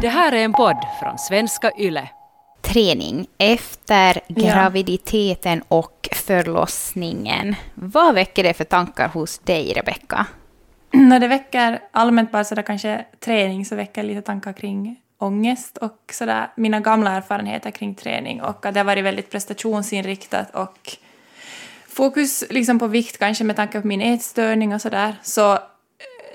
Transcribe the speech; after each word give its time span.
Det 0.00 0.08
här 0.08 0.32
är 0.32 0.44
en 0.44 0.52
podd 0.52 0.76
från 1.00 1.18
svenska 1.18 1.72
YLE. 1.78 2.08
Träning 2.60 3.26
efter 3.38 4.20
graviditeten 4.28 5.62
och 5.68 6.08
förlossningen. 6.12 7.54
Vad 7.74 8.14
väcker 8.14 8.42
det 8.42 8.54
för 8.54 8.64
tankar 8.64 9.08
hos 9.08 9.38
dig, 9.38 9.72
Rebecka? 9.72 10.26
När 10.92 11.20
det 11.20 11.28
väcker 11.28 11.80
allmänt 11.92 12.32
bara 12.32 12.44
sådär 12.44 12.62
kanske 12.62 13.04
träning 13.20 13.64
så 13.64 13.76
väcker 13.76 14.02
lite 14.02 14.22
tankar 14.22 14.52
kring 14.52 14.96
ångest 15.18 15.76
och 15.78 16.10
sådär 16.12 16.50
mina 16.56 16.80
gamla 16.80 17.10
erfarenheter 17.10 17.70
kring 17.70 17.94
träning 17.94 18.42
och 18.42 18.66
att 18.66 18.74
det 18.74 18.80
har 18.80 18.84
varit 18.84 19.04
väldigt 19.04 19.30
prestationsinriktat 19.30 20.54
och 20.54 20.96
fokus 21.88 22.44
liksom 22.50 22.78
på 22.78 22.86
vikt 22.86 23.18
kanske 23.18 23.44
med 23.44 23.56
tanke 23.56 23.80
på 23.80 23.86
min 23.86 24.00
ätstörning 24.00 24.74
och 24.74 24.80
sådär. 24.80 25.14
Så 25.22 25.52
eh, 25.52 25.58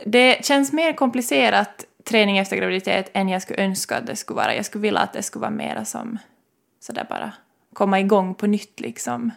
det 0.05 0.45
känns 0.45 0.73
mer 0.73 0.93
komplicerat 0.93 1.85
träning 2.03 2.37
efter 2.37 2.57
graviditet 2.57 3.11
än 3.13 3.29
jag 3.29 3.41
skulle 3.41 3.63
önska 3.63 3.97
att 3.97 4.07
det 4.07 4.15
skulle 4.15 4.37
vara. 4.37 4.55
Jag 4.55 4.65
skulle 4.65 4.81
vilja 4.81 4.99
att 4.99 5.13
det 5.13 5.23
skulle 5.23 5.41
vara 5.41 5.51
mera 5.51 5.85
som 5.85 6.17
sådär 6.79 7.05
bara 7.09 7.31
komma 7.73 7.99
igång 7.99 8.35
på 8.35 8.47
nytt 8.47 8.79
liksom. 8.79 9.31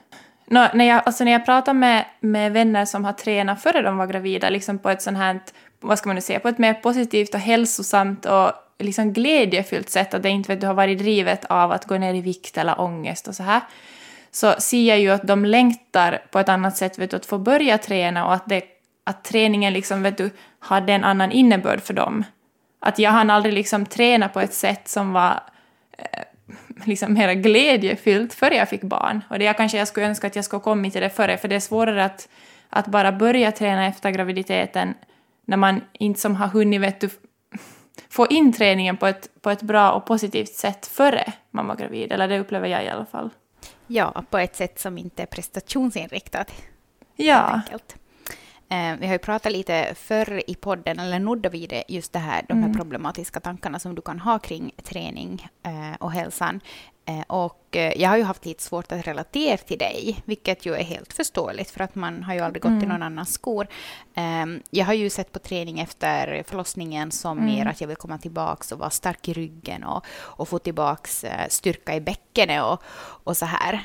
Nå, 0.46 0.68
när, 0.74 0.84
jag, 0.84 1.02
alltså 1.06 1.24
när 1.24 1.32
jag 1.32 1.44
pratar 1.44 1.74
med, 1.74 2.04
med 2.20 2.52
vänner 2.52 2.84
som 2.84 3.04
har 3.04 3.12
tränat 3.12 3.62
före 3.62 3.82
de 3.82 3.96
var 3.96 4.06
gravida, 4.06 4.50
liksom 4.50 4.78
på 4.78 4.90
ett 4.90 5.02
sånt 5.02 5.18
här, 5.18 5.40
vad 5.80 5.98
ska 5.98 6.08
man 6.08 6.14
nu 6.14 6.22
säga, 6.22 6.40
på 6.40 6.48
ett 6.48 6.58
mer 6.58 6.74
positivt 6.74 7.34
och 7.34 7.40
hälsosamt 7.40 8.26
och 8.26 8.52
liksom 8.78 9.12
glädjefyllt 9.12 9.90
sätt, 9.90 10.14
att 10.14 10.22
det 10.22 10.28
inte 10.28 10.52
vet, 10.52 10.60
du 10.60 10.66
har 10.66 10.74
varit 10.74 10.98
drivet 10.98 11.44
av 11.44 11.72
att 11.72 11.84
gå 11.84 11.98
ner 11.98 12.14
i 12.14 12.20
vikt 12.20 12.58
eller 12.58 12.80
ångest 12.80 13.28
och 13.28 13.34
så 13.34 13.42
här, 13.42 13.60
så 14.30 14.54
ser 14.58 14.88
jag 14.88 15.00
ju 15.00 15.10
att 15.10 15.26
de 15.26 15.44
längtar 15.44 16.22
på 16.30 16.38
ett 16.38 16.48
annat 16.48 16.76
sätt 16.76 16.98
vet 16.98 17.10
du, 17.10 17.16
att 17.16 17.26
få 17.26 17.38
börja 17.38 17.78
träna 17.78 18.26
och 18.26 18.34
att, 18.34 18.48
det, 18.48 18.64
att 19.04 19.24
träningen 19.24 19.72
liksom, 19.72 20.02
vet 20.02 20.18
du, 20.18 20.30
hade 20.58 20.92
en 20.92 21.04
annan 21.04 21.32
innebörd 21.32 21.80
för 21.80 21.94
dem. 21.94 22.24
Att 22.80 22.98
jag 22.98 23.10
hann 23.10 23.30
aldrig 23.30 23.54
liksom 23.54 23.86
träna 23.86 24.28
på 24.28 24.40
ett 24.40 24.54
sätt 24.54 24.88
som 24.88 25.12
var 25.12 25.40
eh, 25.98 26.22
liksom 26.84 27.14
mer 27.14 27.34
glädjefyllt 27.34 28.34
före 28.34 28.54
jag 28.54 28.68
fick 28.68 28.82
barn. 28.82 29.24
Och 29.30 29.38
det 29.38 29.44
jag 29.44 29.56
kanske 29.56 29.78
jag 29.78 29.88
skulle 29.88 30.06
önska 30.06 30.26
att 30.26 30.36
jag 30.36 30.44
skulle 30.44 30.60
kommit 30.60 30.92
till 30.92 31.02
det 31.02 31.10
före, 31.10 31.36
för 31.36 31.48
det 31.48 31.54
är 31.54 31.60
svårare 31.60 32.04
att, 32.04 32.28
att 32.68 32.86
bara 32.86 33.12
börja 33.12 33.52
träna 33.52 33.86
efter 33.86 34.10
graviditeten 34.10 34.94
när 35.44 35.56
man 35.56 35.80
inte 35.92 36.20
som 36.20 36.36
har 36.36 36.48
hunnit 36.48 36.80
vet 36.80 37.00
du, 37.00 37.10
få 38.08 38.26
in 38.26 38.52
träningen 38.52 38.96
på 38.96 39.06
ett, 39.06 39.28
på 39.40 39.50
ett 39.50 39.62
bra 39.62 39.92
och 39.92 40.06
positivt 40.06 40.54
sätt 40.54 40.86
före 40.86 41.32
man 41.50 41.66
var 41.66 41.76
gravid. 41.76 42.12
Eller 42.12 42.28
det 42.28 42.38
upplever 42.38 42.68
jag 42.68 42.84
i 42.84 42.88
alla 42.88 43.06
fall. 43.06 43.30
Ja, 43.86 44.24
på 44.30 44.38
ett 44.38 44.56
sätt 44.56 44.78
som 44.78 44.98
inte 44.98 45.22
är 45.22 45.26
prestationsinriktat. 45.26 46.52
Ja. 47.16 47.60
Enkelt. 47.64 47.96
Eh, 48.68 48.96
vi 49.00 49.06
har 49.06 49.12
ju 49.12 49.18
pratat 49.18 49.52
lite 49.52 49.94
förr 49.96 50.42
i 50.46 50.54
podden, 50.54 50.98
eller 50.98 51.18
nudda 51.18 51.48
vid 51.48 51.70
det, 51.70 51.84
just 51.88 52.12
det 52.12 52.18
här, 52.18 52.44
de 52.48 52.54
här 52.54 52.64
Mm. 52.64 52.76
problematiska 52.76 53.40
tankarna 53.40 53.78
som 53.78 53.94
du 53.94 54.02
kan 54.02 54.20
ha 54.20 54.38
kring 54.38 54.72
träning 54.84 55.48
eh, 55.62 55.96
och 56.00 56.12
hälsan. 56.12 56.60
Eh, 57.08 57.20
och 57.26 57.76
eh, 57.76 57.92
jag 58.00 58.08
har 58.08 58.16
ju 58.16 58.22
haft 58.22 58.46
lite 58.46 58.62
svårt 58.62 58.92
att 58.92 59.06
relatera 59.06 59.56
till 59.56 59.78
dig, 59.78 60.22
vilket 60.24 60.66
ju 60.66 60.74
är 60.74 60.84
helt 60.84 61.12
förståeligt, 61.12 61.70
för 61.70 61.80
att 61.80 61.94
man 61.94 62.22
har 62.22 62.34
ju 62.34 62.40
aldrig 62.40 62.62
gått 62.62 62.70
i 62.70 62.74
Mm. 62.74 62.88
någon 62.88 63.02
annans 63.02 63.32
skor. 63.32 63.66
Eh, 64.14 64.46
jag 64.70 64.86
har 64.86 64.92
ju 64.92 65.10
sett 65.10 65.32
på 65.32 65.38
träning 65.38 65.80
efter 65.80 66.42
förlossningen 66.46 67.10
som 67.10 67.38
Mm. 67.38 67.54
mer 67.54 67.66
att 67.66 67.80
jag 67.80 67.88
vill 67.88 67.96
komma 67.96 68.18
tillbaka 68.18 68.74
och 68.74 68.78
vara 68.80 68.90
stark 68.90 69.28
i 69.28 69.32
ryggen 69.32 69.84
och, 69.84 70.04
och 70.22 70.48
få 70.48 70.58
tillbaka 70.58 71.08
eh, 71.28 71.48
styrka 71.48 71.94
i 71.94 72.00
bäckenet 72.00 72.62
och, 72.62 72.82
och 73.24 73.36
så 73.36 73.46
här. 73.46 73.84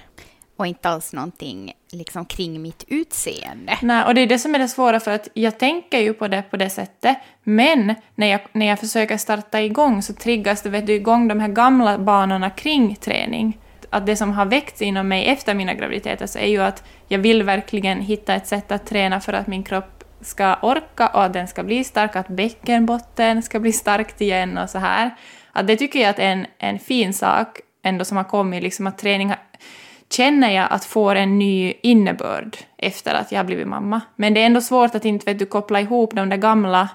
Och 0.61 0.67
inte 0.67 0.89
alls 0.89 1.13
någonting 1.13 1.73
liksom 1.91 2.25
kring 2.25 2.61
mitt 2.61 2.83
utseende. 2.87 3.77
Nej, 3.81 4.05
och 4.05 4.15
det 4.15 4.21
är 4.21 4.27
det 4.27 4.39
som 4.39 4.55
är 4.55 4.59
det 4.59 4.67
svåra 4.67 4.99
för 4.99 5.11
att 5.11 5.27
jag 5.33 5.59
tänker 5.59 5.99
ju 5.99 6.13
på 6.13 6.27
det 6.27 6.41
på 6.41 6.57
det 6.57 6.69
sättet, 6.69 7.17
men 7.43 7.95
när 8.15 8.27
jag, 8.27 8.41
när 8.51 8.65
jag 8.65 8.79
försöker 8.79 9.17
starta 9.17 9.61
igång 9.61 10.01
så 10.01 10.13
triggas 10.13 10.61
det 10.61 10.69
vet 10.69 10.87
du, 10.87 10.93
igång 10.93 11.27
de 11.27 11.39
här 11.39 11.47
gamla 11.47 11.97
banorna 11.97 12.49
kring 12.49 12.95
träning. 12.95 13.57
Att 13.89 14.05
det 14.05 14.15
som 14.15 14.31
har 14.31 14.45
väckts 14.45 14.81
inom 14.81 15.07
mig 15.07 15.27
efter 15.27 15.53
mina 15.53 15.73
graviditeter 15.73 16.27
så 16.27 16.39
är 16.39 16.47
ju 16.47 16.61
att 16.61 16.83
jag 17.07 17.19
vill 17.19 17.43
verkligen 17.43 18.01
hitta 18.01 18.35
ett 18.35 18.47
sätt 18.47 18.71
att 18.71 18.85
träna 18.85 19.19
för 19.19 19.33
att 19.33 19.47
min 19.47 19.63
kropp 19.63 20.03
ska 20.21 20.55
orka 20.61 21.07
och 21.07 21.23
att 21.23 21.33
den 21.33 21.47
ska 21.47 21.63
bli 21.63 21.83
stark, 21.83 22.15
att 22.15 22.27
bäckenbotten 22.27 23.41
ska 23.41 23.59
bli 23.59 23.71
starkt 23.71 24.21
igen 24.21 24.57
och 24.57 24.69
så 24.69 24.77
här. 24.77 25.15
Att 25.51 25.67
det 25.67 25.77
tycker 25.77 25.99
jag 25.99 26.09
att 26.09 26.19
är 26.19 26.23
en, 26.23 26.45
en 26.57 26.79
fin 26.79 27.13
sak 27.13 27.59
ändå 27.83 28.05
som 28.05 28.17
har 28.17 28.23
kommit, 28.23 28.63
liksom 28.63 28.87
att 28.87 28.97
träning 28.97 29.29
har, 29.29 29.39
känner 30.13 30.51
jag 30.51 30.67
att 30.71 30.85
får 30.85 31.15
en 31.15 31.39
ny 31.39 31.73
innebörd 31.83 32.57
efter 32.77 33.13
att 33.13 33.31
jag 33.31 33.39
har 33.39 33.43
blivit 33.43 33.67
mamma. 33.67 34.01
Men 34.15 34.33
det 34.33 34.41
är 34.41 34.45
ändå 34.45 34.61
svårt 34.61 34.95
att 34.95 35.05
inte 35.05 35.25
vet 35.25 35.39
du, 35.39 35.45
koppla 35.45 35.81
ihop 35.81 36.15
de 36.15 36.29
där 36.29 36.37
gamla 36.37 36.89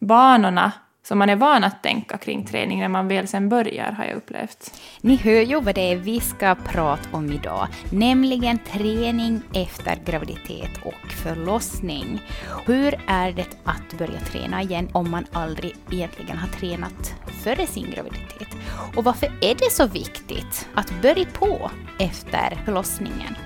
banorna 0.00 0.72
som 1.04 1.18
man 1.18 1.30
är 1.30 1.36
van 1.36 1.64
att 1.64 1.82
tänka 1.82 2.18
kring 2.18 2.44
träning 2.44 2.80
när 2.80 2.88
man 2.88 3.08
väl 3.08 3.28
sen 3.28 3.48
börjar, 3.48 3.92
har 3.92 4.04
jag 4.04 4.16
upplevt. 4.16 4.80
Ni 5.00 5.16
hör 5.16 5.40
ju 5.40 5.60
vad 5.60 5.74
det 5.74 5.92
är 5.92 5.96
vi 5.96 6.20
ska 6.20 6.54
prata 6.54 7.08
om 7.12 7.32
idag, 7.32 7.68
nämligen 7.90 8.58
träning 8.58 9.40
efter 9.54 9.96
graviditet 10.04 10.70
och 10.84 11.12
förlossning. 11.12 12.22
Hur 12.66 13.00
är 13.06 13.32
det 13.32 13.46
att 13.64 13.98
börja 13.98 14.20
träna 14.20 14.62
igen 14.62 14.88
om 14.92 15.10
man 15.10 15.26
aldrig 15.32 15.76
egentligen 15.90 16.38
har 16.38 16.48
tränat 16.48 17.14
före 17.44 17.66
sin 17.66 17.90
graviditet? 17.90 18.48
Och 18.96 19.04
varför 19.04 19.26
är 19.26 19.54
det 19.54 19.70
så 19.70 19.86
viktigt 19.86 20.68
att 20.74 21.02
börja 21.02 21.26
på 21.38 21.70
efter 21.98 22.62
förlossningen? 22.64 23.36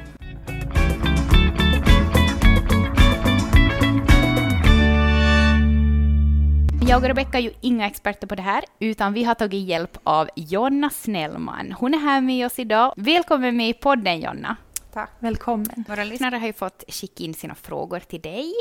Jag 6.89 7.03
och 7.03 7.09
Rebecka 7.09 7.39
är 7.39 7.43
ju 7.43 7.53
inga 7.61 7.87
experter 7.87 8.27
på 8.27 8.35
det 8.35 8.43
här, 8.43 8.65
utan 8.79 9.13
vi 9.13 9.25
har 9.25 9.35
tagit 9.35 9.69
hjälp 9.69 9.99
av 10.03 10.29
Jonna 10.37 10.91
Snellman. 10.91 11.73
Hon 11.73 11.95
är 11.95 11.99
här 11.99 12.21
med 12.21 12.47
oss 12.47 12.59
idag. 12.59 12.93
Välkommen 12.97 13.57
med 13.57 13.69
i 13.69 13.75
podden, 13.75 14.21
Jonna. 14.21 14.57
Tack. 14.93 15.11
Välkommen. 15.19 15.85
Våra 15.89 16.05
lyssnare 16.05 16.37
har 16.37 16.47
ju 16.47 16.53
fått 16.53 16.85
skicka 16.89 17.25
in 17.25 17.35
sina 17.35 17.55
frågor 17.55 18.01
till 18.01 18.21
dig. 18.21 18.53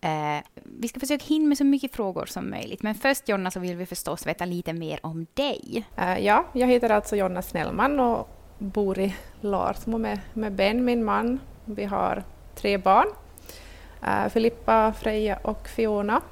Eh, 0.00 0.44
vi 0.64 0.88
ska 0.88 1.00
försöka 1.00 1.24
hinna 1.24 1.48
med 1.48 1.58
så 1.58 1.64
mycket 1.64 1.94
frågor 1.96 2.26
som 2.26 2.50
möjligt, 2.50 2.82
men 2.82 2.94
först 2.94 3.28
Jonna 3.28 3.50
så 3.50 3.60
vill 3.60 3.76
vi 3.76 3.86
förstås 3.86 4.26
veta 4.26 4.44
lite 4.44 4.72
mer 4.72 5.00
om 5.02 5.26
dig. 5.34 5.84
Eh, 5.96 6.18
ja, 6.18 6.44
jag 6.52 6.66
heter 6.66 6.90
alltså 6.90 7.16
Jonna 7.16 7.42
Snellman 7.42 8.00
och 8.00 8.28
bor 8.58 8.98
i 8.98 9.14
Larsmo 9.40 9.98
med, 9.98 10.20
med 10.34 10.52
Ben, 10.52 10.84
min 10.84 11.04
man. 11.04 11.40
Vi 11.64 11.84
har 11.84 12.22
tre 12.54 12.78
barn, 12.78 13.06
eh, 14.02 14.28
Filippa, 14.28 14.92
Freja 14.92 15.38
och 15.42 15.68
Fiona. 15.68 16.22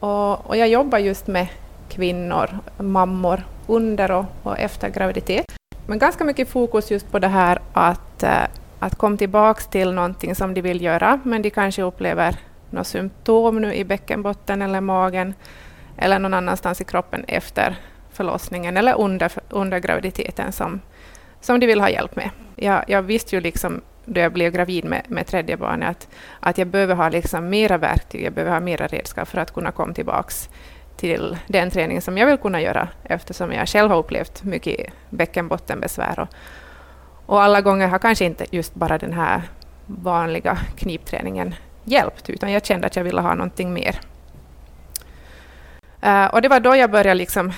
Och, 0.00 0.46
och 0.46 0.56
jag 0.56 0.68
jobbar 0.68 0.98
just 0.98 1.26
med 1.26 1.46
kvinnor, 1.88 2.58
mammor, 2.78 3.42
under 3.66 4.10
och, 4.10 4.24
och 4.42 4.58
efter 4.58 4.88
graviditet. 4.88 5.44
Men 5.86 5.98
ganska 5.98 6.24
mycket 6.24 6.48
fokus 6.48 6.90
just 6.90 7.10
på 7.12 7.18
det 7.18 7.28
här 7.28 7.58
att, 7.72 8.22
eh, 8.22 8.46
att 8.78 8.96
komma 8.96 9.16
tillbaka 9.16 9.62
till 9.70 9.92
någonting 9.92 10.34
som 10.34 10.54
de 10.54 10.60
vill 10.60 10.82
göra, 10.82 11.20
men 11.24 11.42
de 11.42 11.50
kanske 11.50 11.82
upplever 11.82 12.36
några 12.70 12.84
symptom 12.84 13.60
nu 13.60 13.74
i 13.74 13.84
bäckenbotten 13.84 14.62
eller 14.62 14.80
magen 14.80 15.34
eller 15.96 16.18
någon 16.18 16.34
annanstans 16.34 16.80
i 16.80 16.84
kroppen 16.84 17.24
efter 17.28 17.76
förlossningen 18.12 18.76
eller 18.76 19.00
under, 19.00 19.32
under 19.50 19.78
graviditeten 19.78 20.52
som, 20.52 20.80
som 21.40 21.60
de 21.60 21.66
vill 21.66 21.80
ha 21.80 21.90
hjälp 21.90 22.16
med. 22.16 22.30
Jag, 22.56 22.84
jag 22.88 23.02
visste 23.02 23.36
ju 23.36 23.40
liksom 23.40 23.80
då 24.06 24.20
jag 24.20 24.32
blev 24.32 24.52
gravid 24.52 24.84
med, 24.84 25.02
med 25.08 25.26
tredje 25.26 25.56
barnet 25.56 25.90
att, 25.90 26.08
att 26.40 26.58
jag 26.58 26.66
behöver 26.66 26.94
ha 26.94 27.08
liksom 27.08 27.48
mera 27.48 27.78
verktyg, 27.78 28.24
jag 28.24 28.32
behöver 28.32 28.52
ha 28.52 28.60
mera 28.60 28.86
redskap 28.86 29.28
för 29.28 29.38
att 29.38 29.54
kunna 29.54 29.70
komma 29.72 29.94
tillbaks 29.94 30.48
till 30.96 31.36
den 31.46 31.70
träning 31.70 32.02
som 32.02 32.18
jag 32.18 32.26
vill 32.26 32.36
kunna 32.36 32.60
göra 32.60 32.88
eftersom 33.04 33.52
jag 33.52 33.68
själv 33.68 33.90
har 33.90 33.98
upplevt 33.98 34.44
mycket 34.44 34.92
bäckenbottenbesvär. 35.10 36.20
Och, 36.20 36.28
och 37.26 37.42
alla 37.42 37.60
gånger 37.60 37.88
har 37.88 37.98
kanske 37.98 38.24
inte 38.24 38.46
just 38.50 38.74
bara 38.74 38.98
den 38.98 39.12
här 39.12 39.42
vanliga 39.86 40.58
knipträningen 40.76 41.54
hjälpt 41.84 42.30
utan 42.30 42.52
jag 42.52 42.64
kände 42.64 42.86
att 42.86 42.96
jag 42.96 43.04
ville 43.04 43.20
ha 43.20 43.34
någonting 43.34 43.72
mer. 43.72 44.00
Uh, 46.06 46.26
och 46.26 46.42
det 46.42 46.48
var 46.48 46.60
då 46.60 46.76
jag 46.76 46.90
började 46.90 47.14
liksom 47.14 47.52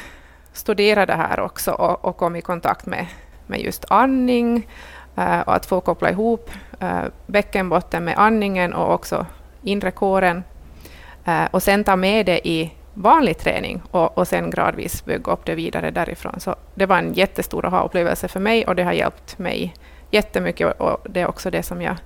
studera 0.53 1.07
det 1.07 1.15
här 1.15 1.41
också 1.41 1.73
och, 1.73 2.05
och 2.05 2.17
kom 2.17 2.37
i 2.37 2.41
kontakt 2.41 2.87
med, 2.87 3.07
med 3.47 3.61
just 3.61 3.85
andning 3.89 4.69
Eh, 5.19 5.41
och 5.41 5.55
att 5.55 5.67
få 5.67 5.81
koppla 5.81 6.11
ihop 6.11 6.51
eh, 6.81 7.03
bäckenbotten 7.27 8.05
med 8.05 8.15
andningen 8.19 8.75
och 8.75 8.95
också 8.95 9.27
inre 9.63 9.91
kåren 9.91 10.45
eh, 11.25 11.45
och 11.51 11.63
sen 11.63 11.85
ta 11.85 11.97
med 11.97 12.27
det 12.27 12.49
i 12.49 12.73
vanlig 12.95 13.39
träning 13.39 13.83
och, 13.91 14.19
och 14.19 14.29
sen 14.29 14.51
gradvis 14.51 15.05
bygga 15.05 15.33
upp 15.33 15.45
det 15.45 15.55
vidare 15.55 15.91
därifrån. 15.91 16.41
Så 16.41 16.55
det 16.75 16.87
var 16.87 16.99
en 16.99 17.13
jättestor 17.13 17.67
aha-upplevelse 17.67 18.29
för 18.29 18.41
mig 18.41 18.67
och 18.67 18.77
det 18.77 18.83
har 18.83 18.93
hjälpt 18.93 19.39
mig 19.39 19.75
jättemycket 20.11 20.81
och 20.81 21.07
det 21.11 21.21
är 21.21 21.29
också 21.29 21.51
det 21.51 21.63
som 21.63 21.83
jag 21.83 21.97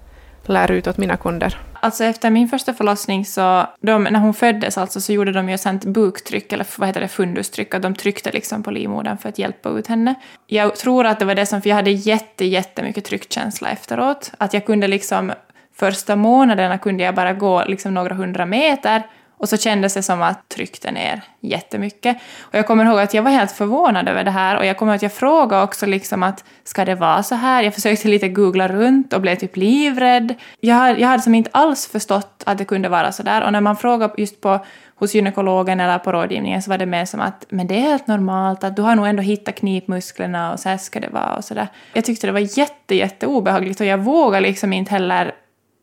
lär 0.48 0.70
ut 0.70 0.86
åt 0.86 0.98
mina 0.98 1.16
kunder. 1.16 1.58
Alltså 1.84 2.04
efter 2.04 2.30
min 2.30 2.48
första 2.48 2.74
förlossning 2.74 3.24
så, 3.24 3.66
de, 3.80 4.04
när 4.04 4.20
hon 4.20 4.34
föddes 4.34 4.78
alltså, 4.78 5.00
så 5.00 5.12
gjorde 5.12 5.32
de 5.32 5.48
ju 5.48 5.54
ett 5.54 5.60
sånt 5.60 5.84
buktryck, 5.84 6.52
eller 6.52 6.66
vad 6.78 6.88
heter 6.88 7.00
det, 7.00 7.08
fundustryck, 7.08 7.74
att 7.74 7.82
de 7.82 7.94
tryckte 7.94 8.32
liksom 8.32 8.62
på 8.62 8.70
livmodern 8.70 9.18
för 9.18 9.28
att 9.28 9.38
hjälpa 9.38 9.68
ut 9.68 9.86
henne. 9.86 10.14
Jag 10.46 10.76
tror 10.76 11.06
att 11.06 11.18
det 11.18 11.24
var 11.24 11.34
det 11.34 11.46
som, 11.46 11.62
för 11.62 11.68
jag 11.68 11.76
hade 11.76 11.90
jätte, 11.90 12.44
jättemycket 12.44 13.04
tryckkänsla 13.04 13.70
efteråt. 13.70 14.32
Att 14.38 14.54
jag 14.54 14.66
kunde 14.66 14.88
liksom, 14.88 15.32
första 15.74 16.16
månaderna 16.16 16.78
kunde 16.78 17.04
jag 17.04 17.14
bara 17.14 17.32
gå 17.32 17.64
liksom 17.64 17.94
några 17.94 18.14
hundra 18.14 18.46
meter 18.46 19.02
och 19.42 19.48
så 19.48 19.56
kändes 19.56 19.94
det 19.94 20.02
som 20.02 20.22
att 20.22 20.48
tryckte 20.48 20.90
ner 20.90 21.22
jättemycket. 21.40 22.16
Och 22.40 22.54
jag 22.54 22.66
kommer 22.66 22.84
ihåg 22.84 23.00
att 23.00 23.14
jag 23.14 23.22
var 23.22 23.30
helt 23.30 23.52
förvånad 23.52 24.08
över 24.08 24.24
det 24.24 24.30
här 24.30 24.58
och 24.58 24.66
jag 24.66 24.76
kommer 24.76 24.92
ihåg 24.92 24.96
att 24.96 25.02
jag 25.02 25.12
frågade 25.12 25.62
också 25.62 25.86
liksom 25.86 26.22
att 26.22 26.44
ska 26.64 26.84
det 26.84 26.94
vara 26.94 27.22
så 27.22 27.34
här? 27.34 27.62
Jag 27.62 27.74
försökte 27.74 28.08
lite 28.08 28.28
googla 28.28 28.68
runt 28.68 29.12
och 29.12 29.20
blev 29.20 29.36
typ 29.36 29.56
livrädd. 29.56 30.34
Jag, 30.60 31.00
jag 31.00 31.08
hade 31.08 31.22
som 31.22 31.32
liksom 31.32 31.34
inte 31.34 31.50
alls 31.52 31.86
förstått 31.86 32.42
att 32.46 32.58
det 32.58 32.64
kunde 32.64 32.88
vara 32.88 33.12
så 33.12 33.22
där 33.22 33.44
och 33.44 33.52
när 33.52 33.60
man 33.60 33.76
frågar 33.76 34.10
just 34.16 34.40
på 34.40 34.66
hos 34.94 35.14
gynekologen 35.14 35.80
eller 35.80 35.98
på 35.98 36.12
rådgivningen 36.12 36.62
så 36.62 36.70
var 36.70 36.78
det 36.78 36.86
mer 36.86 37.04
som 37.04 37.20
att 37.20 37.46
men 37.48 37.66
det 37.66 37.76
är 37.76 37.80
helt 37.80 38.06
normalt, 38.06 38.64
att 38.64 38.76
du 38.76 38.82
har 38.82 38.96
nog 38.96 39.06
ändå 39.06 39.22
hittat 39.22 39.54
knipmusklerna 39.54 40.52
och 40.52 40.60
så 40.60 40.68
här 40.68 40.76
ska 40.76 41.00
det 41.00 41.08
vara 41.08 41.36
och 41.36 41.44
sådär. 41.44 41.68
Jag 41.92 42.04
tyckte 42.04 42.26
det 42.26 42.32
var 42.32 42.58
jätte, 42.58 42.94
jätte 42.94 43.26
obehagligt 43.26 43.80
och 43.80 43.86
jag 43.86 43.98
vågade 43.98 44.46
liksom 44.46 44.72
inte 44.72 44.90
heller 44.90 45.34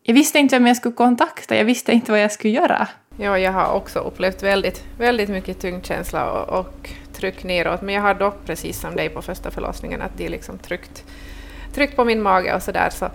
jag 0.04 0.14
visste 0.14 0.40
inte 0.40 0.56
vem 0.56 0.68
jag 0.68 0.78
skulle 0.78 0.96
kontakta, 0.96 1.56
jag 1.56 1.66
visste 1.66 1.92
inte 1.92 2.12
vad 2.12 2.22
jag 2.22 2.32
skulle 2.32 2.54
göra. 2.54 2.88
Ja, 3.22 3.40
jag 3.40 3.52
har 3.52 3.74
också 3.74 4.00
upplevt 4.00 4.44
väldigt, 4.44 4.84
väldigt 4.98 5.30
mycket 5.30 5.60
tyngdkänsla 5.60 6.32
och, 6.32 6.60
och 6.60 6.90
tryck 7.14 7.44
neråt, 7.44 7.82
men 7.82 7.96
jag 7.96 8.02
har 8.02 8.14
dock 8.14 8.46
precis 8.46 8.80
som 8.80 8.96
dig 8.96 9.10
på 9.10 9.22
första 9.22 9.52
förlossningen 9.52 10.02
att 10.02 10.18
de 10.18 10.30
liksom 10.30 10.58
tryckt, 10.58 11.04
tryckt 11.74 11.96
på 11.96 12.06
min 12.06 12.22
mage 12.22 12.56
och 12.56 12.64
sådär. 12.64 12.90
Så, 12.90 13.10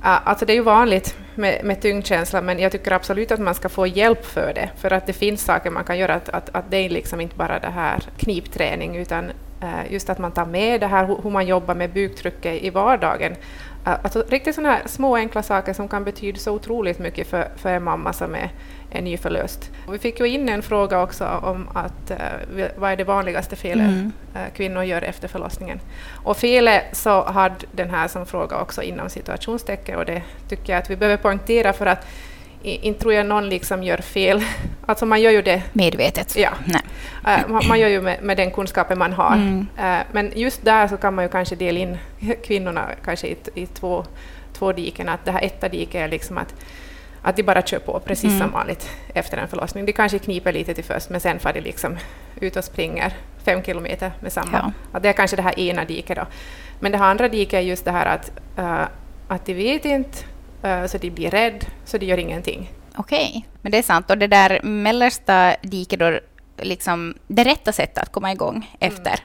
alltså 0.00 0.44
det 0.46 0.52
är 0.52 0.54
ju 0.54 0.62
vanligt 0.62 1.16
med, 1.34 1.64
med 1.64 1.80
tyngdkänsla, 1.80 2.40
men 2.40 2.58
jag 2.58 2.72
tycker 2.72 2.92
absolut 2.92 3.32
att 3.32 3.40
man 3.40 3.54
ska 3.54 3.68
få 3.68 3.86
hjälp 3.86 4.24
för 4.24 4.52
det, 4.54 4.70
för 4.76 4.92
att 4.92 5.06
det 5.06 5.12
finns 5.12 5.44
saker 5.44 5.70
man 5.70 5.84
kan 5.84 5.98
göra, 5.98 6.14
att, 6.14 6.28
att, 6.28 6.50
att 6.52 6.70
det 6.70 6.76
är 6.76 6.88
liksom 6.88 7.20
inte 7.20 7.36
bara 7.36 7.58
det 7.58 7.70
här 7.70 8.02
knipträning, 8.16 8.96
utan 8.96 9.30
eh, 9.62 9.92
just 9.92 10.10
att 10.10 10.18
man 10.18 10.32
tar 10.32 10.46
med 10.46 10.80
det 10.80 10.86
här 10.86 11.06
hur 11.22 11.30
man 11.30 11.46
jobbar 11.46 11.74
med 11.74 11.92
buktrycket 11.92 12.62
i 12.62 12.70
vardagen. 12.70 13.32
Eh, 13.86 13.92
alltså 14.02 14.24
riktigt 14.28 14.54
sådana 14.54 14.74
här 14.74 14.82
små 14.86 15.16
enkla 15.16 15.42
saker 15.42 15.72
som 15.72 15.88
kan 15.88 16.04
betyda 16.04 16.38
så 16.38 16.52
otroligt 16.52 16.98
mycket 16.98 17.26
för, 17.26 17.48
för 17.56 17.70
en 17.70 17.84
mamma 17.84 18.12
som 18.12 18.34
är, 18.34 18.50
är 18.96 19.02
nyförlöst. 19.02 19.70
Vi 19.90 19.98
fick 19.98 20.20
ju 20.20 20.28
in 20.28 20.48
en 20.48 20.62
fråga 20.62 21.02
också 21.02 21.24
om 21.42 21.68
att, 21.74 22.10
uh, 22.10 22.66
vad 22.76 22.92
är 22.92 22.96
det 22.96 23.04
vanligaste 23.04 23.56
felet 23.56 23.88
mm. 23.88 24.12
uh, 24.34 24.54
kvinnor 24.56 24.82
gör 24.82 25.02
efter 25.02 25.28
förlossningen. 25.28 25.80
Och 26.24 26.36
felet 26.36 26.84
så 26.92 27.24
hade 27.24 27.54
den 27.72 27.90
här 27.90 28.08
som 28.08 28.26
fråga 28.26 28.60
också 28.60 28.82
inom 28.82 29.10
situationstecken 29.10 29.98
och 29.98 30.04
det 30.04 30.22
tycker 30.48 30.72
jag 30.72 30.82
att 30.82 30.90
vi 30.90 30.96
behöver 30.96 31.16
poängtera 31.16 31.72
för 31.72 31.86
att 31.86 32.06
inte 32.66 33.00
tror 33.00 33.14
jag 33.14 33.26
någon 33.26 33.48
liksom 33.48 33.82
gör 33.82 33.98
fel. 33.98 34.44
Alltså 34.88 35.06
man 35.06 35.20
gör 35.20 35.30
ju 35.30 35.42
det... 35.42 35.62
Medvetet? 35.72 36.36
Ja. 36.36 36.50
Nej. 36.64 36.82
Uh, 37.38 37.48
man, 37.48 37.62
man, 37.68 37.80
gör 37.80 37.88
ju 37.88 38.00
med, 38.00 38.22
med, 38.22 38.36
den 38.36 38.50
kunskapen 38.50 38.98
man 38.98 39.12
har. 39.12 39.34
Mm. 39.34 39.66
Uh, 39.78 40.06
men 40.12 40.32
just 40.34 40.64
där 40.64 40.88
så 40.88 40.96
kan 40.96 41.14
man 41.14 41.24
ju 41.24 41.28
kanske 41.28 41.56
dela 41.56 41.78
in 41.78 41.98
kvinnorna 42.46 42.86
kanske 43.04 43.26
i, 43.26 43.36
i 43.54 43.66
två, 43.66 44.04
två 44.52 44.72
diken. 44.72 45.08
Att 45.08 45.24
det 45.24 45.32
här 45.32 45.44
etta 45.44 45.68
diket 45.68 45.94
är 45.94 46.08
liksom 46.08 46.38
att, 46.38 46.54
att 47.26 47.36
de 47.36 47.42
bara 47.42 47.62
kör 47.62 47.78
på 47.78 48.00
precis 48.00 48.24
mm. 48.30 48.38
som 48.38 48.50
vanligt 48.50 48.90
efter 49.14 49.38
en 49.38 49.48
förlossning. 49.48 49.86
De 49.86 49.92
kanske 49.92 50.18
kniper 50.18 50.52
lite 50.52 50.74
till 50.74 50.84
först, 50.84 51.10
men 51.10 51.20
sen 51.20 51.38
får 51.38 51.52
de 51.52 51.60
liksom 51.60 51.96
ut 52.40 52.56
och 52.56 52.64
springer 52.64 53.12
fem 53.44 53.62
kilometer 53.62 54.12
med 54.20 54.32
samma. 54.32 54.58
Ja. 54.58 54.72
Att 54.92 55.02
det 55.02 55.08
är 55.08 55.12
kanske 55.12 55.36
det 55.36 55.42
här 55.42 55.58
ena 55.58 55.84
diket 55.84 56.16
då. 56.16 56.26
Men 56.80 56.92
det 56.92 56.98
här 56.98 57.10
andra 57.10 57.28
diket 57.28 57.54
är 57.54 57.60
just 57.60 57.84
det 57.84 57.90
här 57.90 58.06
att, 58.06 58.30
uh, 58.58 58.86
att 59.28 59.46
de 59.46 59.54
vet 59.54 59.84
inte 59.84 60.18
Eh, 60.66 60.86
så 60.86 60.98
de 60.98 61.10
blir 61.10 61.30
rädda, 61.30 61.66
så 61.84 61.98
de 61.98 62.06
gör 62.06 62.18
ingenting. 62.18 62.72
Okej, 62.96 63.28
okay. 63.28 63.42
men 63.62 63.72
det 63.72 63.78
är 63.78 63.82
sant. 63.82 64.10
Och 64.10 64.18
det 64.18 64.26
där 64.26 64.60
mellersta 64.62 65.56
diket 65.62 65.98
då, 65.98 66.18
liksom 66.56 67.14
det 67.26 67.44
rätta 67.44 67.72
sättet 67.72 67.98
att 67.98 68.12
komma 68.12 68.32
igång 68.32 68.76
efter. 68.80 69.10
Mm. 69.10 69.20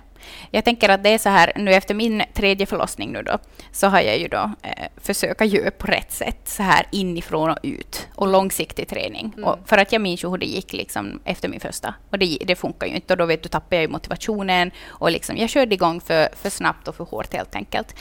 Jag 0.52 0.66
tänker 0.66 0.90
att 0.90 1.04
det 1.04 1.10
är 1.10 1.18
så 1.18 1.30
här, 1.30 1.52
nu 1.56 1.74
efter 1.74 1.96
min 1.96 2.24
tredje 2.34 2.66
förlossning 2.66 3.12
nu 3.12 3.24
då, 3.24 3.38
så 3.72 3.88
har 3.88 4.02
jag 4.02 4.18
ju 4.18 4.28
då 4.28 4.52
eh, 4.62 4.88
försöka 4.98 5.46
göra 5.46 5.72
på 5.72 5.88
rätt 5.88 6.12
sätt, 6.12 6.42
så 6.46 6.64
här 6.64 6.86
inifrån 6.92 7.50
och 7.50 7.58
ut, 7.64 8.08
och 8.16 8.28
långsiktig 8.28 8.88
träning. 8.88 9.34
Mm. 9.38 9.50
Och 9.50 9.60
för 9.66 9.78
att 9.78 9.92
jag 9.92 10.02
minns 10.02 10.24
ju 10.24 10.30
hur 10.30 10.38
det 10.38 10.46
gick 10.46 10.74
liksom 10.74 11.20
efter 11.26 11.50
min 11.50 11.60
första, 11.60 11.94
och 12.10 12.20
det, 12.20 12.38
det 12.42 12.56
funkar 12.56 12.88
ju 12.88 12.96
inte, 12.96 13.14
och 13.14 13.18
då 13.18 13.26
vet 13.26 13.44
du, 13.44 13.50
tappade 13.50 13.76
jag 13.76 13.82
ju 13.82 13.88
motivationen, 13.88 14.72
och 14.88 15.12
liksom, 15.12 15.38
jag 15.38 15.50
körde 15.50 15.76
igång 15.76 16.02
för, 16.02 16.30
för 16.36 16.50
snabbt 16.50 16.88
och 16.88 16.96
för 16.96 17.04
hårt 17.04 17.34
helt 17.34 17.56
enkelt. 17.56 17.96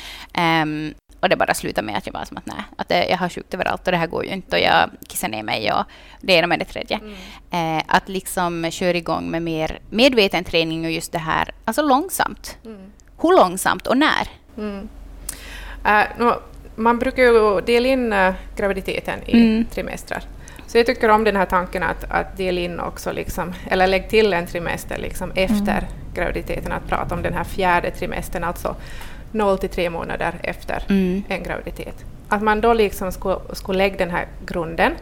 Um, 0.62 0.94
och 1.20 1.28
det 1.28 1.36
bara 1.36 1.54
slutade 1.54 1.86
med 1.86 1.96
att 1.96 2.06
jag 2.06 2.12
var 2.12 2.24
som 2.24 2.36
att 2.36 2.46
nej, 2.46 2.64
att 2.76 2.90
jag 3.10 3.16
har 3.16 3.28
sjukt 3.28 3.54
överallt 3.54 3.86
och 3.86 3.92
det 3.92 3.98
här 3.98 4.06
går 4.06 4.24
ju 4.24 4.30
inte 4.30 4.56
och 4.56 4.62
jag 4.62 4.90
kissar 5.08 5.28
ner 5.28 5.42
mig 5.42 5.72
och 5.72 5.84
det 6.20 6.32
ena 6.32 6.46
med 6.46 6.58
det 6.58 6.64
tredje. 6.64 6.98
Mm. 6.98 7.78
Eh, 7.78 7.84
att 7.86 8.08
liksom 8.08 8.70
köra 8.70 8.96
igång 8.96 9.30
med 9.30 9.42
mer 9.42 9.78
medveten 9.90 10.44
träning 10.44 10.84
och 10.84 10.90
just 10.90 11.12
det 11.12 11.18
här, 11.18 11.50
alltså 11.64 11.82
långsamt. 11.82 12.58
Mm. 12.64 12.92
Hur 13.22 13.36
långsamt 13.36 13.86
och 13.86 13.96
när? 13.96 14.28
Mm. 14.58 14.88
Uh, 15.86 16.04
no, 16.18 16.34
man 16.74 16.98
brukar 16.98 17.22
ju 17.22 17.60
dela 17.60 17.88
in 17.88 18.12
uh, 18.12 18.34
graviditeten 18.56 19.18
i 19.26 19.32
mm. 19.32 19.64
trimestrar. 19.64 20.22
Så 20.66 20.78
jag 20.78 20.86
tycker 20.86 21.08
om 21.08 21.24
den 21.24 21.36
här 21.36 21.46
tanken 21.46 21.82
att, 21.82 22.04
att 22.10 22.36
dela 22.36 22.60
in 22.60 22.80
också, 22.80 23.12
liksom, 23.12 23.54
eller 23.70 23.86
lägga 23.86 24.08
till 24.08 24.32
en 24.32 24.46
trimester 24.46 24.98
liksom, 24.98 25.32
efter 25.34 25.78
mm. 25.78 25.90
graviditeten, 26.14 26.72
att 26.72 26.88
prata 26.88 27.14
om 27.14 27.22
den 27.22 27.34
här 27.34 27.44
fjärde 27.44 27.90
trimestern, 27.90 28.44
alltså 28.44 28.76
0 29.32 29.58
till 29.58 29.68
3 29.68 29.90
månader 29.90 30.34
efter 30.42 30.82
mm. 30.88 31.22
en 31.28 31.42
graviditet. 31.42 32.04
Att 32.28 32.42
man 32.42 32.60
då 32.60 32.72
liksom 32.72 33.12
skulle, 33.12 33.38
skulle 33.52 33.78
lägga 33.78 33.96
den 33.96 34.10
här 34.10 34.26
grunden. 34.46 34.92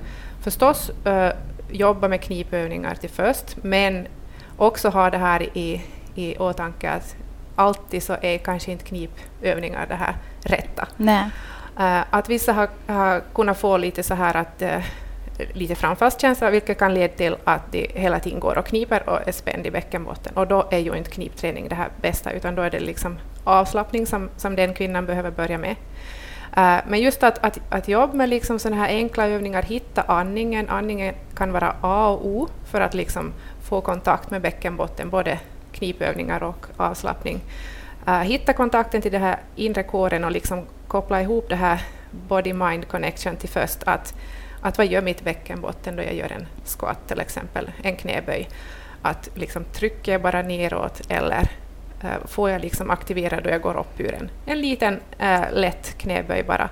Förstås 0.42 0.90
uh, 1.06 1.28
jobba 1.70 2.08
med 2.08 2.20
knipövningar 2.20 2.94
till 2.94 3.10
först, 3.10 3.56
men 3.62 4.06
också 4.56 4.88
ha 4.88 5.10
det 5.10 5.18
här 5.18 5.42
i, 5.42 5.82
i 6.14 6.36
åtanke 6.36 6.90
att 6.90 7.16
alltid 7.56 8.02
så 8.02 8.16
är 8.22 8.38
kanske 8.38 8.72
inte 8.72 8.84
knipövningar 8.84 9.86
det 9.86 9.94
här 9.94 10.14
rätta. 10.42 10.88
Uh, 11.80 12.04
att 12.10 12.28
vissa 12.28 12.52
har, 12.52 12.68
har 12.86 13.22
kunnat 13.34 13.58
få 13.58 13.76
lite 13.76 14.02
så 14.02 14.14
här 14.14 14.36
att 14.36 14.62
uh, 14.62 14.84
lite 15.52 15.74
framfallskänsla, 15.74 16.50
vilket 16.50 16.78
kan 16.78 16.94
leda 16.94 17.14
till 17.14 17.36
att 17.44 17.72
de 17.72 17.90
hela 17.94 18.20
tiden 18.20 18.40
går 18.40 18.58
och 18.58 18.66
kniper 18.66 19.08
och 19.08 19.28
är 19.28 19.32
spänd 19.32 19.66
i 19.66 19.70
bäckenbotten. 19.70 20.36
Och 20.36 20.46
då 20.46 20.68
är 20.70 20.78
ju 20.78 20.96
inte 20.96 21.10
knipträning 21.10 21.68
det 21.68 21.74
här 21.74 21.88
bästa, 22.00 22.30
utan 22.32 22.54
då 22.54 22.62
är 22.62 22.70
det 22.70 22.80
liksom 22.80 23.18
avslappning 23.48 24.06
som, 24.06 24.30
som 24.36 24.56
den 24.56 24.74
kvinnan 24.74 25.06
behöver 25.06 25.30
börja 25.30 25.58
med. 25.58 25.76
Uh, 26.56 26.78
men 26.88 27.00
just 27.00 27.22
att, 27.22 27.38
att, 27.44 27.60
att 27.70 27.88
jobba 27.88 28.14
med 28.14 28.28
liksom 28.28 28.58
såna 28.58 28.76
här 28.76 28.88
enkla 28.88 29.26
övningar, 29.26 29.62
hitta 29.62 30.02
andningen. 30.02 30.68
Andningen 30.68 31.14
kan 31.34 31.52
vara 31.52 31.76
A 31.80 32.08
och 32.08 32.26
O 32.26 32.48
för 32.70 32.80
att 32.80 32.94
liksom 32.94 33.32
få 33.62 33.80
kontakt 33.80 34.30
med 34.30 34.42
bäckenbotten, 34.42 35.10
både 35.10 35.38
knipövningar 35.72 36.42
och 36.42 36.66
avslappning. 36.76 37.40
Uh, 38.08 38.20
hitta 38.20 38.52
kontakten 38.52 39.02
till 39.02 39.12
den 39.12 39.22
här 39.22 39.38
inre 39.56 39.82
kåren 39.82 40.24
och 40.24 40.32
liksom 40.32 40.64
koppla 40.88 41.22
ihop 41.22 41.48
det 41.48 41.56
här 41.56 41.82
body-mind 42.28 42.88
connection 42.88 43.36
till 43.36 43.48
först. 43.48 43.82
Att, 43.86 44.14
att 44.60 44.78
vad 44.78 44.86
gör 44.86 45.02
mitt 45.02 45.24
bäckenbotten 45.24 45.96
då 45.96 46.02
jag 46.02 46.14
gör 46.14 46.32
en 46.32 46.46
squat 46.64 47.08
till 47.08 47.20
exempel, 47.20 47.70
en 47.82 47.96
knäböj? 47.96 48.48
Att 49.02 49.28
liksom 49.34 49.64
trycker 49.64 50.12
jag 50.12 50.22
bara 50.22 50.42
neråt 50.42 51.00
eller 51.08 51.50
Eh, 52.02 52.26
får 52.26 52.50
jag 52.50 52.60
liksom 52.60 52.90
aktivera 52.90 53.40
då 53.40 53.50
jag 53.50 53.60
går 53.60 53.78
upp 53.78 54.00
ur 54.00 54.14
en, 54.14 54.30
en 54.46 54.60
liten 54.60 55.00
eh, 55.18 55.52
lätt 55.52 55.98
knäböj 55.98 56.42
bara? 56.42 56.68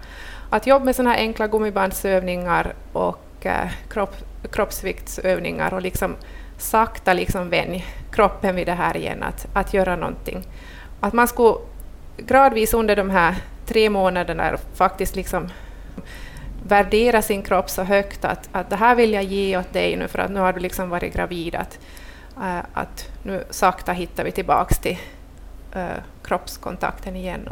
Att 0.50 0.66
jobba 0.66 0.84
med 0.84 0.96
sådana 0.96 1.10
här 1.10 1.18
enkla 1.18 1.46
gummibandsövningar 1.46 2.74
och 2.92 3.46
eh, 3.46 3.68
kropp, 3.90 4.16
kroppsviktsövningar 4.52 5.74
och 5.74 5.82
liksom 5.82 6.16
sakta 6.58 7.12
liksom 7.12 7.50
vänja 7.50 7.82
kroppen 8.12 8.56
vid 8.56 8.66
det 8.66 8.72
här 8.72 8.96
igen, 8.96 9.22
att, 9.22 9.46
att 9.52 9.74
göra 9.74 9.96
någonting. 9.96 10.44
Att 11.00 11.12
man 11.12 11.28
skulle 11.28 11.54
gradvis 12.16 12.74
under 12.74 12.96
de 12.96 13.10
här 13.10 13.34
tre 13.66 13.90
månaderna 13.90 14.56
faktiskt 14.74 15.16
liksom 15.16 15.48
värdera 16.68 17.22
sin 17.22 17.42
kropp 17.42 17.70
så 17.70 17.82
högt 17.82 18.24
att, 18.24 18.48
att 18.52 18.70
det 18.70 18.76
här 18.76 18.94
vill 18.94 19.12
jag 19.12 19.24
ge 19.24 19.58
åt 19.58 19.72
dig 19.72 19.96
nu 19.96 20.08
för 20.08 20.18
att 20.18 20.30
nu 20.30 20.40
har 20.40 20.52
du 20.52 20.60
liksom 20.60 20.90
varit 20.90 21.14
gravid. 21.14 21.54
Att, 21.54 21.78
att 22.72 23.08
nu 23.22 23.44
sakta 23.50 23.92
hittar 23.92 24.24
vi 24.24 24.32
tillbaks 24.32 24.78
till 24.78 24.98
uh, 25.76 25.82
kroppskontakten 26.24 27.16
igen. 27.16 27.48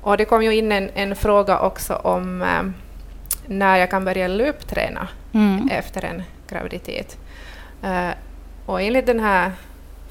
Och 0.00 0.16
det 0.16 0.24
kom 0.24 0.42
ju 0.42 0.54
in 0.54 0.72
en, 0.72 0.90
en 0.94 1.16
fråga 1.16 1.60
också 1.60 1.94
om 1.94 2.42
uh, 2.42 2.70
när 3.46 3.76
jag 3.76 3.90
kan 3.90 4.04
börja 4.04 4.28
löpträna 4.28 5.08
mm. 5.32 5.68
efter 5.72 6.04
en 6.04 6.22
graviditet. 6.48 7.18
och 8.66 8.82
enligt 8.82 9.06
den 9.06 9.20
här 9.20 9.52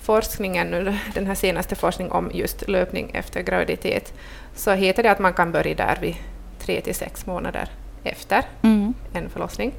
forskningen, 0.02 0.98
den 1.14 1.28
här 1.28 1.36
senaste 1.36 1.76
forskningen 1.76 2.12
om 2.12 2.32
just 2.34 2.68
löpning 2.68 3.12
efter 3.14 3.42
graviditet, 3.42 4.14
så 4.56 4.72
heter 4.72 5.04
det 5.04 5.12
att 5.12 5.20
man 5.20 5.34
kan 5.34 5.52
börja 5.52 5.76
där 5.76 5.98
vid 6.02 6.16
tre 6.60 6.82
till 6.82 6.96
sex 6.96 7.26
månader 7.26 7.70
efter 8.04 8.46
mm. 8.62 8.94
en 9.14 9.30
förlossning. 9.30 9.72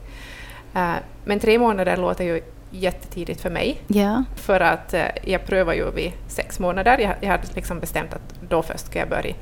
Uh, 0.77 0.95
men 1.25 1.41
tre 1.41 1.59
månader 1.59 1.97
låter 1.97 2.25
ju 2.25 2.43
jättetidigt 2.71 3.41
för 3.41 3.51
mig, 3.51 3.81
ja. 3.87 4.25
för 4.37 4.61
att 4.61 4.95
uh, 4.95 5.01
jag 5.23 5.47
prövar 5.47 5.75
ju 5.75 5.91
vid 5.91 6.13
sex 6.29 6.59
månader. 6.59 6.99
Jag, 6.99 7.15
jag 7.21 7.29
hade 7.29 7.47
liksom 7.55 7.81
bestämt 7.81 8.15
att 8.15 8.35
då 8.49 8.63
först 8.63 8.87
ska 8.87 8.99
jag 8.99 9.09
börja. 9.09 9.35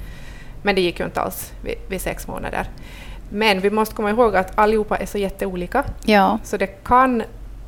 Men 0.62 0.74
det 0.74 0.80
gick 0.80 1.00
ju 1.00 1.04
inte 1.04 1.20
alls 1.20 1.52
vid, 1.64 1.74
vid 1.88 2.00
sex 2.00 2.28
månader. 2.28 2.66
Men 3.30 3.60
vi 3.60 3.70
måste 3.70 3.94
komma 3.94 4.10
ihåg 4.10 4.36
att 4.36 4.58
allihopa 4.58 4.96
är 4.96 5.06
så 5.06 5.18
jätteolika, 5.18 5.84
ja. 6.04 6.38
så 6.44 6.56
det 6.56 6.66
kan 6.66 7.22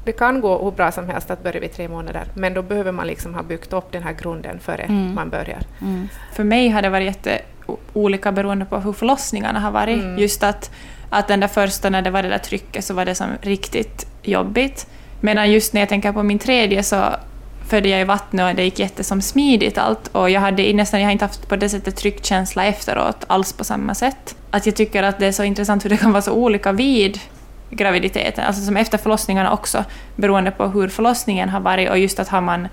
det 0.04 0.12
kan 0.12 0.40
gå 0.40 0.64
hur 0.64 0.70
bra 0.70 0.92
som 0.92 1.08
helst 1.08 1.30
att 1.30 1.42
börja 1.42 1.60
vid 1.60 1.72
tre 1.72 1.88
månader, 1.88 2.24
men 2.34 2.54
då 2.54 2.62
behöver 2.62 2.92
man 2.92 3.06
liksom 3.06 3.34
ha 3.34 3.42
byggt 3.42 3.72
upp 3.72 3.92
den 3.92 4.02
här 4.02 4.12
grunden 4.12 4.58
före 4.58 4.82
mm. 4.82 5.14
man 5.14 5.30
börjar. 5.30 5.62
Mm. 5.80 6.08
För 6.32 6.44
mig 6.44 6.68
har 6.68 6.82
det 6.82 6.90
varit 6.90 7.06
jätte 7.06 7.40
olika 7.92 8.32
beroende 8.32 8.64
på 8.64 8.78
hur 8.78 8.92
förlossningarna 8.92 9.60
har 9.60 9.70
varit. 9.70 10.02
Mm. 10.02 10.18
Just 10.18 10.42
att, 10.42 10.70
att 11.10 11.28
den 11.28 11.40
där 11.40 11.48
första, 11.48 11.90
när 11.90 12.02
det 12.02 12.10
var 12.10 12.22
det 12.22 12.28
där 12.28 12.38
trycket, 12.38 12.84
så 12.84 12.94
var 12.94 13.04
det 13.04 13.14
som 13.14 13.26
riktigt 13.42 14.06
jobbigt. 14.22 14.86
Medan 15.20 15.52
just 15.52 15.72
när 15.72 15.80
jag 15.80 15.88
tänker 15.88 16.12
på 16.12 16.22
min 16.22 16.38
tredje 16.38 16.82
så 16.82 17.04
födde 17.68 17.88
jag 17.88 18.00
i 18.00 18.04
vattnet 18.04 18.50
och 18.50 18.56
det 18.56 18.64
gick 18.64 18.78
jättesom 18.78 19.22
smidigt 19.22 19.78
allt. 19.78 20.08
Och 20.08 20.30
jag 20.30 20.40
hade 20.40 20.72
nästan, 20.72 21.00
jag 21.00 21.06
har 21.06 21.12
inte 21.12 21.24
haft 21.24 21.48
på 21.48 21.56
det 21.56 21.68
sättet 21.68 21.96
tryckkänsla 21.96 22.64
efteråt 22.64 23.24
alls 23.26 23.52
på 23.52 23.64
samma 23.64 23.94
sätt. 23.94 24.36
Att 24.50 24.66
jag 24.66 24.76
tycker 24.76 25.02
att 25.02 25.18
det 25.18 25.26
är 25.26 25.32
så 25.32 25.44
intressant 25.44 25.84
hur 25.84 25.90
det 25.90 25.96
kan 25.96 26.12
vara 26.12 26.22
så 26.22 26.32
olika 26.32 26.72
vid 26.72 27.20
graviditeten, 27.70 28.44
alltså 28.44 28.62
som 28.62 28.76
efter 28.76 28.98
förlossningarna 28.98 29.52
också, 29.52 29.84
beroende 30.16 30.50
på 30.50 30.66
hur 30.66 30.88
förlossningen 30.88 31.48
har 31.48 31.60
varit 31.60 31.90
och 31.90 31.98
just 31.98 32.18
att 32.18 32.28
har 32.28 32.40
man 32.40 32.68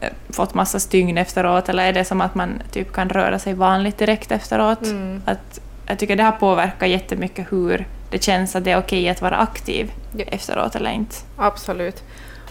eh, 0.00 0.08
fått 0.30 0.54
massa 0.54 0.80
stygn 0.80 1.18
efteråt 1.18 1.68
eller 1.68 1.84
är 1.84 1.92
det 1.92 2.04
som 2.04 2.20
att 2.20 2.34
man 2.34 2.62
typ 2.72 2.92
kan 2.92 3.08
röra 3.08 3.38
sig 3.38 3.54
vanligt 3.54 3.98
direkt 3.98 4.32
efteråt. 4.32 4.82
Mm. 4.82 5.22
Att, 5.26 5.60
jag 5.86 5.98
tycker 5.98 6.16
det 6.16 6.22
har 6.22 6.32
påverkat 6.32 6.88
jättemycket 6.88 7.52
hur 7.52 7.86
det 8.10 8.22
känns 8.22 8.56
att 8.56 8.64
det 8.64 8.70
är 8.70 8.78
okej 8.78 9.08
att 9.08 9.22
vara 9.22 9.36
aktiv 9.36 9.92
Ja. 10.16 10.24
efteråt 10.26 10.74
eller 10.76 10.90
inte. 10.90 11.16
Absolut. 11.36 12.02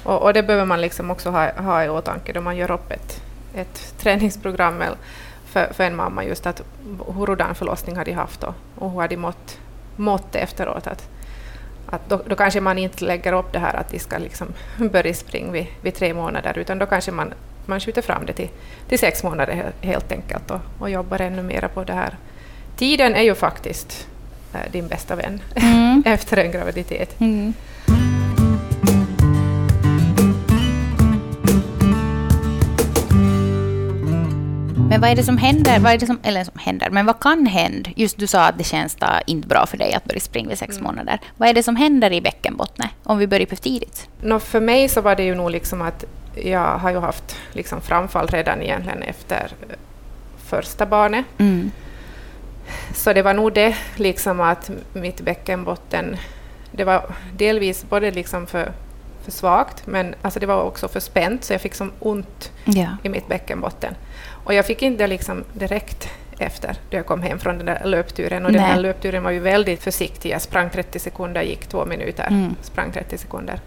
Och, 0.03 0.21
och 0.21 0.33
det 0.33 0.43
behöver 0.43 0.65
man 0.65 0.81
liksom 0.81 1.11
också 1.11 1.29
ha, 1.29 1.51
ha 1.61 1.83
i 1.83 1.89
åtanke 1.89 2.33
då 2.33 2.41
man 2.41 2.57
gör 2.57 2.71
upp 2.71 2.91
ett, 2.91 3.21
ett 3.55 3.93
träningsprogram 3.97 4.83
för, 5.45 5.73
för 5.73 5.83
en 5.83 5.95
mamma, 5.95 6.23
just 6.25 6.45
att 6.45 6.61
hurdan 7.07 7.55
förlossning 7.55 7.95
har 7.97 8.05
de 8.05 8.11
haft 8.11 8.43
och, 8.43 8.53
och 8.75 8.91
hur 8.91 8.99
har 9.01 9.07
de 9.07 9.17
mått, 9.17 9.57
mått 9.95 10.35
efteråt. 10.35 10.87
Att, 10.87 11.09
att 11.89 12.09
då, 12.09 12.21
då 12.27 12.35
kanske 12.35 12.61
man 12.61 12.77
inte 12.77 13.05
lägger 13.05 13.33
upp 13.33 13.53
det 13.53 13.59
här 13.59 13.73
att 13.75 13.89
de 13.89 13.99
ska 13.99 14.17
liksom 14.17 14.47
börja 14.91 15.13
springa 15.13 15.51
vid, 15.51 15.67
vid 15.81 15.95
tre 15.95 16.13
månader, 16.13 16.57
utan 16.57 16.79
då 16.79 16.85
kanske 16.85 17.11
man, 17.11 17.33
man 17.65 17.79
skjuter 17.79 18.01
fram 18.01 18.25
det 18.25 18.33
till, 18.33 18.49
till 18.89 18.99
sex 18.99 19.23
månader 19.23 19.53
he- 19.53 19.85
helt 19.87 20.11
enkelt 20.11 20.51
och, 20.51 20.59
och 20.79 20.89
jobbar 20.89 21.21
ännu 21.21 21.43
mer 21.43 21.69
på 21.73 21.83
det 21.83 21.93
här. 21.93 22.17
Tiden 22.77 23.15
är 23.15 23.21
ju 23.21 23.35
faktiskt 23.35 24.07
eh, 24.53 24.71
din 24.71 24.87
bästa 24.87 25.15
vän 25.15 25.41
Mm. 25.55 26.03
efter 26.05 26.37
en 26.37 26.51
graviditet. 26.51 27.19
Mm. 27.19 27.53
Men 34.89 35.01
vad 35.01 35.09
är 35.09 35.15
det 35.15 35.23
som 35.23 35.37
händer? 35.37 35.79
Vad 35.79 35.91
är 35.93 35.97
det 35.97 36.05
som, 36.05 36.19
eller 36.23 36.43
som 36.43 36.59
händer, 36.59 36.89
men 36.89 37.05
vad 37.05 37.19
kan 37.19 37.45
hända? 37.45 37.89
Just 37.95 38.17
du 38.17 38.27
sa 38.27 38.45
att 38.45 38.57
det 38.57 38.63
känns 38.63 38.95
då 38.95 39.07
inte 39.25 39.47
bra 39.47 39.65
för 39.65 39.77
dig 39.77 39.93
att 39.93 40.05
börja 40.05 40.19
springa 40.19 40.49
vid 40.49 40.57
sex 40.57 40.79
månader. 40.81 41.19
Vad 41.37 41.49
är 41.49 41.53
det 41.53 41.63
som 41.63 41.75
händer 41.75 42.13
i 42.13 42.21
bäckenbottnet 42.21 42.89
om 43.03 43.17
vi 43.17 43.27
börjar 43.27 43.45
för 43.45 43.55
tidigt? 43.55 44.07
Nå, 44.21 44.39
för 44.39 44.59
mig 44.61 44.89
så 44.89 45.01
var 45.01 45.15
det 45.15 45.23
ju 45.23 45.35
nog 45.35 45.51
liksom 45.51 45.81
att 45.81 46.05
jag 46.35 46.77
har 46.77 46.91
ju 46.91 46.99
haft 46.99 47.35
liksom 47.51 47.81
framfall 47.81 48.27
redan 48.27 48.61
egentligen 48.61 49.03
efter 49.03 49.51
eh, 49.69 49.75
första 50.45 50.85
barnet. 50.85 51.25
Mm. 51.37 51.71
Så 52.93 53.13
det 53.13 53.21
var 53.21 53.33
nog 53.33 53.53
det 53.53 53.75
liksom 53.95 54.39
att 54.41 54.71
mitt 54.93 55.21
bäckenbotten, 55.21 56.17
det 56.71 56.83
var 56.83 57.05
delvis 57.37 57.85
både 57.89 58.11
liksom 58.11 58.47
för, 58.47 58.71
för 59.23 59.31
svagt 59.31 59.87
men 59.87 60.15
alltså 60.21 60.39
det 60.39 60.45
var 60.45 60.61
också 60.61 60.87
för 60.87 60.99
spänt 60.99 61.43
så 61.43 61.53
jag 61.53 61.61
fick 61.61 61.75
som 61.75 61.91
ont 61.99 62.51
Ja. 62.65 62.87
i 63.03 63.09
mitt 63.09 63.27
bäckenbotten. 63.27 63.95
Och 64.43 64.53
jag 64.53 64.65
fick 64.65 64.81
inte 64.81 65.07
liksom 65.07 65.43
direkt 65.53 66.09
efter 66.39 66.75
då 66.89 66.97
jag 66.97 67.05
kom 67.05 67.21
hem 67.21 67.39
från 67.39 67.57
den 67.57 67.65
där 67.65 67.81
löpturen. 67.85 68.45
Och 68.45 68.51
den 68.51 68.61
Nej. 68.61 68.71
här 68.71 68.79
löpturen 68.79 69.23
var 69.23 69.31
ju 69.31 69.39
väldigt 69.39 69.83
försiktig. 69.83 70.29
Jag 70.31 70.41
sprang 70.41 70.69
30 70.69 70.99
sekunder, 70.99 71.41
gick 71.41 71.65
två 71.67 71.85
minuter, 71.85 72.27
Mm. 72.27 72.55
sprang 72.61 72.91
30 72.91 73.17
sekunder. 73.17 73.59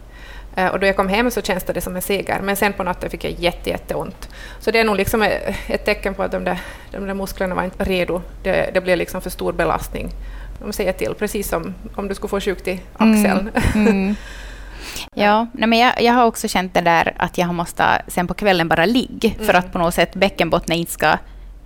Eh, 0.56 0.66
Och 0.66 0.80
då 0.80 0.86
jag 0.86 0.96
kom 0.96 1.08
hem 1.08 1.30
så 1.30 1.42
känns 1.42 1.64
det 1.64 1.80
som 1.80 1.96
en 1.96 2.02
seger, 2.02 2.40
men 2.42 2.56
sen 2.56 2.72
på 2.72 2.82
natten 2.82 3.10
fick 3.10 3.24
jag 3.24 3.32
jätte, 3.32 3.70
jätteont. 3.70 4.28
Så 4.60 4.70
det 4.70 4.78
är 4.80 4.84
nog 4.84 4.96
liksom 4.96 5.22
ett 5.22 5.54
ett 5.68 5.84
tecken 5.84 6.14
på 6.14 6.22
att 6.22 6.32
de 6.32 6.44
där, 6.44 6.58
de 6.92 7.06
där 7.06 7.14
musklerna 7.14 7.54
var 7.54 7.62
inte 7.64 7.84
redo. 7.84 8.22
Det, 8.42 8.70
det 8.74 8.80
blev 8.80 8.98
liksom 8.98 9.20
för 9.20 9.30
stor 9.30 9.52
belastning. 9.52 10.08
De 10.62 10.72
säger 10.72 10.92
till, 10.92 11.14
precis 11.18 11.48
som 11.48 11.74
om 11.96 12.08
du 12.08 12.14
skulle 12.14 12.28
få 12.28 12.40
sjukt 12.40 12.68
i 12.68 12.80
axeln. 12.96 13.50
Mm. 13.74 14.14
Ja, 15.14 15.46
nej 15.52 15.68
men 15.68 15.78
jag, 15.78 16.02
jag 16.02 16.12
har 16.12 16.24
också 16.26 16.48
känt 16.48 16.74
det 16.74 16.80
där 16.80 17.12
att 17.16 17.38
jag 17.38 17.54
måste 17.54 18.02
sen 18.08 18.26
på 18.26 18.34
kvällen 18.34 18.68
bara 18.68 18.86
ligga 18.86 19.30
för 19.30 19.42
Mm. 19.44 19.56
att 19.56 19.72
på 19.72 19.78
något 19.78 19.94
sätt 19.94 20.14
bäckenbottnen 20.14 20.78
inte 20.78 20.92
ska 20.92 21.18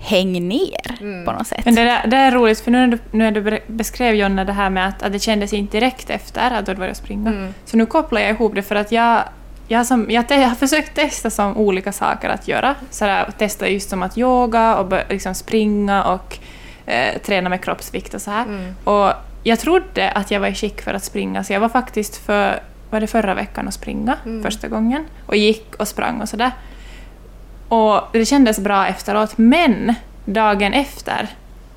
hänga 0.02 0.40
ner 0.40 0.96
Mm. 1.00 1.24
på 1.24 1.32
något 1.32 1.46
sätt. 1.46 1.64
Men 1.64 1.74
det, 1.74 1.84
där, 1.84 2.06
det 2.06 2.16
är 2.16 2.30
roligt, 2.32 2.60
för 2.60 2.70
nu 2.70 2.78
när 2.78 2.86
du, 2.88 2.98
nu 3.10 3.30
när 3.30 3.40
du 3.40 3.60
beskrev 3.66 4.14
Jonna 4.14 4.44
det 4.44 4.52
här 4.52 4.70
med 4.70 4.88
att, 4.88 5.02
att 5.02 5.12
det 5.12 5.18
kändes 5.18 5.52
inte 5.52 5.76
direkt 5.80 6.10
efter 6.10 6.40
att 6.50 6.66
du 6.66 6.70
hade 6.70 6.74
börjat 6.74 6.96
springa. 6.96 7.30
Mm. 7.30 7.54
Så 7.64 7.76
nu 7.76 7.86
kopplar 7.86 8.20
jag 8.20 8.30
ihop 8.30 8.54
det 8.54 8.62
för 8.62 8.74
att 8.76 8.92
jag, 8.92 9.22
jag, 9.68 9.86
som, 9.86 10.06
jag, 10.10 10.24
jag 10.28 10.48
har 10.48 10.54
försökt 10.54 10.94
testa 10.94 11.30
som 11.30 11.56
olika 11.56 11.92
saker 11.92 12.28
att 12.28 12.48
göra. 12.48 12.74
Så 12.90 13.04
där, 13.04 13.30
testa 13.38 13.68
just 13.68 13.90
som 13.90 14.02
att 14.02 14.18
yoga 14.18 14.76
och 14.76 14.86
bör, 14.86 15.04
liksom 15.08 15.34
springa 15.34 16.04
och 16.04 16.38
eh, 16.86 17.18
träna 17.18 17.48
med 17.48 17.64
kroppsvikt 17.64 18.14
och 18.14 18.22
så 18.22 18.30
här. 18.30 18.42
Mm. 18.44 18.74
Och 18.84 19.12
jag 19.42 19.58
trodde 19.58 20.10
att 20.10 20.30
jag 20.30 20.40
var 20.40 20.48
i 20.48 20.54
skick 20.54 20.80
för 20.82 20.94
att 20.94 21.04
springa, 21.04 21.44
så 21.44 21.52
jag 21.52 21.60
var 21.60 21.68
faktiskt 21.68 22.16
för, 22.16 22.60
var 22.90 23.00
det 23.00 23.06
förra 23.06 23.34
veckan 23.34 23.68
att 23.68 23.74
springa 23.74 24.16
Mm. 24.26 24.42
första 24.42 24.68
gången. 24.68 25.04
Och 25.26 25.36
gick 25.36 25.74
och 25.74 25.88
sprang 25.88 26.20
och 26.20 26.28
sådär. 26.28 26.50
Och 27.70 28.00
det 28.12 28.24
kändes 28.26 28.58
bra 28.58 28.86
efteråt, 28.86 29.32
men 29.38 29.94
dagen 30.24 30.72
efter 30.74 31.26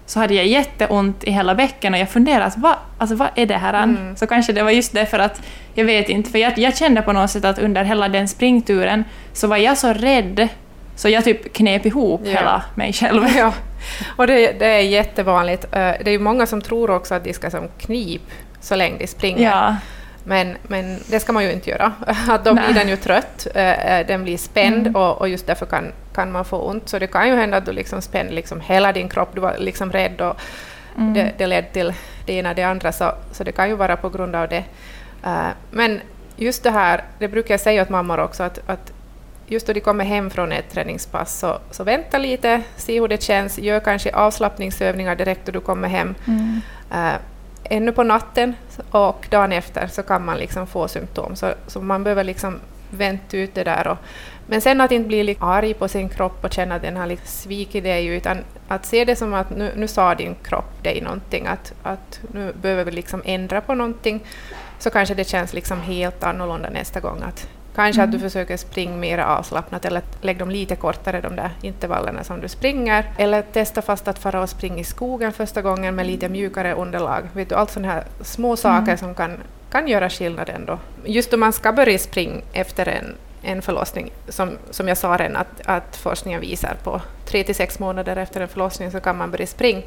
så 0.05 0.19
hade 0.19 0.33
jag 0.33 0.45
jätteont 0.47 1.23
i 1.23 1.31
hela 1.31 1.55
bäcken 1.55 1.93
och 1.93 1.99
jag 1.99 2.09
funderade, 2.09 2.45
att 2.45 2.57
vad, 2.57 2.75
alltså, 2.97 3.15
vad 3.15 3.27
är 3.35 3.45
det 3.45 3.57
här? 3.57 3.73
Mm. 3.83 4.15
Så 4.15 4.27
kanske 4.27 4.53
det 4.53 4.63
var 4.63 4.71
just 4.71 4.93
det 4.93 5.05
för 5.05 5.19
att, 5.19 5.41
jag 5.73 5.85
vet 5.85 6.09
inte, 6.09 6.29
för 6.29 6.39
jag, 6.39 6.57
jag 6.57 6.77
kände 6.77 7.01
på 7.01 7.11
något 7.13 7.29
sätt 7.31 7.45
att 7.45 7.59
under 7.59 7.83
hela 7.83 8.09
den 8.09 8.27
springturen 8.27 9.03
så 9.33 9.47
var 9.47 9.57
jag 9.57 9.77
så 9.77 9.93
rädd 9.93 10.47
så 10.95 11.09
jag 11.09 11.23
typ 11.23 11.53
knep 11.53 11.85
ihop 11.85 12.21
Ja. 12.23 12.31
hela 12.31 12.63
mig 12.75 12.93
själv. 12.93 13.23
Ja, 13.37 13.53
och 14.17 14.27
det, 14.27 14.59
det 14.59 14.65
är 14.67 14.79
jättevanligt. 14.81 15.63
Eh, 15.63 15.69
Det 15.71 16.07
är 16.07 16.11
ju 16.11 16.19
många 16.19 16.45
som 16.45 16.61
tror 16.61 16.89
också 16.91 17.15
att 17.15 17.23
de 17.23 17.33
ska 17.33 17.49
som 17.49 17.67
knip 17.77 18.21
så 18.61 18.75
länge 18.75 18.97
de 18.97 19.07
springer. 19.07 19.43
Ja. 19.51 19.75
Men, 20.23 20.57
men 20.67 20.99
det 21.07 21.19
ska 21.19 21.33
man 21.33 21.43
ju 21.43 21.51
inte 21.51 21.69
göra. 21.69 21.93
Då 22.43 22.53
blir 22.53 22.73
den 22.73 22.89
ju 22.89 22.95
trött, 22.95 23.47
eh, 23.55 23.99
eh, 23.99 24.07
den 24.07 24.23
blir 24.23 24.37
spänd 24.37 24.87
Mm. 24.87 24.95
och, 24.95 25.21
och 25.21 25.29
just 25.29 25.47
därför 25.47 25.65
kan, 25.65 25.91
kan 26.15 26.31
man 26.31 26.45
få 26.45 26.57
ont. 26.57 26.89
Så 26.89 26.99
det 26.99 27.07
kan 27.07 27.27
ju 27.27 27.35
hända 27.35 27.57
att 27.57 27.65
du 27.65 27.71
liksom 27.71 28.01
spänner 28.01 28.31
liksom 28.31 28.61
hela 28.61 28.91
din 28.91 29.09
kropp, 29.09 29.29
du 29.33 29.41
var 29.41 29.55
liksom 29.59 29.91
rädd 29.91 30.21
och 30.21 30.39
Mm. 30.97 31.13
det, 31.13 31.31
det 31.37 31.47
ledde 31.47 31.67
till 31.67 31.93
det 32.25 32.33
ena 32.33 32.53
det 32.53 32.63
andra, 32.63 32.91
så, 32.91 33.11
så 33.31 33.43
det 33.43 33.51
kan 33.51 33.69
ju 33.69 33.75
vara 33.75 33.97
på 33.97 34.09
grund 34.09 34.35
av 34.35 34.47
det. 34.49 34.63
Eh, 35.23 35.47
men 35.71 36.01
just 36.35 36.63
det 36.63 36.69
här, 36.71 37.03
det 37.19 37.27
brukar 37.27 37.53
jag 37.53 37.61
säga 37.61 37.81
åt 37.81 37.89
mammor 37.89 38.19
också, 38.19 38.43
att, 38.43 38.59
att 38.69 38.93
just 39.47 39.67
då 39.67 39.73
de 39.73 39.79
kommer 39.81 40.05
hem 40.05 40.29
från 40.29 40.51
ett 40.51 40.71
träningspass, 40.73 41.39
så, 41.39 41.57
så 41.71 41.83
vänta 41.83 42.17
lite, 42.17 42.61
se 42.75 42.99
hur 42.99 43.07
det 43.07 43.23
känns, 43.23 43.59
gör 43.59 43.79
kanske 43.79 44.15
avslappningsövningar 44.15 45.15
direkt 45.15 45.45
då 45.45 45.51
du 45.51 45.59
kommer 45.59 45.87
hem. 45.87 46.15
Mm. 46.27 46.61
Ännu 47.63 47.91
på 47.91 48.03
natten 48.03 48.55
och 48.91 49.27
dagen 49.29 49.51
efter 49.51 49.87
så 49.87 50.03
kan 50.03 50.25
man 50.25 50.37
liksom 50.37 50.67
få 50.67 50.87
symptom. 50.87 51.35
Så, 51.35 51.53
så 51.67 51.81
man 51.81 52.03
behöver 52.03 52.23
liksom 52.23 52.59
vänta 52.89 53.37
ut 53.37 53.55
det 53.55 53.63
där. 53.63 53.87
Och, 53.87 53.97
men 54.47 54.61
sen 54.61 54.81
att 54.81 54.91
inte 54.91 55.07
bli 55.07 55.23
liksom 55.23 55.47
arg 55.47 55.73
på 55.73 55.87
sin 55.87 56.09
kropp 56.09 56.43
och 56.43 56.53
känna 56.53 56.75
att 56.75 56.81
den 56.81 56.97
har 56.97 57.07
liksom 57.07 57.27
svikit 57.27 57.83
dig, 57.83 58.05
utan 58.05 58.37
att 58.67 58.85
se 58.85 59.05
det 59.05 59.15
som 59.15 59.33
att 59.33 59.49
nu, 59.49 59.71
nu 59.75 59.87
sa 59.87 60.15
din 60.15 60.35
kropp 60.43 60.83
dig 60.83 61.01
någonting, 61.01 61.47
att, 61.47 61.73
att 61.83 62.19
nu 62.33 62.53
behöver 62.61 62.85
vi 62.85 62.91
liksom 62.91 63.21
ändra 63.25 63.61
på 63.61 63.75
någonting, 63.75 64.23
så 64.79 64.89
kanske 64.89 65.15
det 65.15 65.23
känns 65.23 65.53
liksom 65.53 65.81
helt 65.81 66.23
annorlunda 66.23 66.69
nästa 66.69 66.99
gång. 66.99 67.21
Att 67.21 67.47
kanske 67.75 68.03
att 68.03 68.11
du 68.11 68.19
försöker 68.19 68.57
springa 68.57 68.95
mer 68.97 69.17
avslappnat 69.17 69.85
eller 69.85 70.01
lägg 70.21 70.37
dem 70.37 70.49
lite 70.51 70.75
kortare, 70.75 71.21
de 71.21 71.35
där 71.35 71.49
intervallerna 71.61 72.23
som 72.23 72.41
du 72.41 72.47
springer. 72.47 73.05
Eller 73.17 73.41
testa 73.41 73.81
fast 73.81 74.07
att 74.07 74.19
fara 74.19 74.41
och 74.41 74.49
springa 74.49 74.77
i 74.77 74.83
skogen 74.83 75.31
första 75.31 75.61
gången 75.61 75.95
med 75.95 76.05
lite 76.07 76.29
mjukare 76.29 76.73
underlag. 76.73 77.23
Vet 77.33 77.49
du, 77.49 77.55
allt 77.55 77.71
sådana 77.71 77.93
här 77.93 78.03
små 78.21 78.55
saker 78.55 78.95
som 78.95 79.15
kan, 79.15 79.37
kan 79.71 79.87
göra 79.87 80.09
skillnad 80.09 80.49
ändå. 80.49 80.79
Just 81.05 81.31
då 81.31 81.37
man 81.37 81.53
ska 81.53 81.73
börja 81.73 81.99
springa 81.99 82.41
efter 82.53 82.87
en, 82.87 83.15
en 83.43 83.61
förlossning, 83.61 84.11
som, 84.27 84.57
som 84.71 84.87
jag 84.87 84.97
sa 84.97 85.17
redan, 85.17 85.35
att, 85.35 85.61
att 85.65 85.95
forskningen 85.95 86.41
visar 86.41 86.77
på 86.83 87.01
tre 87.25 87.43
till 87.43 87.55
sex 87.55 87.79
månader 87.79 88.15
efter 88.15 88.41
en 88.41 88.47
förlossning 88.47 88.91
så 88.91 88.99
kan 88.99 89.17
man 89.17 89.31
börja 89.31 89.47
springa. 89.47 89.81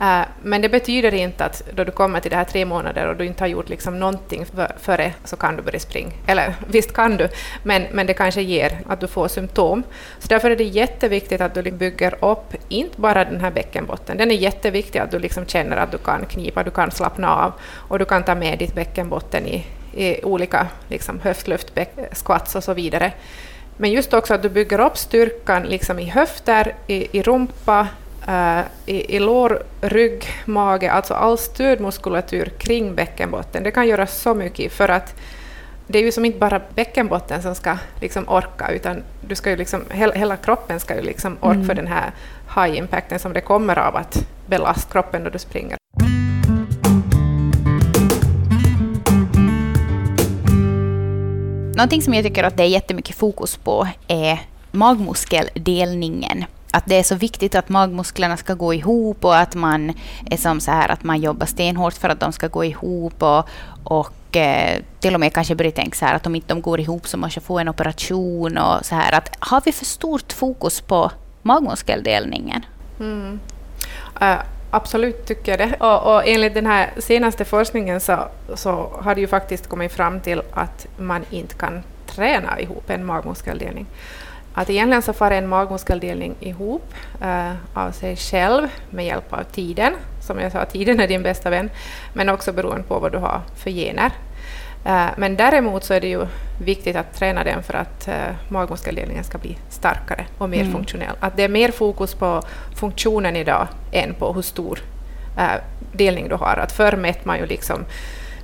Uh, 0.00 0.22
men 0.42 0.62
det 0.62 0.68
betyder 0.68 1.14
inte 1.14 1.44
att 1.44 1.62
då 1.74 1.84
du 1.84 1.92
kommer 1.92 2.20
till 2.20 2.30
det 2.30 2.36
här 2.36 2.44
tre 2.44 2.64
månader 2.64 3.06
och 3.06 3.16
du 3.16 3.24
inte 3.24 3.42
har 3.42 3.48
gjort 3.48 3.68
liksom 3.68 4.00
någonting 4.00 4.46
för, 4.46 4.72
före 4.80 5.12
så 5.24 5.36
kan 5.36 5.56
du 5.56 5.62
börja 5.62 5.80
springa. 5.80 6.10
Eller 6.26 6.54
visst 6.66 6.92
kan 6.92 7.16
du, 7.16 7.28
men, 7.62 7.86
men 7.92 8.06
det 8.06 8.14
kanske 8.14 8.42
ger 8.42 8.80
att 8.86 9.00
du 9.00 9.06
får 9.06 9.28
symptom. 9.28 9.82
Så 10.18 10.28
därför 10.28 10.50
är 10.50 10.56
det 10.56 10.64
jätteviktigt 10.64 11.40
att 11.40 11.54
du 11.54 11.62
liksom 11.62 11.78
bygger 11.78 12.24
upp, 12.24 12.54
inte 12.68 13.00
bara 13.00 13.24
den 13.24 13.40
här 13.40 13.50
bäckenbotten, 13.50 14.16
den 14.16 14.30
är 14.30 14.34
jätteviktig 14.34 14.98
att 14.98 15.10
du 15.10 15.18
liksom 15.18 15.46
känner 15.46 15.76
att 15.76 15.92
du 15.92 15.98
kan 15.98 16.26
knipa, 16.26 16.62
du 16.62 16.70
kan 16.70 16.90
slappna 16.90 17.36
av 17.36 17.52
och 17.88 17.98
du 17.98 18.04
kan 18.04 18.22
ta 18.22 18.34
med 18.34 18.58
ditt 18.58 18.74
bäckenbotten 18.74 19.46
i, 19.46 19.66
i 19.94 20.24
olika 20.24 20.66
liksom, 20.88 21.20
höftlyft, 21.20 21.74
och 22.54 22.64
så 22.64 22.74
vidare. 22.74 23.12
Men 23.76 23.92
just 23.92 24.12
också 24.12 24.34
att 24.34 24.42
du 24.42 24.48
bygger 24.48 24.80
upp 24.80 24.98
styrkan 24.98 25.62
liksom 25.62 25.98
i 25.98 26.04
höfter, 26.04 26.74
i, 26.86 27.18
i 27.18 27.22
rumpa, 27.22 27.88
eh, 28.28 28.60
i, 28.86 29.16
i 29.16 29.18
lår, 29.18 29.62
rygg, 29.80 30.24
mage, 30.44 30.92
alltså 30.92 31.14
all 31.14 31.38
stödmuskulatur 31.38 32.52
kring 32.58 32.94
bäckenbotten. 32.94 33.62
Det 33.62 33.70
kan 33.70 33.88
göra 33.88 34.06
så 34.06 34.34
mycket 34.34 34.72
för 34.72 34.88
att 34.88 35.14
det 35.86 35.98
är 35.98 36.02
ju 36.02 36.12
som 36.12 36.24
inte 36.24 36.38
bara 36.38 36.60
bäckenbotten 36.74 37.42
som 37.42 37.54
ska 37.54 37.76
liksom 38.00 38.28
orka, 38.28 38.68
utan 38.68 39.02
du 39.28 39.34
ska 39.34 39.50
ju 39.50 39.56
liksom, 39.56 39.84
hela, 39.90 40.12
hela 40.12 40.36
kroppen 40.36 40.80
ska 40.80 40.94
ju 40.94 41.02
liksom 41.02 41.36
orka 41.40 41.54
mm. 41.54 41.66
för 41.66 41.74
den 41.74 41.86
här 41.86 42.12
high 42.54 42.78
impacten 42.78 43.18
som 43.18 43.32
det 43.32 43.40
kommer 43.40 43.78
av 43.78 43.96
att 43.96 44.26
belasta 44.46 44.92
kroppen 44.92 45.24
då 45.24 45.30
du 45.30 45.38
springer. 45.38 45.79
Någonting 51.80 52.02
som 52.02 52.14
jag 52.14 52.24
tycker 52.24 52.44
att 52.44 52.56
det 52.56 52.62
är 52.62 52.66
jättemycket 52.66 53.16
fokus 53.16 53.56
på 53.56 53.88
är 54.08 54.38
magmuskeldelningen 54.70 56.44
att 56.72 56.86
det 56.86 56.98
är 56.98 57.02
så 57.02 57.14
viktigt 57.14 57.54
att 57.54 57.68
magmusklerna 57.68 58.36
ska 58.36 58.54
gå 58.54 58.74
ihop 58.74 59.24
och 59.24 59.36
att 59.36 59.54
man 59.54 59.92
är 60.30 60.36
som 60.36 60.60
så 60.60 60.70
här 60.70 60.88
att 60.88 61.04
man 61.04 61.20
jobbar 61.20 61.46
stenhårt 61.46 61.94
för 61.94 62.08
att 62.08 62.20
de 62.20 62.32
ska 62.32 62.48
gå 62.48 62.64
ihop 62.64 63.22
och, 63.22 63.48
och 63.84 64.36
eh, 64.36 64.82
till 65.00 65.14
och 65.14 65.20
med 65.20 65.32
kanske 65.32 65.54
börjar 65.54 65.72
tänka 65.72 65.96
så 65.96 66.04
här 66.04 66.14
att 66.14 66.26
om 66.26 66.34
inte 66.34 66.54
de 66.54 66.62
går 66.62 66.80
ihop 66.80 67.08
så 67.08 67.16
måste 67.16 67.38
jag 67.38 67.44
få 67.44 67.58
en 67.58 67.68
operation 67.68 68.58
och 68.58 68.84
så 68.84 68.94
här 68.94 69.12
att 69.12 69.36
har 69.38 69.62
vi 69.64 69.72
för 69.72 69.84
stort 69.84 70.32
fokus 70.32 70.80
på 70.80 71.10
magmuskeldelningen? 71.42 72.64
Mm. 73.00 73.40
Uh, 74.22 74.40
absolut 74.70 75.26
tycker 75.26 75.52
jag 75.52 75.58
det. 75.58 75.76
Och, 75.80 76.14
och, 76.14 76.28
enligt 76.28 76.54
den 76.54 76.66
här 76.66 76.90
senaste 76.98 77.44
forskningen 77.44 78.00
så, 78.00 78.28
så 78.54 78.92
har 79.02 79.14
det 79.14 79.20
ju 79.20 79.26
faktiskt 79.26 79.68
kommit 79.68 79.92
fram 79.92 80.20
till 80.20 80.42
att 80.52 80.86
man 80.96 81.24
inte 81.30 81.54
kan 81.54 81.82
träna 82.06 82.60
ihop 82.60 82.90
en 82.90 83.04
magmuskeldelning 83.04 83.86
att 84.54 84.70
egentligen 84.70 85.02
så 85.02 85.12
far 85.12 85.30
en 85.30 85.48
magmuskeldelning 85.48 86.34
ihop 86.40 86.94
eh, 87.22 87.52
av 87.74 87.90
sig 87.90 88.16
själv 88.16 88.68
med 88.90 89.06
hjälp 89.06 89.32
av 89.32 89.42
tiden. 89.42 89.92
Som 90.20 90.40
jag 90.40 90.52
sa, 90.52 90.64
tiden 90.64 91.00
är 91.00 91.08
din 91.08 91.22
bästa 91.22 91.50
vän, 91.50 91.70
men 92.12 92.28
också 92.28 92.52
beroende 92.52 92.82
på 92.82 92.98
vad 92.98 93.12
du 93.12 93.18
har 93.18 93.40
för 93.56 93.70
gener. 93.70 94.12
Uh, 94.86 95.08
men 95.16 95.36
däremot 95.36 95.84
så 95.84 95.94
är 95.94 96.00
det 96.00 96.08
ju 96.08 96.26
viktigt 96.58 96.96
att 96.96 97.14
träna 97.14 97.44
den 97.44 97.62
för 97.62 97.74
att 97.74 98.08
uh, 98.08 98.14
magmuskeldelningen 98.48 99.24
ska 99.24 99.38
bli 99.38 99.58
starkare 99.68 100.26
och 100.38 100.50
mer 100.50 100.60
mm. 100.60 100.72
funktionell. 100.72 101.16
Att 101.20 101.36
det 101.36 101.42
är 101.42 101.48
mer 101.48 101.70
fokus 101.70 102.14
på 102.14 102.42
funktionen 102.74 103.36
idag 103.36 103.68
än 103.92 104.14
på 104.14 104.32
hur 104.32 104.42
stor 104.42 104.78
delning 105.92 106.28
du 106.28 106.34
har. 106.34 106.56
Att 106.56 106.72
förr 106.72 106.96
mätte 106.96 107.20
man 107.28 107.38
ju 107.38 107.46
liksom 107.46 107.84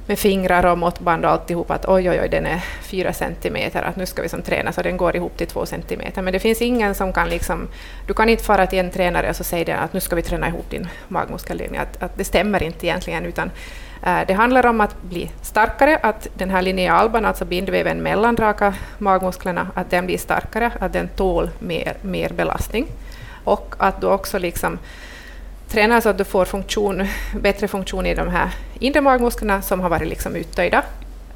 med 0.06 0.18
fingrar 0.18 0.66
och 0.66 0.78
måttband 0.78 1.24
och 1.24 1.30
alltihop 1.30 1.70
att 1.70 1.88
oj, 1.88 2.10
oj, 2.10 2.20
oj, 2.20 2.28
den 2.28 2.46
är 2.46 2.64
fyra 2.82 3.12
centimeter, 3.12 3.82
att 3.82 3.96
nu 3.96 4.06
ska 4.06 4.22
vi 4.22 4.28
som 4.28 4.42
träna 4.42 4.72
så 4.72 4.82
den 4.82 4.96
går 4.96 5.16
ihop 5.16 5.36
till 5.36 5.46
två 5.46 5.66
centimeter. 5.66 6.22
Men 6.22 6.32
det 6.32 6.38
finns 6.38 6.62
ingen 6.62 6.94
som 6.94 7.12
kan 7.12 7.28
liksom, 7.28 7.68
du 8.06 8.14
kan 8.14 8.28
inte 8.28 8.44
fara 8.44 8.66
till 8.66 8.78
en 8.78 8.90
tränare 8.90 9.30
och 9.30 9.36
så 9.36 9.44
säga 9.44 9.64
den 9.64 9.78
att 9.78 9.92
nu 9.92 10.00
ska 10.00 10.16
vi 10.16 10.22
träna 10.22 10.48
ihop 10.48 10.70
din 10.70 10.88
magmuskellinje, 11.08 11.80
att, 11.80 12.02
att 12.02 12.18
det 12.18 12.24
stämmer 12.24 12.62
inte 12.62 12.86
egentligen, 12.86 13.24
utan 13.24 13.50
Eh, 14.06 14.26
det 14.26 14.34
handlar 14.34 14.66
om 14.66 14.80
att 14.80 15.02
bli 15.02 15.30
starkare, 15.42 15.98
att 16.02 16.28
den 16.34 16.50
här 16.50 16.62
linealban, 16.62 17.24
alltså 17.24 17.44
bindväven 17.44 18.02
mellan 18.02 18.36
raka 18.36 18.74
magmusklerna, 18.98 19.70
att 19.74 19.90
den 19.90 20.06
blir 20.06 20.18
starkare, 20.18 20.72
att 20.80 20.92
den 20.92 21.08
tål 21.08 21.50
mer, 21.58 21.96
mer 22.02 22.28
belastning. 22.28 22.86
Och 23.44 23.74
att 23.78 24.00
du 24.00 24.06
också 24.06 24.38
liksom 24.38 24.78
tränar 25.68 26.00
så 26.00 26.08
att 26.08 26.18
du 26.18 26.24
får 26.24 26.44
funktion, 26.44 27.06
bättre 27.40 27.68
funktion 27.68 28.06
i 28.06 28.14
de 28.14 28.28
här 28.28 28.50
inre 28.78 29.00
magmusklerna 29.00 29.62
som 29.62 29.80
har 29.80 29.88
varit 29.88 30.08
liksom 30.08 30.36
uttöjda. 30.36 30.82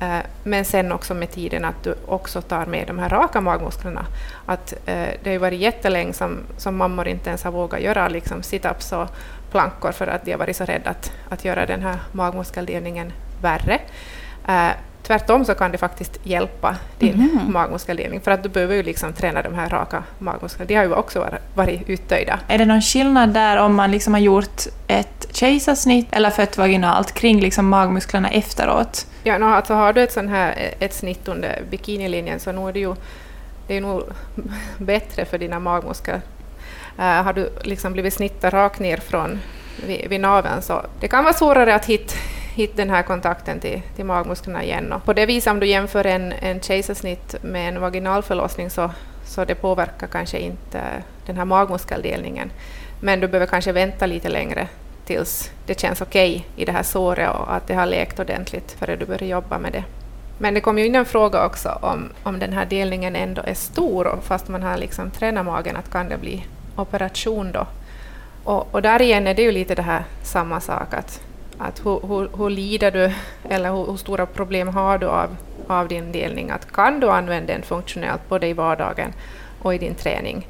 Eh, 0.01 0.19
men 0.45 0.65
sen 0.65 0.93
också 0.93 1.15
med 1.15 1.31
tiden 1.31 1.65
att 1.65 1.85
du 1.85 1.95
också 2.07 2.43
tar 2.43 2.67
med 2.67 2.87
de 2.87 2.99
här 2.99 3.09
raka 3.09 3.41
magmusklerna. 3.41 4.07
Att, 4.47 4.73
eh, 4.73 5.09
det 5.23 5.25
har 5.25 5.33
ju 5.33 5.39
varit 5.39 5.61
jättelänge 5.61 6.13
som, 6.13 6.39
som 6.57 6.77
mammor 6.77 7.09
inte 7.09 7.29
ens 7.29 7.45
har 7.45 7.53
vågat 7.53 7.81
göra 7.81 8.09
liksom 8.09 8.41
sit-ups 8.41 9.03
och 9.03 9.09
plankor 9.51 9.93
för 9.93 10.07
att 10.07 10.25
de 10.25 10.31
har 10.31 10.39
varit 10.39 10.57
så 10.57 10.65
rädda 10.65 10.91
att, 10.91 11.13
att 11.29 11.45
göra 11.45 11.67
den 11.67 11.83
här 11.83 11.97
magmuskeldelningen 12.13 13.13
värre. 13.43 13.79
Eh, 14.49 14.71
Tvärtom 15.11 15.45
så 15.45 15.55
kan 15.55 15.73
det 15.73 15.79
faktiskt 15.79 16.21
hjälpa 16.23 16.77
din 16.99 17.15
mm. 17.15 17.53
magmuskeldelning, 17.53 18.21
för 18.21 18.31
att 18.31 18.43
du 18.43 18.49
behöver 18.49 18.75
ju 18.75 18.83
liksom 18.83 19.13
träna 19.13 19.43
de 19.43 19.55
här 19.55 19.69
raka 19.69 20.03
magmusklerna. 20.19 20.69
De 20.69 20.75
har 20.75 20.85
ju 20.85 20.93
också 20.95 21.29
varit 21.55 21.89
uttöjda. 21.89 22.39
Är 22.49 22.59
det 22.59 22.65
någon 22.65 22.83
skillnad 22.83 23.31
där 23.31 23.57
om 23.57 23.75
man 23.75 23.91
liksom 23.91 24.15
har 24.15 24.21
gjort 24.21 24.63
ett 24.87 25.27
kejsarsnitt 25.31 26.09
eller 26.13 26.31
fött 26.31 26.59
vaginalt 26.59 27.13
kring 27.13 27.41
liksom 27.41 27.69
magmusklerna 27.69 28.31
efteråt? 28.31 29.07
Ja, 29.23 29.39
no, 29.39 29.45
alltså 29.45 29.75
har 29.75 29.93
du 29.93 30.03
ett, 30.03 30.13
sån 30.13 30.29
här, 30.29 30.75
ett 30.79 30.95
snitt 30.95 31.29
under 31.29 31.63
bikinilinjen 31.71 32.41
så 32.41 32.53
nog 32.53 32.69
är 32.69 32.73
det 32.73 32.81
ju 32.81 32.95
det 33.67 33.77
är 33.77 33.81
nog 33.81 34.03
bättre 34.79 35.25
för 35.25 35.39
dina 35.39 35.59
magmuskler. 35.59 36.21
Uh, 37.01 37.07
har 37.07 37.33
du 37.33 37.51
liksom 37.63 37.93
blivit 37.93 38.15
snittad 38.15 38.55
rakt 38.55 38.81
ner 38.81 38.97
från 38.97 39.41
vid, 39.87 40.09
vid 40.09 40.21
naveln 40.21 40.63
så 40.63 40.87
det 41.01 41.09
kan 41.09 41.25
vara 41.25 41.35
svårare 41.35 41.75
att 41.75 41.85
hitta 41.85 42.15
hit 42.55 42.77
den 42.77 42.91
här 42.91 43.03
kontakten 43.03 43.61
till, 43.61 43.83
till 43.97 44.05
magmusklerna 44.05 44.65
igen. 44.65 44.93
Och 44.93 45.05
på 45.05 45.13
det 45.13 45.27
viset, 45.27 45.51
om 45.51 45.61
du 45.61 45.67
jämför 45.67 46.07
en, 46.07 46.33
en 46.33 46.61
kejsarsnitt 46.61 47.37
med 47.43 47.69
en 47.69 47.81
vaginal 47.81 48.23
förlossning 48.23 48.71
så, 48.71 48.91
så 49.25 49.45
det 49.45 49.55
påverkar 49.55 50.07
kanske 50.07 50.39
inte 50.39 50.83
den 51.27 51.37
här 51.37 51.45
magmuskeldelningen. 51.45 52.53
Men 53.01 53.21
du 53.21 53.29
behöver 53.29 53.47
kanske 53.47 53.73
vänta 53.73 54.07
lite 54.07 54.29
längre 54.29 54.69
tills 55.05 55.51
det 55.67 55.81
känns 55.81 56.01
okej 56.01 56.31
okay 56.31 56.63
i 56.63 56.65
det 56.65 56.73
här 56.73 56.83
såret 56.83 57.31
och 57.31 57.55
att 57.55 57.67
det 57.67 57.75
har 57.75 57.87
läkt 57.87 58.21
ordentligt 58.21 58.73
före 58.73 58.97
du 58.97 59.07
börjar 59.07 59.29
jobba 59.29 59.59
med 59.59 59.73
det. 59.73 59.85
Men 60.39 60.55
det 60.55 60.61
kom 60.61 60.79
ju 60.79 60.87
in 60.87 60.95
en 60.95 61.05
fråga 61.05 61.47
också 61.47 61.79
om, 61.83 62.09
om 62.23 62.39
den 62.39 62.53
här 62.53 62.67
delningen 62.67 63.17
ändå 63.17 63.43
är 63.45 63.55
stor 63.55 64.07
och 64.07 64.25
fast 64.25 64.49
man 64.49 64.63
har 64.63 64.77
liksom 64.77 65.11
tränat 65.11 65.45
magen, 65.45 65.77
att 65.77 65.91
kan 65.91 66.09
det 66.09 66.19
bli 66.19 66.47
operation 66.77 67.53
då? 67.53 67.67
Och, 68.45 68.75
och 68.75 68.83
där 68.83 69.03
igen 69.03 69.27
är 69.27 69.35
det 69.35 69.43
ju 69.43 69.53
lite 69.53 69.75
det 69.75 69.83
här 69.83 70.05
samma 70.23 70.61
sak, 70.61 70.95
att 70.95 71.21
att 71.61 71.87
hur, 71.87 72.01
hur, 72.09 72.29
hur 72.37 72.51
lider 72.51 72.91
du 72.91 73.13
eller 73.49 73.71
hur, 73.73 73.87
hur, 73.87 73.97
stora 73.97 74.27
problem 74.27 74.69
har 74.69 74.99
du 74.99 75.07
av, 75.07 75.37
av 75.67 75.89
din 75.89 76.13
delning? 76.13 76.51
Att 76.51 76.73
kan 76.73 77.01
du 77.01 77.11
använda 77.11 77.53
den 77.53 77.63
funktionellt 77.63 78.29
både 78.29 78.47
i 78.47 78.53
vardagen 78.53 79.13
och 79.63 79.75
i 79.75 79.79
din 79.79 79.95
träning? 79.95 80.49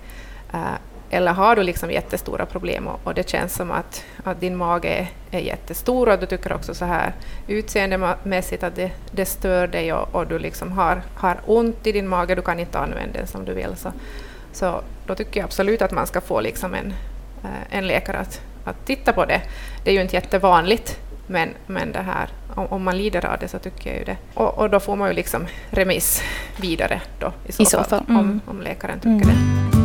Uh, 0.55 0.75
eller 1.11 1.33
har 1.33 1.57
du 1.57 1.63
liksom 1.63 1.91
jättestora 1.91 2.47
problem 2.47 2.87
och, 2.87 3.01
och, 3.05 3.15
det 3.15 3.29
känns 3.29 3.55
som 3.55 3.71
att, 3.71 4.05
att 4.25 4.41
din 4.41 4.57
mage 4.57 4.89
är, 4.89 5.39
är 5.39 5.41
jättestor 5.41 6.09
och 6.09 6.19
du 6.19 6.27
tycker 6.27 6.53
också 6.53 6.75
så 6.75 6.85
här 6.85 7.13
utseendemässigt 7.47 8.63
att 8.63 8.77
det, 8.77 8.91
det 9.11 9.25
stör 9.25 9.67
dig 9.67 9.93
och, 9.93 10.15
och, 10.15 10.27
du 10.27 10.39
liksom 10.39 10.73
har, 10.73 11.03
har 11.15 11.37
ont 11.47 11.87
i 11.87 11.93
din 11.93 12.09
mage, 12.09 12.35
du 12.35 12.43
kan 12.43 12.61
inte 12.61 12.79
använda 12.79 13.19
den 13.19 13.27
som 13.27 13.45
du 13.45 13.55
vill. 13.55 13.77
Så, 13.77 13.93
så 14.53 14.83
då 15.07 15.15
tycker 15.15 15.41
jag 15.41 15.45
absolut 15.45 15.83
att 15.83 15.91
man 15.91 16.07
ska 16.07 16.21
få 16.21 16.41
liksom 16.41 16.75
en, 16.75 16.87
uh, 17.45 17.51
en 17.71 17.87
läkare 17.87 18.19
att, 18.19 18.41
att 18.65 18.87
titta 18.87 19.13
på 19.13 19.25
det. 19.25 19.41
Det 19.85 19.91
är 19.91 19.95
ju 19.95 20.03
inte 20.03 20.17
jättevanligt, 20.17 20.99
men, 21.27 21.49
men 21.67 21.93
det 21.93 22.03
här, 22.03 22.29
om, 22.55 22.67
om 22.67 22.83
man 22.83 22.99
lider 22.99 23.27
av 23.27 23.39
det 23.39 23.49
så 23.49 23.59
tycker 23.59 23.91
jag 23.91 23.99
ju 23.99 24.05
det. 24.05 24.17
Och, 24.35 24.59
och 24.59 24.71
då 24.71 24.81
får 24.81 24.97
man 24.97 25.09
ju 25.09 25.15
liksom 25.15 25.47
remiss 25.71 26.23
vidare 26.57 27.01
då, 27.19 27.33
i 27.47 27.53
så, 27.53 27.63
I 27.63 27.67
fall, 27.67 27.85
så 27.85 27.91
fall. 27.91 28.05
Mm. 28.09 28.21
Om, 28.21 28.41
om 28.47 28.61
läkaren 28.61 29.01
tycker 29.01 29.11
mm. 29.11 29.29
det. 29.73 29.80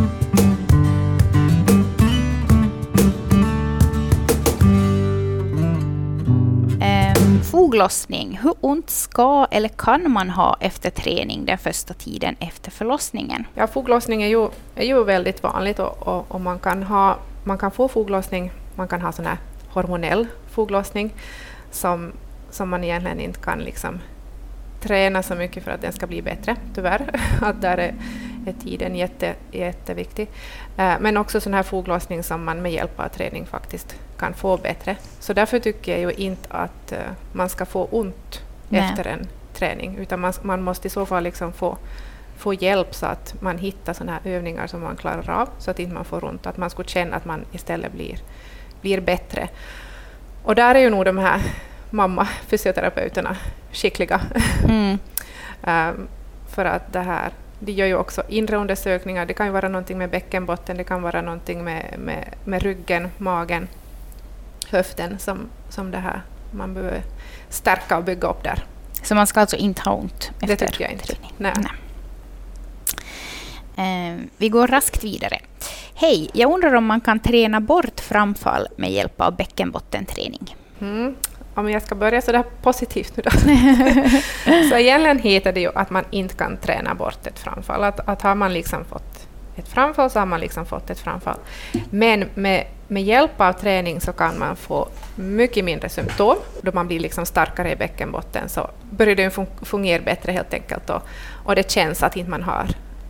Foglossning. 7.51 8.39
Hur 8.43 8.53
ont 8.61 8.89
ska 8.89 9.47
eller 9.51 9.69
kan 9.69 10.11
man 10.11 10.29
ha 10.29 10.57
efter 10.59 10.89
träning 10.89 11.45
den 11.45 11.57
första 11.57 11.93
tiden 11.93 12.35
efter 12.39 12.71
förlossningen? 12.71 13.47
Ja, 13.53 13.67
foglossning 13.67 14.23
är 14.23 14.27
ju, 14.27 14.49
är 14.75 14.85
ju 14.85 15.03
väldigt 15.03 15.43
vanligt 15.43 15.79
och, 15.79 16.07
och, 16.07 16.31
och 16.31 16.41
man, 16.41 16.59
kan 16.59 16.83
ha, 16.83 17.17
man 17.43 17.57
kan 17.57 17.71
få 17.71 17.87
foglossning 17.87 18.51
man 18.75 18.87
kan 18.87 19.01
ha 19.01 19.11
sån 19.11 19.25
här 19.25 19.37
hormonell 19.69 20.27
foglossning 20.49 21.13
som, 21.71 22.11
som 22.49 22.69
man 22.69 22.83
egentligen 22.83 23.19
inte 23.19 23.39
kan 23.39 23.59
liksom 23.59 23.99
träna 24.81 25.23
så 25.23 25.35
mycket 25.35 25.63
för 25.63 25.71
att 25.71 25.81
den 25.81 25.93
ska 25.93 26.07
bli 26.07 26.21
bättre, 26.21 26.55
tyvärr. 26.75 27.19
att 27.41 27.61
där 27.61 27.77
är, 27.77 27.95
är 28.47 28.53
tiden 28.53 28.95
jätte, 28.95 29.33
jätteviktig. 29.51 30.27
Uh, 30.79 30.95
men 30.99 31.17
också 31.17 31.41
sån 31.41 31.53
här 31.53 31.63
foglossning 31.63 32.23
som 32.23 32.43
man 32.43 32.61
med 32.61 32.71
hjälp 32.71 32.99
av 32.99 33.07
träning 33.07 33.45
faktiskt 33.45 33.95
kan 34.17 34.33
få 34.33 34.57
bättre. 34.57 34.95
Så 35.19 35.33
därför 35.33 35.59
tycker 35.59 35.91
jag 35.91 36.01
ju 36.01 36.25
inte 36.25 36.49
att 36.49 36.91
uh, 36.91 36.97
man 37.33 37.49
ska 37.49 37.65
få 37.65 37.85
ont 37.85 38.41
Nej. 38.69 38.81
efter 38.81 39.07
en 39.07 39.27
träning, 39.53 39.97
utan 39.97 40.19
man, 40.19 40.33
man 40.41 40.61
måste 40.61 40.87
i 40.87 40.89
så 40.89 41.05
fall 41.05 41.23
liksom 41.23 41.53
få 41.53 41.77
få 42.37 42.53
hjälp 42.53 42.95
så 42.95 43.05
att 43.05 43.41
man 43.41 43.57
hittar 43.57 43.93
sådana 43.93 44.11
här 44.11 44.31
övningar 44.31 44.67
som 44.67 44.81
man 44.81 44.95
klarar 44.95 45.29
av, 45.29 45.49
så 45.59 45.71
att 45.71 45.79
inte 45.79 45.93
man 45.93 46.05
får 46.05 46.25
ont, 46.25 46.47
att 46.47 46.57
man 46.57 46.69
skulle 46.69 46.87
känna 46.87 47.15
att 47.15 47.25
man 47.25 47.45
istället 47.51 47.91
blir 47.91 48.19
blir 48.81 49.01
bättre. 49.01 49.49
Och 50.43 50.55
där 50.55 50.75
är 50.75 50.79
ju 50.79 50.89
nog 50.89 51.05
de 51.05 51.17
här 51.17 51.41
mamma-fysioterapeuterna 51.89 53.37
skickliga. 53.71 54.21
Mm. 54.63 54.97
um, 55.63 56.07
för 56.55 56.65
att 56.65 56.93
det 56.93 56.99
här, 56.99 57.31
de 57.59 57.71
gör 57.71 57.85
ju 57.85 57.95
också 57.95 58.23
inre 58.29 58.55
undersökningar. 58.57 59.25
Det 59.25 59.33
kan 59.33 59.45
ju 59.45 59.51
vara 59.51 59.69
någonting 59.69 59.97
med 59.97 60.09
bäckenbotten, 60.09 60.77
det 60.77 60.83
kan 60.83 61.01
vara 61.01 61.21
någonting 61.21 61.63
med, 61.63 61.95
med, 61.99 62.35
med 62.45 62.63
ryggen, 62.63 63.09
magen, 63.17 63.67
höften 64.69 65.19
som, 65.19 65.49
som 65.69 65.91
det 65.91 65.97
här 65.97 66.21
man 66.51 66.73
behöver 66.73 67.01
stärka 67.49 67.97
och 67.97 68.03
bygga 68.03 68.27
upp 68.27 68.43
där. 68.43 68.63
Så 69.03 69.15
man 69.15 69.27
ska 69.27 69.39
alltså 69.39 69.55
inte 69.55 69.81
ha 69.81 69.91
ont 69.91 70.31
efter 70.41 70.47
Det 70.47 70.55
tycker 70.55 70.83
jag 70.83 70.93
inte. 70.93 71.13
Nej. 71.37 71.53
Nej. 71.57 71.71
Uh, 73.77 74.19
vi 74.37 74.49
går 74.49 74.67
raskt 74.67 75.03
vidare. 75.03 75.39
Hej, 75.95 76.29
jag 76.33 76.53
undrar 76.53 76.73
om 76.73 76.85
man 76.85 77.01
kan 77.01 77.19
träna 77.19 77.61
bort 77.61 77.99
framfall 77.99 78.67
med 78.77 78.91
hjälp 78.91 79.21
av 79.21 79.35
bäckenbottenträning? 79.35 80.55
Mm. 80.81 81.15
Om 81.55 81.69
jag 81.69 81.81
ska 81.81 81.95
börja 81.95 82.21
så 82.21 82.31
där 82.31 82.43
positivt 82.61 83.17
nu 83.17 83.23
då. 83.25 83.31
så 84.69 84.77
egentligen 84.77 85.19
heter 85.19 85.53
det 85.53 85.59
ju 85.59 85.71
att 85.75 85.89
man 85.89 86.03
inte 86.11 86.35
kan 86.35 86.57
träna 86.57 86.95
bort 86.95 87.27
ett 87.27 87.39
framfall. 87.39 87.83
Att, 87.83 88.09
att 88.09 88.21
har 88.21 88.35
man 88.35 88.53
liksom 88.53 88.85
fått 88.85 89.27
ett 89.55 89.67
framfall 89.67 90.09
så 90.09 90.19
har 90.19 90.25
man 90.25 90.39
liksom 90.39 90.65
fått 90.65 90.89
ett 90.89 90.99
framfall. 90.99 91.37
Men 91.89 92.25
med, 92.35 92.67
med 92.87 93.03
hjälp 93.03 93.41
av 93.41 93.53
träning 93.53 94.01
så 94.01 94.13
kan 94.13 94.39
man 94.39 94.55
få 94.55 94.87
mycket 95.15 95.65
mindre 95.65 95.89
symptom. 95.89 96.35
Då 96.61 96.71
man 96.73 96.87
blir 96.87 96.99
liksom 96.99 97.25
starkare 97.25 97.71
i 97.71 97.75
bäckenbotten 97.75 98.49
så 98.49 98.69
börjar 98.91 99.15
det 99.15 99.31
fungera 99.61 100.01
bättre 100.01 100.31
helt 100.31 100.53
enkelt. 100.53 100.89
Och, 100.89 101.01
och 101.45 101.55
det 101.55 101.71
känns 101.71 102.03
att 102.03 102.17
inte 102.17 102.29
man 102.29 102.43
har 102.43 102.65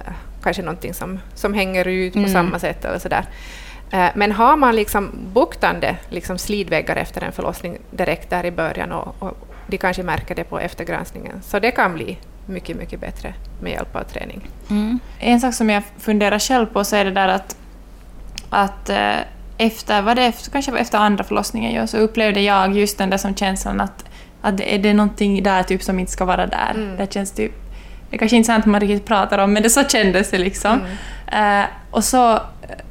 äh, 0.06 0.14
kanske 0.44 0.62
någonting 0.62 0.94
som, 0.94 1.20
som 1.34 1.54
hänger 1.54 1.88
ut 1.88 2.14
på 2.14 2.20
mm. 2.20 2.32
samma 2.32 2.60
sätt 2.60 2.86
eller 2.86 3.00
sådär. 3.00 3.26
Äh, 3.30 3.64
men 3.91 4.32
har 4.32 4.58
man 4.58 4.76
liksom 4.76 5.12
buktande 5.34 5.95
liksom 6.10 6.38
slidväggar 6.38 6.95
efter 6.95 7.21
en 7.21 7.32
förlossning 7.32 7.78
direkt 7.91 8.30
där 8.30 8.45
i 8.45 8.52
början 8.52 8.91
och, 8.91 9.15
och 9.19 9.48
de 9.67 9.78
kanske 9.78 10.04
märker 10.04 10.36
det 10.36 10.43
på 10.43 10.60
eftergranskningen, 10.60 11.41
så 11.43 11.60
det 11.60 11.71
kan 11.71 11.93
bli 11.93 12.17
mycket, 12.45 12.78
mycket 12.78 13.00
bättre 13.00 13.34
med 13.62 13.71
hjälp 13.71 13.95
av 13.95 14.04
träning. 14.04 14.48
Mm. 14.69 15.00
En 15.19 15.41
sak 15.41 15.54
som 15.54 15.69
jag 15.69 15.84
funderar 16.00 16.39
själv 16.39 16.65
på 16.65 16.84
så 16.84 16.95
är 16.95 17.06
det 17.06 17.12
där 17.12 17.28
att, 17.28 17.58
att 18.50 18.89
äh, 18.89 19.15
efter, 19.58 20.02
var 20.02 20.15
det 20.15 20.24
efter, 20.24 20.52
kanske 20.52 20.78
efter 20.78 20.98
andra 20.98 21.24
förlossningen, 21.24 21.74
ja, 21.74 21.88
så 21.88 21.98
upplevde 21.98 22.41
jag 22.41 22.78
just 22.78 22.98
den 22.98 23.10
där 23.10 23.17
som 23.17 23.36
känslan 23.36 23.82
att, 23.82 24.06
att 24.41 24.60
är 24.60 24.78
det 24.78 24.93
någonting 24.93 25.43
där 25.43 25.63
typ 25.63 25.84
som 25.84 26.00
inte 26.00 26.12
ska 26.12 26.26
vara 26.26 26.48
där. 26.48 26.71
Mm. 26.76 26.98
Det 26.98 27.13
känns 27.13 27.32
typ 27.32 27.52
det 28.10 28.15
är 28.15 28.19
kanske 28.19 28.38
inte 28.38 28.48
sant 28.48 28.65
man 28.65 28.82
riktigt 28.82 29.06
pratar 29.06 29.38
om, 29.38 29.54
men 29.54 29.63
det 29.63 29.69
så 29.69 29.84
kändes 29.84 30.30
det 30.30 30.38
liksom. 30.38 30.82
Mm. 31.28 31.62
Uh, 31.62 31.67
och 31.91 32.04
så 32.04 32.39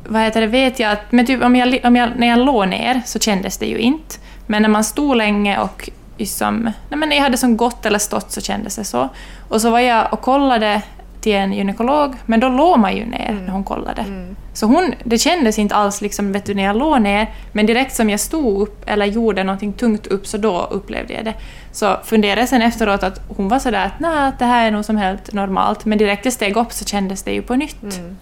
vad 0.06 0.22
heter 0.22 0.40
det, 0.40 0.46
vet 0.46 0.78
jag 0.78 0.92
att 0.92 1.12
men 1.12 1.26
typ 1.26 1.42
om 1.42 1.56
jag, 1.56 1.80
om 1.84 1.96
jag, 1.96 2.10
när 2.16 2.26
jag 2.26 2.38
låg 2.38 2.68
ner 2.68 3.02
så 3.06 3.18
kändes 3.18 3.58
det 3.58 3.66
ju 3.66 3.78
inte. 3.78 4.16
Men 4.46 4.62
när 4.62 4.68
man 4.68 4.84
stod 4.84 5.16
länge 5.16 5.58
och 5.58 5.90
liksom, 6.16 6.62
nej 6.88 6.98
men 6.98 7.10
jag 7.10 7.22
hade 7.22 7.37
som 7.37 7.56
gått 7.56 7.87
eller 7.87 7.98
stått 7.98 8.30
så 8.30 8.40
kändes 8.40 8.76
det 8.76 8.84
så. 8.84 9.08
Och 9.48 9.60
så 9.60 9.70
var 9.70 9.80
jag 9.80 10.12
och 10.12 10.20
kollade 10.20 10.82
till 11.20 11.34
en 11.34 11.52
gynekolog, 11.52 12.14
men 12.26 12.40
då 12.40 12.48
låg 12.48 12.78
man 12.78 12.96
ju 12.96 13.04
ner 13.04 13.30
mm. 13.30 13.44
när 13.44 13.52
hon 13.52 13.64
kollade. 13.64 14.02
Mm. 14.02 14.37
Så 14.52 14.66
hon, 14.66 14.94
det 15.04 15.18
kändes 15.18 15.58
inte 15.58 15.74
alls 15.74 16.00
liksom, 16.00 16.32
vet 16.32 16.44
du, 16.44 16.54
när 16.54 16.62
jag 16.62 16.76
låg 16.76 17.00
ner, 17.02 17.30
men 17.52 17.66
direkt 17.66 17.94
som 17.94 18.10
jag 18.10 18.20
stod 18.20 18.62
upp 18.62 18.82
eller 18.87 19.06
gjorde 19.06 19.44
någonting 19.44 19.72
tungt 19.72 20.06
upp 20.06 20.26
så 20.26 20.37
då 20.37 20.68
upplevde 20.70 21.14
jag 21.14 21.24
det. 21.24 21.34
Så 21.72 21.96
funderade 22.04 22.40
jag 22.40 22.48
sen 22.48 22.62
efteråt 22.62 23.02
att 23.02 23.20
hon 23.37 23.48
var 23.48 23.58
sådär 23.58 23.87
att 23.87 24.00
nej, 24.00 24.32
det 24.38 24.44
här 24.44 24.66
är 24.66 24.70
nog 24.70 24.84
som 24.84 24.96
helt 24.96 25.32
normalt, 25.32 25.84
men 25.84 25.98
direkt 25.98 26.24
jag 26.24 26.34
steg 26.34 26.56
upp 26.56 26.72
så 26.72 26.84
kändes 26.84 27.22
det 27.22 27.32
ju 27.32 27.42
på 27.42 27.54
nytt. 27.54 27.82
Mm. 27.82 28.16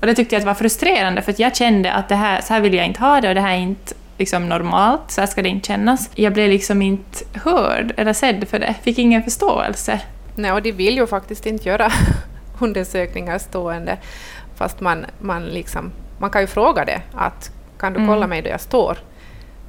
Och 0.00 0.06
det 0.06 0.14
tyckte 0.14 0.34
jag 0.34 0.42
var 0.42 0.54
frustrerande 0.54 1.22
för 1.22 1.34
jag 1.38 1.56
kände 1.56 1.92
att 1.92 2.08
det 2.08 2.14
här, 2.14 2.40
så 2.40 2.52
här 2.52 2.60
vill 2.60 2.74
jag 2.74 2.86
inte 2.86 3.00
ha 3.00 3.20
det 3.20 3.28
och 3.28 3.34
det 3.34 3.40
här 3.40 3.54
är 3.54 3.60
inte 3.60 3.94
liksom 4.18 4.48
normalt, 4.48 5.10
så 5.10 5.20
här 5.20 5.28
ska 5.28 5.42
det 5.42 5.48
inte 5.48 5.66
kännas. 5.66 6.10
Jag 6.14 6.32
blev 6.32 6.50
liksom 6.50 6.82
inte 6.82 7.24
hörd 7.34 7.94
eller 7.96 8.12
sedd 8.12 8.48
för 8.48 8.58
det, 8.58 8.74
fick 8.82 8.98
ingen 8.98 9.22
förståelse. 9.22 10.00
Nej, 10.34 10.52
och 10.52 10.62
de 10.62 10.72
vill 10.72 10.96
ju 10.96 11.06
faktiskt 11.06 11.46
inte 11.46 11.68
göra 11.68 11.92
undersökningar 12.58 13.38
stående, 13.38 13.98
fast 14.54 14.80
man, 14.80 15.06
man, 15.18 15.44
liksom, 15.44 15.92
man 16.18 16.30
kan 16.30 16.40
ju 16.40 16.46
fråga 16.46 16.84
det, 16.84 17.00
att 17.14 17.50
kan 17.78 17.92
du 17.92 17.98
kolla 17.98 18.16
mm. 18.16 18.30
mig 18.30 18.42
då 18.42 18.48
jag 18.48 18.60
står? 18.60 18.98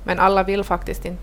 Men 0.03 0.19
alla 0.19 0.43
vill 0.43 0.63
faktiskt 0.63 1.05
inte 1.05 1.21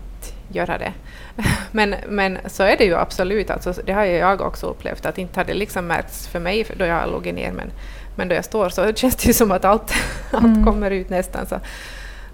göra 0.51 0.77
det. 0.77 0.93
Men, 1.71 1.95
men 2.07 2.37
så 2.45 2.63
är 2.63 2.77
det 2.77 2.83
ju 2.83 2.95
absolut, 2.95 3.49
alltså, 3.49 3.73
det 3.85 3.93
har 3.93 4.05
jag 4.05 4.41
också 4.41 4.67
upplevt, 4.67 5.05
att 5.05 5.17
inte 5.17 5.39
har 5.39 5.45
det 5.45 5.53
liksom 5.53 5.87
märkts 5.87 6.27
för 6.27 6.39
mig 6.39 6.65
då 6.77 6.85
jag 6.85 7.11
låg 7.11 7.33
ner, 7.33 7.51
men, 7.51 7.71
men 8.17 8.27
då 8.27 8.35
jag 8.35 8.45
står 8.45 8.69
så 8.69 8.93
känns 8.95 9.15
det 9.15 9.27
ju 9.27 9.33
som 9.33 9.51
att 9.51 9.65
allt, 9.65 9.93
allt 10.31 10.45
mm. 10.45 10.65
kommer 10.65 10.91
ut 10.91 11.09
nästan. 11.09 11.45
Så, 11.45 11.59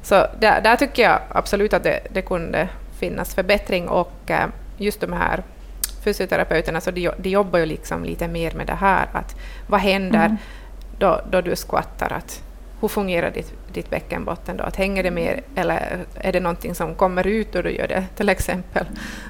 så 0.02 0.28
där, 0.40 0.62
där 0.62 0.76
tycker 0.76 1.04
jag 1.04 1.20
absolut 1.30 1.74
att 1.74 1.84
det, 1.84 2.00
det 2.14 2.22
kunde 2.22 2.70
finnas 3.00 3.36
förbättring 3.36 3.88
och 3.88 4.32
eh, 4.32 4.48
just 4.78 5.02
de 5.02 5.14
här 5.14 5.44
fysioterapeuterna 6.04 6.82
så 6.82 6.92
de, 6.92 7.12
de 7.18 7.30
jobbar 7.30 7.60
ju 7.60 7.66
liksom 7.66 8.04
lite 8.04 8.28
mer 8.28 8.52
med 8.52 8.68
det 8.68 8.76
här, 8.76 9.10
att 9.14 9.36
vad 9.68 9.80
händer 9.80 10.26
mm. 10.26 10.38
då, 11.00 11.22
då 11.32 11.42
du 11.42 11.56
skvattar? 11.56 12.14
Att, 12.14 12.44
hur 12.82 12.88
fungerar 12.88 13.32
ditt, 13.32 13.54
ditt 13.74 13.90
bäckenbotten 13.90 14.58
då? 14.58 14.64
Att 14.64 14.76
hänger 14.76 15.04
det 15.04 15.12
mer 15.12 15.42
eller 15.56 16.06
är 16.16 16.32
det 16.32 16.40
någonting 16.40 16.76
som 16.76 16.96
kommer 16.96 17.28
ut 17.28 17.54
då 17.54 17.62
du 17.62 17.72
gör 17.72 17.88
det 17.88 18.06
till 18.16 18.30
exempel? 18.30 18.86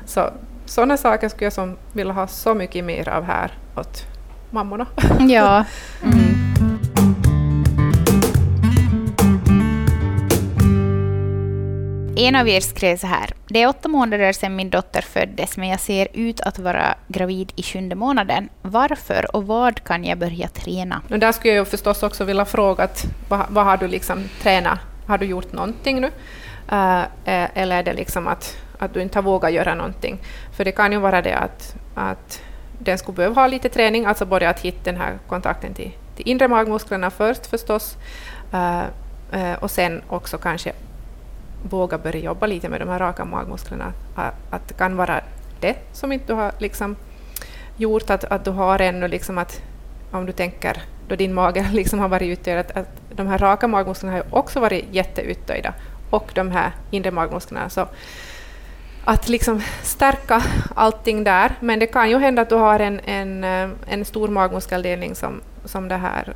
Så, 0.05 0.29
sådana 0.65 0.97
saker 0.97 1.29
skulle 1.29 1.45
jag 1.45 1.53
som 1.53 1.77
vilja 1.93 2.13
ha 2.13 2.27
så 2.27 2.53
mycket 2.53 2.85
mer 2.85 3.09
av 3.09 3.23
här 3.23 3.51
åt 3.75 4.03
mammorna. 4.51 4.85
Ja. 5.19 5.65
Mm. 6.03 6.42
En 12.15 12.35
av 12.35 12.47
er 12.47 12.61
skrev 12.61 12.97
så 12.97 13.07
här. 13.07 13.29
Det 13.47 13.61
är 13.61 13.67
åtta 13.67 13.89
månader 13.89 14.33
sedan 14.33 14.55
min 14.55 14.69
dotter 14.69 15.01
föddes, 15.01 15.57
men 15.57 15.69
jag 15.69 15.79
ser 15.79 16.07
ut 16.13 16.41
att 16.41 16.59
vara 16.59 16.95
gravid 17.07 17.51
i 17.55 17.63
sjunde 17.63 17.95
månaden. 17.95 18.49
Varför 18.61 19.35
och 19.35 19.47
vad 19.47 19.83
kan 19.83 20.03
jag 20.03 20.17
börja 20.17 20.47
träna? 20.47 21.01
Och 21.11 21.19
där 21.19 21.31
skulle 21.31 21.53
jag 21.53 21.67
förstås 21.67 22.03
också 22.03 22.23
vilja 22.23 22.45
fråga, 22.45 22.83
att, 22.83 23.05
vad, 23.29 23.45
vad 23.49 23.65
har 23.65 23.77
du 23.77 23.87
liksom 23.87 24.23
tränat? 24.41 24.79
Har 25.07 25.17
du 25.17 25.25
gjort 25.25 25.53
någonting 25.53 26.01
nu? 26.01 26.07
Uh, 26.07 27.03
eller 27.25 27.77
är 27.77 27.83
det 27.83 27.93
liksom 27.93 28.27
att, 28.27 28.57
att 28.79 28.93
du 28.93 29.01
inte 29.01 29.17
har 29.17 29.23
vågat 29.23 29.53
göra 29.53 29.75
någonting? 29.75 30.17
För 30.51 30.65
det 30.65 30.71
kan 30.71 30.91
ju 30.91 30.97
vara 30.97 31.21
det 31.21 31.37
att, 31.37 31.75
att 31.95 32.41
den 32.79 32.97
skulle 32.97 33.15
behöva 33.15 33.41
ha 33.41 33.47
lite 33.47 33.69
träning, 33.69 34.05
alltså 34.05 34.25
både 34.25 34.49
att 34.49 34.59
hitta 34.59 34.83
den 34.83 34.97
här 34.97 35.17
kontakten 35.27 35.73
till, 35.73 35.91
till 36.15 36.27
inre 36.27 36.47
magmusklerna 36.47 37.09
först 37.09 37.45
förstås, 37.45 37.97
uh, 38.53 38.83
uh, 39.33 39.53
och 39.53 39.71
sen 39.71 40.01
också 40.07 40.37
kanske 40.37 40.73
våga 41.69 41.97
börja 41.97 42.21
jobba 42.21 42.47
lite 42.47 42.69
med 42.69 42.81
de 42.81 42.89
här 42.89 42.99
raka 42.99 43.25
magmusklerna. 43.25 43.93
Att 44.49 44.67
det 44.67 44.73
kan 44.73 44.97
vara 44.97 45.21
det 45.59 45.75
som 45.91 46.11
inte 46.11 46.25
du 46.27 46.33
har 46.33 46.51
liksom 46.57 46.95
gjort, 47.77 48.09
att, 48.09 48.23
att 48.23 48.45
du 48.45 48.51
har 48.51 48.79
ännu 48.79 49.07
liksom 49.07 49.37
att 49.37 49.61
om 50.11 50.25
du 50.25 50.31
tänker 50.31 50.81
då 51.07 51.15
din 51.15 51.33
mage 51.33 51.69
liksom 51.73 51.99
har 51.99 52.07
varit 52.07 52.39
uttöjd, 52.39 52.59
att, 52.59 52.71
att 52.71 52.87
de 53.15 53.27
här 53.27 53.37
raka 53.37 53.67
magmusklerna 53.67 54.15
har 54.15 54.25
också 54.31 54.59
varit 54.59 54.85
jätteuttöjda 54.91 55.73
och 56.09 56.31
de 56.35 56.51
här 56.51 56.71
inre 56.91 57.11
magmusklerna. 57.11 57.69
Så 57.69 57.87
att 59.05 59.29
liksom 59.29 59.61
stärka 59.81 60.43
allting 60.75 61.23
där, 61.23 61.51
men 61.59 61.79
det 61.79 61.87
kan 61.87 62.09
ju 62.09 62.17
hända 62.17 62.41
att 62.41 62.49
du 62.49 62.55
har 62.55 62.79
en, 62.79 62.99
en, 62.99 63.43
eh, 63.43 63.69
en 63.87 64.05
stor 64.05 64.27
magmuskeldelning 64.27 65.15
som, 65.15 65.41
som 65.65 65.87
det 65.87 65.97
här 65.97 66.33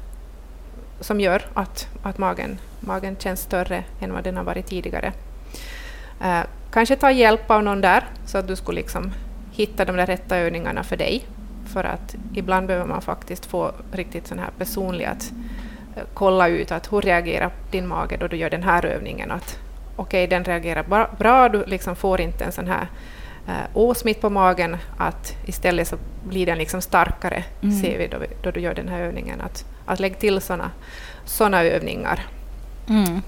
som 1.00 1.20
gör 1.20 1.46
att, 1.54 1.88
att 2.04 2.18
magen, 2.18 2.58
magen 2.80 3.16
känns 3.20 3.42
större 3.42 3.84
än 4.02 4.14
vad 4.14 4.24
den 4.24 4.38
har 4.38 4.44
varit 4.44 4.68
tidigare. 4.68 5.14
Eh, 6.22 6.42
kanske 6.72 6.96
ta 6.96 7.12
hjälp 7.12 7.52
av 7.52 7.64
någon 7.64 7.82
där, 7.82 8.04
så 8.26 8.38
att 8.38 8.48
du 8.48 8.56
skulle 8.56 8.82
liksom 8.82 9.12
hitta 9.52 9.86
de 9.86 9.96
där 9.96 10.06
rätta 10.06 10.38
övningarna 10.38 10.84
för 10.84 10.98
dig. 10.98 11.26
För 11.74 11.84
att 11.84 12.16
ibland 12.34 12.68
behöver 12.68 12.88
man 12.88 13.02
faktiskt 13.02 13.46
få 13.46 13.72
riktigt 13.92 14.28
sån 14.28 14.40
här 14.40 14.50
personligt 14.58 15.08
att 15.08 15.32
eh, 15.96 16.04
kolla 16.14 16.48
ut 16.48 16.72
att 16.72 16.94
hur 16.94 17.02
reagerar 17.02 17.52
din 17.72 17.88
mage 17.88 18.18
då 18.18 18.28
du 18.28 18.38
gör 18.38 18.50
den 18.50 18.64
här 18.64 18.86
övningen. 18.86 19.32
Att 19.32 19.60
okej, 19.96 20.26
okay, 20.26 20.38
den 20.38 20.44
reagerar 20.44 20.84
bra, 20.84 21.10
bra, 21.18 21.50
du 21.50 21.66
liksom 21.66 21.96
får 21.96 22.22
inte 22.22 22.46
en 22.46 22.52
sån 22.52 22.68
här 22.68 22.88
eh, 23.48 23.54
åsmitt 23.74 24.22
på 24.22 24.30
magen, 24.30 24.78
att 24.98 25.34
istället 25.46 25.88
så 25.88 25.96
blir 26.24 26.46
den 26.46 26.58
liksom 26.58 26.82
starkare, 26.82 27.44
mm. 27.62 27.82
ser 27.82 27.98
vi 27.98 28.08
då, 28.08 28.18
då 28.44 28.52
du 28.52 28.60
gör 28.60 28.74
den 28.74 28.88
här 28.88 29.02
övningen. 29.02 29.42
Att, 29.42 29.66
att 29.86 30.00
lägga 30.00 30.16
till 30.16 30.42
såna, 30.42 30.72
såna 31.26 31.64
övningar. 31.64 32.26
Mm. 32.90 33.22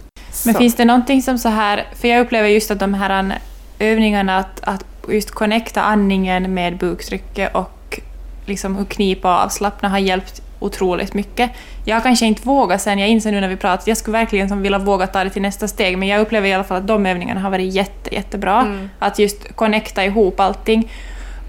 Men 0.46 0.56
finns 0.56 0.76
det 0.76 0.86
någonting 0.86 1.22
som 1.22 1.38
så 1.38 1.50
här, 1.50 1.88
för 1.94 2.08
jag 2.08 2.22
upplever 2.22 2.50
just 2.50 2.72
att 2.72 2.80
de 2.80 2.94
här 2.94 3.40
övningarna 3.80 4.38
att, 4.38 4.60
att 4.64 4.86
just 5.10 5.32
connecta 5.32 5.82
andningen 5.82 6.54
med 6.54 6.78
buktrycket 6.78 7.56
och 7.56 8.00
liksom 8.46 8.76
hur 8.76 8.86
knipa 8.86 9.36
och 9.36 9.44
avslappna 9.44 9.90
har 9.90 10.00
hjälpt 10.00 10.42
otroligt 10.60 11.14
mycket. 11.14 11.52
Jag 11.86 12.04
kanske 12.04 12.26
inte 12.26 12.42
vågar 12.48 12.78
sen, 12.78 13.00
jag 13.00 13.10
inser 13.10 13.32
nu 13.32 13.42
när 13.42 13.48
vi 13.48 13.58
pratar, 13.58 13.84
jag 13.90 13.98
skulle 13.98 14.18
verkligen 14.18 14.50
som 14.50 14.62
vilja 14.62 14.80
våga 14.80 15.08
ta 15.08 15.24
det 15.24 15.30
till 15.30 15.42
nästa 15.42 15.68
steg, 15.68 15.98
men 15.98 16.08
jag 16.08 16.22
upplever 16.22 16.48
i 16.48 16.54
alla 16.54 16.64
fall 16.64 16.78
att 16.78 16.88
de 16.88 17.06
övningarna 17.06 17.40
har 17.40 17.50
varit 17.50 17.74
jätte, 17.74 18.16
jättebra. 18.16 18.62
Mm. 18.62 18.90
Att 19.00 19.20
just 19.20 19.56
connecta 19.56 20.06
ihop 20.06 20.40
allting. 20.40 20.92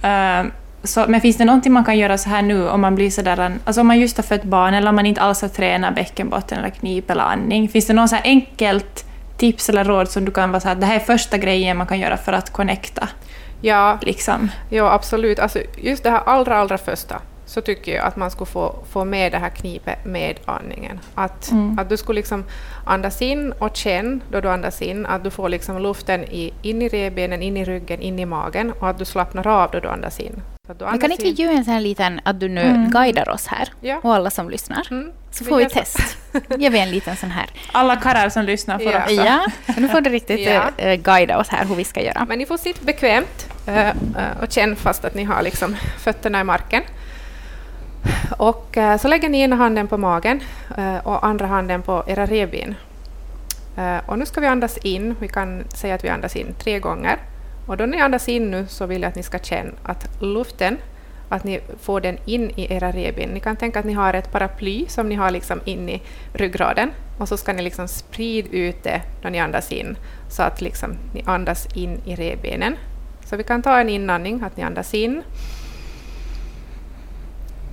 Uh, 0.04 0.50
så, 0.82 1.04
men 1.08 1.20
finns 1.20 1.36
det 1.36 1.44
någonting 1.44 1.72
man 1.72 1.84
kan 1.84 1.98
göra 1.98 2.18
så 2.18 2.28
här 2.28 2.42
nu 2.42 2.68
om 2.68 2.80
man 2.80 2.94
blir 2.94 3.10
sådär, 3.10 3.52
alltså 3.64 3.80
om 3.80 3.86
man 3.86 4.00
just 4.00 4.16
har 4.16 4.24
fött 4.24 4.42
barn 4.42 4.74
eller 4.74 4.88
om 4.88 4.96
man 4.96 5.06
inte 5.06 5.20
alls 5.20 5.42
har 5.42 5.48
tränat 5.48 5.94
bäckenbotten 5.94 6.58
eller 6.58 6.70
knip 6.70 7.10
eller 7.10 7.22
andning? 7.22 7.68
Finns 7.68 7.86
det 7.86 7.92
något 7.92 8.10
så 8.10 8.16
enkelt 8.24 9.04
tips 9.36 9.68
eller 9.68 9.84
råd 9.84 10.08
som 10.08 10.24
du 10.24 10.32
kan 10.32 10.50
vara 10.50 10.60
så 10.60 10.68
här, 10.68 10.74
det 10.74 10.86
här 10.86 10.94
är 10.94 11.00
första 11.00 11.38
grejen 11.38 11.76
man 11.76 11.86
kan 11.86 12.00
göra 12.00 12.16
för 12.16 12.32
att 12.32 12.50
connecta? 12.50 13.08
Ja, 13.60 13.98
liksom. 14.02 14.50
ja 14.70 14.92
absolut. 14.92 15.38
Alltså 15.38 15.58
just 15.82 16.02
det 16.02 16.10
här 16.10 16.22
allra, 16.26 16.56
allra 16.56 16.78
första 16.78 17.20
så 17.50 17.60
tycker 17.60 17.94
jag 17.94 18.04
att 18.06 18.16
man 18.16 18.30
skulle 18.30 18.50
få, 18.50 18.74
få 18.92 19.04
med 19.04 19.32
det 19.32 19.38
här 19.38 19.48
knipet 19.50 20.04
med 20.04 20.38
andningen. 20.44 21.00
Att, 21.14 21.50
Mm. 21.50 21.78
att 21.78 21.88
du 21.88 21.96
skulle 21.96 22.16
liksom 22.18 22.44
andas 22.86 23.22
in 23.22 23.52
och 23.52 23.76
känna 23.76 24.20
då 24.30 24.40
du 24.40 24.48
andas 24.50 24.82
in 24.82 25.06
att 25.06 25.24
du 25.24 25.30
får 25.30 25.48
liksom 25.48 25.78
luften 25.82 26.24
i, 26.24 26.52
in 26.62 26.82
i 26.82 26.88
revbenen, 26.88 27.42
in 27.42 27.56
i 27.56 27.64
ryggen, 27.64 28.00
in 28.00 28.18
i 28.18 28.24
magen 28.26 28.72
och 28.72 28.88
att 28.88 28.98
du 28.98 29.04
slappnar 29.04 29.46
av 29.46 29.70
då 29.70 29.80
du 29.80 29.88
andas 29.88 30.20
in. 30.20 30.42
Så 30.66 30.72
du 30.72 30.78
Men 30.78 30.88
andas 30.88 31.00
kan 31.00 31.10
inte 31.10 31.22
vi 31.22 31.28
in- 31.30 31.34
göra 31.36 31.52
en 31.56 31.64
sån 31.64 31.74
här 31.74 31.80
liten, 31.80 32.20
att 32.24 32.40
du 32.40 32.48
nu 32.48 32.60
Mm. 32.60 32.90
guidar 32.90 33.28
oss 33.28 33.46
här 33.46 33.68
Ja. 33.80 34.00
och 34.02 34.14
alla 34.14 34.30
som 34.30 34.50
lyssnar. 34.50 34.86
Mm, 34.90 35.12
Så 35.30 35.44
vi 35.44 35.48
får 35.50 35.56
vi 35.56 35.62
gör 35.62 35.70
test. 35.70 35.98
Ger 36.58 36.70
vi 36.70 36.78
en 36.78 36.90
liten 36.90 37.16
sån 37.16 37.30
här. 37.30 37.46
Alla 37.72 37.96
karlar 37.96 38.28
som 38.28 38.44
lyssnar 38.44 38.78
får 38.78 38.92
Ja. 38.92 38.98
också. 39.02 39.12
Ja, 39.14 39.46
nu 39.76 39.88
får 39.88 40.00
du 40.00 40.10
riktigt 40.10 40.40
Ja. 40.40 40.62
eh, 40.76 40.94
guida 41.00 41.38
oss 41.38 41.48
här 41.48 41.64
hur 41.64 41.74
vi 41.74 41.84
ska 41.84 42.02
göra. 42.02 42.24
Men 42.28 42.38
ni 42.38 42.46
får 42.46 42.56
sitta 42.56 42.84
bekvämt 42.84 43.46
eh, 43.66 43.88
och 44.42 44.52
känna 44.52 44.76
fast 44.76 45.04
att 45.04 45.14
ni 45.14 45.24
har 45.24 45.42
liksom 45.42 45.76
fötterna 45.98 46.40
i 46.40 46.44
marken. 46.44 46.82
Och 48.38 48.76
eh, 48.76 48.98
så 48.98 49.08
lägger 49.08 49.28
ni 49.28 49.40
ena 49.40 49.56
handen 49.56 49.88
på 49.88 49.96
magen 49.96 50.40
eh, 50.78 50.96
och 50.96 51.26
andra 51.26 51.46
handen 51.46 51.82
på 51.82 52.04
era 52.06 52.26
revben. 52.26 52.74
Eh, 53.76 53.98
och 54.06 54.18
nu 54.18 54.26
ska 54.26 54.40
vi 54.40 54.46
andas 54.46 54.78
in. 54.78 55.14
Vi 55.20 55.28
kan 55.28 55.64
säga 55.74 55.94
att 55.94 56.04
vi 56.04 56.08
andas 56.08 56.36
in 56.36 56.54
tre 56.58 56.78
gånger. 56.78 57.18
Och 57.66 57.76
då 57.76 57.86
ni 57.86 58.00
andas 58.00 58.28
in 58.28 58.50
nu 58.50 58.66
så 58.68 58.86
vill 58.86 59.02
jag 59.02 59.08
att 59.08 59.16
ni 59.16 59.22
ska 59.22 59.38
känna 59.38 59.72
att 59.82 60.22
luften, 60.22 60.76
att 61.28 61.44
ni 61.44 61.60
får 61.80 62.00
den 62.00 62.18
in 62.24 62.50
i 62.50 62.74
era 62.74 62.92
revben. 62.92 63.28
Ni 63.30 63.40
kan 63.40 63.56
tänka 63.56 63.78
att 63.78 63.84
ni 63.84 63.92
har 63.92 64.14
ett 64.14 64.32
paraply 64.32 64.86
som 64.88 65.08
ni 65.08 65.14
har 65.14 65.30
liksom 65.30 65.60
in 65.64 65.88
i 65.88 66.02
ryggraden 66.32 66.90
och 67.18 67.28
så 67.28 67.36
ska 67.36 67.52
ni 67.52 67.62
liksom 67.62 67.88
sprida 67.88 68.48
ut 68.50 68.82
det 68.82 69.02
när 69.22 69.30
ni 69.30 69.40
andas 69.40 69.72
in 69.72 69.96
så 70.28 70.42
att 70.42 70.60
liksom 70.60 70.96
ni 71.14 71.22
andas 71.26 71.66
in 71.74 72.00
i 72.04 72.14
revbenen. 72.14 72.76
Så 73.24 73.36
vi 73.36 73.44
kan 73.44 73.62
ta 73.62 73.80
en 73.80 73.88
inandning, 73.88 74.42
att 74.42 74.56
ni 74.56 74.62
andas 74.62 74.94
in 74.94 75.22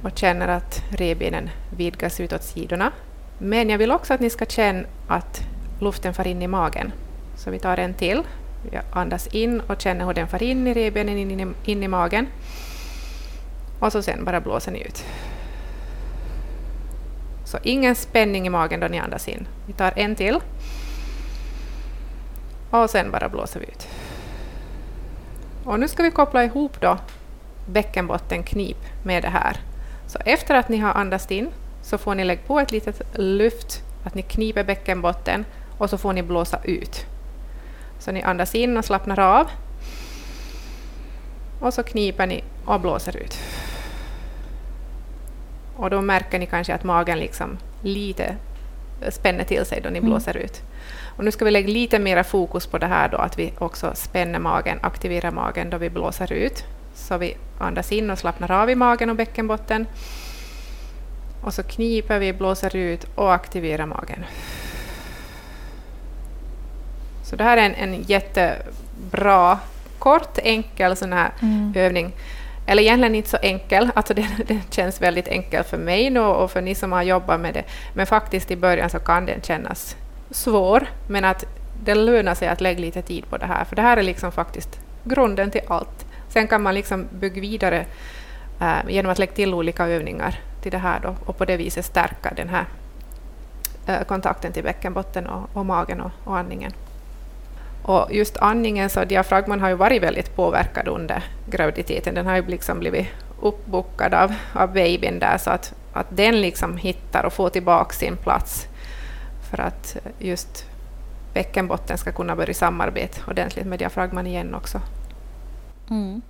och 0.07 0.17
känner 0.17 0.47
att 0.47 0.83
revbenen 0.89 1.49
vidgas 1.77 2.19
ut 2.19 2.33
åt 2.33 2.43
sidorna. 2.43 2.91
Men 3.37 3.69
jag 3.69 3.77
vill 3.77 3.91
också 3.91 4.13
att 4.13 4.19
ni 4.19 4.29
ska 4.29 4.45
känna 4.45 4.87
att 5.07 5.41
luften 5.79 6.13
far 6.13 6.27
in 6.27 6.41
i 6.41 6.47
magen. 6.47 6.91
Så 7.35 7.51
vi 7.51 7.59
tar 7.59 7.77
en 7.77 7.93
till. 7.93 8.23
Jag 8.71 8.83
andas 8.91 9.27
in 9.27 9.59
och 9.59 9.81
känner 9.81 10.05
hur 10.05 10.13
den 10.13 10.27
far 10.27 10.43
in 10.43 10.67
i 10.67 10.73
revbenen, 10.73 11.17
in, 11.17 11.39
in, 11.39 11.55
in 11.65 11.83
i 11.83 11.87
magen. 11.87 12.27
Och 13.79 13.91
så 13.91 14.01
sen 14.01 14.25
bara 14.25 14.41
blåser 14.41 14.71
ni 14.71 14.81
ut. 14.81 15.05
Så 17.45 17.57
ingen 17.63 17.95
spänning 17.95 18.47
i 18.47 18.49
magen 18.49 18.79
då 18.79 18.87
ni 18.87 18.99
andas 18.99 19.27
in. 19.27 19.47
Vi 19.65 19.73
tar 19.73 19.93
en 19.95 20.15
till. 20.15 20.39
Och 22.69 22.89
sen 22.89 23.11
bara 23.11 23.29
blåser 23.29 23.59
vi 23.59 23.65
ut. 23.65 23.87
Och 25.63 25.79
nu 25.79 25.87
ska 25.87 26.03
vi 26.03 26.11
koppla 26.11 26.43
ihop 26.43 26.81
då 26.81 26.97
bäckenbottenknip 27.65 28.77
med 29.03 29.23
det 29.23 29.29
här. 29.29 29.57
Så 30.07 30.19
efter 30.25 30.55
att 30.55 30.69
ni 30.69 30.77
har 30.77 30.93
andats 30.93 31.31
in 31.31 31.49
så 31.81 31.97
får 31.97 32.15
ni 32.15 32.23
lägga 32.23 32.41
på 32.41 32.59
ett 32.59 32.71
litet 32.71 33.01
luft, 33.17 33.83
att 34.03 34.15
ni 34.15 34.21
kniper 34.21 34.63
bäckenbotten 34.63 35.45
och 35.77 35.89
så 35.89 35.97
får 35.97 36.13
ni 36.13 36.23
blåsa 36.23 36.59
ut. 36.63 37.05
Så 37.99 38.11
ni 38.11 38.21
andas 38.21 38.55
in 38.55 38.77
och 38.77 38.85
slappnar 38.85 39.19
av. 39.19 39.47
Och 41.61 41.73
så 41.73 41.83
kniper 41.83 42.27
ni 42.27 42.43
och 42.65 42.81
blåser 42.81 43.17
ut. 43.17 43.37
Och 45.75 45.89
då 45.89 46.01
märker 46.01 46.39
ni 46.39 46.45
kanske 46.45 46.73
att 46.73 46.83
magen 46.83 47.19
liksom 47.19 47.57
lite 47.81 48.35
spänner 49.09 49.43
till 49.43 49.65
sig 49.65 49.81
då 49.81 49.89
ni 49.89 50.01
blåser 50.01 50.37
ut. 50.37 50.61
Och 51.17 51.23
nu 51.23 51.31
ska 51.31 51.45
vi 51.45 51.51
lägga 51.51 51.67
lite 51.67 51.99
mera 51.99 52.23
fokus 52.23 52.67
på 52.67 52.77
det 52.77 52.85
här 52.85 53.09
då, 53.09 53.17
att 53.17 53.39
vi 53.39 53.53
också 53.57 53.91
spänner 53.95 54.39
magen, 54.39 54.79
aktiverar 54.81 55.31
magen 55.31 55.69
då 55.69 55.77
vi 55.77 55.89
blåser 55.89 56.33
ut. 56.33 56.63
Så 56.97 57.17
vi 57.17 57.37
andas 57.59 57.91
in 57.91 58.09
och 58.09 58.19
slappnar 58.19 58.51
av 58.51 58.69
i 58.69 58.75
magen 58.75 59.09
och 59.09 59.15
bäckenbotten. 59.15 59.87
Och 61.43 61.53
så 61.53 61.63
kniper 61.63 62.19
vi, 62.19 62.33
blåser 62.33 62.75
ut 62.75 63.07
och 63.15 63.33
aktiverar 63.33 63.85
magen. 63.85 64.25
Så 67.23 67.35
det 67.35 67.43
här 67.43 67.57
är 67.57 67.61
en, 67.61 67.75
en 67.75 68.03
jättebra, 68.03 69.59
kort, 69.99 70.37
enkel 70.37 70.95
sån 70.95 71.13
här 71.13 71.31
övning. 71.75 72.13
Eller 72.65 72.83
egentligen 72.83 73.15
inte 73.15 73.29
så 73.29 73.37
enkel, 73.41 73.91
alltså 73.95 74.13
den, 74.13 74.25
den 74.47 74.61
känns 74.69 75.01
väldigt 75.01 75.27
enkel 75.27 75.63
för 75.63 75.77
mig 75.77 76.09
nu 76.09 76.19
och 76.19 76.51
för 76.51 76.61
ni 76.61 76.75
som 76.75 76.91
har 76.91 77.03
jobbat 77.03 77.39
med 77.39 77.53
det. 77.53 77.63
Men 77.93 78.05
faktiskt 78.05 78.51
i 78.51 78.55
början 78.55 78.89
så 78.89 78.99
kan 78.99 79.25
den 79.25 79.41
kännas 79.41 79.95
svår, 80.31 80.87
men 81.07 81.25
att 81.25 81.45
det 81.83 81.95
lönar 81.95 82.35
sig 82.35 82.47
att 82.47 82.61
lägga 82.61 82.79
lite 82.79 83.01
tid 83.01 83.29
på 83.29 83.37
det 83.37 83.45
här, 83.45 83.65
för 83.65 83.75
det 83.75 83.81
här 83.81 83.97
är 83.97 84.03
liksom 84.03 84.31
faktiskt 84.31 84.79
grunden 85.03 85.51
till 85.51 85.61
allt. 85.67 86.06
Sen 86.37 86.47
kan 86.47 86.61
man 86.61 86.73
liksom 86.73 87.07
bygga 87.11 87.41
vidare 87.41 87.85
eh, 88.61 88.89
genom 88.89 89.11
att 89.11 89.19
lägga 89.19 89.31
till 89.31 89.53
olika 89.53 89.87
övningar 89.87 90.39
till 90.61 90.71
det 90.71 90.77
här 90.77 90.99
då, 90.99 91.15
och 91.25 91.37
på 91.37 91.45
det 91.45 91.57
viset 91.57 91.85
stärka 91.85 92.33
den 92.35 92.49
här 92.49 92.65
eh, 93.87 94.03
kontakten 94.03 94.51
till 94.53 94.63
bäckenbotten 94.63 95.27
och, 95.27 95.49
och 95.53 95.65
magen 95.65 96.01
och, 96.01 96.11
och 96.23 96.37
andningen. 96.37 96.71
Och 97.83 98.07
just 98.11 98.37
andningen, 98.37 98.89
så 98.89 99.05
diafragman 99.05 99.61
har 99.61 99.69
ju 99.69 99.75
varit 99.75 100.03
väldigt 100.03 100.35
påverkad 100.35 100.87
under 100.87 101.23
graviditeten. 101.49 102.15
Den 102.15 102.25
har 102.25 102.35
ju 102.35 102.47
liksom 102.47 102.79
blivit 102.79 103.07
uppbokad 103.41 104.13
av, 104.13 104.33
av 104.53 104.73
babyn 104.73 105.19
där, 105.19 105.37
så 105.37 105.49
att, 105.49 105.73
att 105.93 106.07
den 106.09 106.41
liksom 106.41 106.77
hittar 106.77 107.25
och 107.25 107.33
får 107.33 107.49
tillbaka 107.49 107.93
sin 107.93 108.17
plats 108.17 108.67
för 109.49 109.61
att 109.61 109.97
just 110.19 110.65
bäckenbotten 111.33 111.97
ska 111.97 112.11
kunna 112.11 112.35
börja 112.35 112.53
samarbeta 112.53 113.31
ordentligt 113.31 113.65
med 113.65 113.79
diafragman 113.79 114.27
igen 114.27 114.55
också. 114.55 114.81
Mm. 115.89 116.21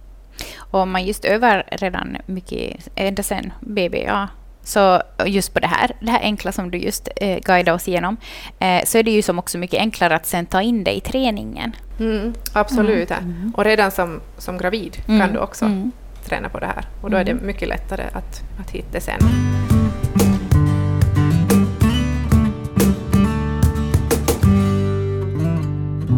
Och 0.58 0.88
man 0.88 1.06
just 1.06 1.26
övar 1.26 1.64
redan 1.72 2.18
mycket, 2.26 2.90
ända 2.96 3.24
sedan 3.24 3.54
BB, 3.60 4.04
ja, 4.04 4.28
så 4.68 5.02
just 5.26 5.54
på 5.54 5.60
det 5.60 5.68
här, 5.68 5.92
det 6.00 6.12
här 6.12 6.20
enkla 6.22 6.52
som 6.52 6.72
du 6.72 6.78
just 6.78 7.10
eh, 7.16 7.40
guidade 7.40 7.76
oss 7.76 7.88
igenom, 7.88 8.18
eh, 8.60 8.86
så 8.86 8.98
är 8.98 9.04
det 9.04 9.12
ju 9.12 9.22
som 9.22 9.40
också 9.40 9.58
mycket 9.58 9.80
enklare 9.80 10.16
att 10.16 10.26
sen 10.26 10.46
ta 10.46 10.62
in 10.62 10.84
det 10.84 10.98
i 10.98 11.02
träningen. 11.02 11.76
Mm, 12.00 12.34
absolut. 12.54 13.10
ja. 13.10 13.18
Och 13.54 13.64
redan 13.64 13.92
som, 13.92 14.22
som 14.38 14.58
gravid 14.58 14.98
Mm, 15.08 15.22
kan 15.22 15.34
du 15.34 15.40
också 15.40 15.66
mm. 15.66 15.92
träna 16.26 16.50
på 16.50 16.60
det 16.60 16.66
här. 16.66 16.86
Och 17.02 17.10
då 17.10 17.18
är 17.18 17.24
det 17.24 17.34
mycket 17.34 17.68
lättare 17.68 18.04
att, 18.14 18.42
att 18.60 18.72
hitta 18.72 18.88
det 18.92 19.02
sen. 19.02 19.20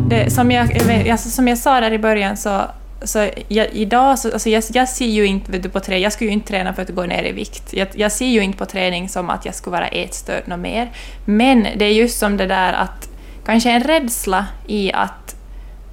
Det, 0.09 0.29
som, 0.31 0.51
jag, 0.51 0.91
alltså, 1.11 1.29
som 1.29 1.47
jag 1.47 1.57
sa 1.57 1.79
där 1.79 1.91
i 1.91 1.99
början 1.99 2.37
så, 2.37 2.61
så 3.01 3.29
jag, 3.47 3.67
idag, 3.73 4.19
så, 4.19 4.31
alltså 4.33 4.49
jag, 4.49 4.63
jag 4.73 4.89
ser 4.89 5.05
ju 5.05 5.25
inte 5.25 5.57
du, 5.57 5.69
på 5.69 5.79
träning, 5.79 6.03
jag 6.03 6.13
skulle 6.13 6.29
ju 6.29 6.33
inte 6.33 6.47
träna 6.47 6.73
för 6.73 6.81
att 6.81 6.89
gå 6.89 7.03
ner 7.03 7.23
i 7.23 7.31
vikt. 7.31 7.73
Jag, 7.73 7.87
jag 7.93 8.11
ser 8.11 8.25
ju 8.25 8.41
inte 8.41 8.57
på 8.57 8.65
träning 8.65 9.09
som 9.09 9.29
att 9.29 9.45
jag 9.45 9.55
skulle 9.55 9.71
vara 9.71 9.87
ätstörd 9.87 10.47
något 10.47 10.59
mer. 10.59 10.91
Men 11.25 11.67
det 11.75 11.85
är 11.85 11.93
just 11.93 12.19
som 12.19 12.37
det 12.37 12.45
där 12.45 12.73
att 12.73 13.09
kanske 13.45 13.71
en 13.71 13.83
rädsla 13.83 14.45
i 14.67 14.93
att, 14.93 15.35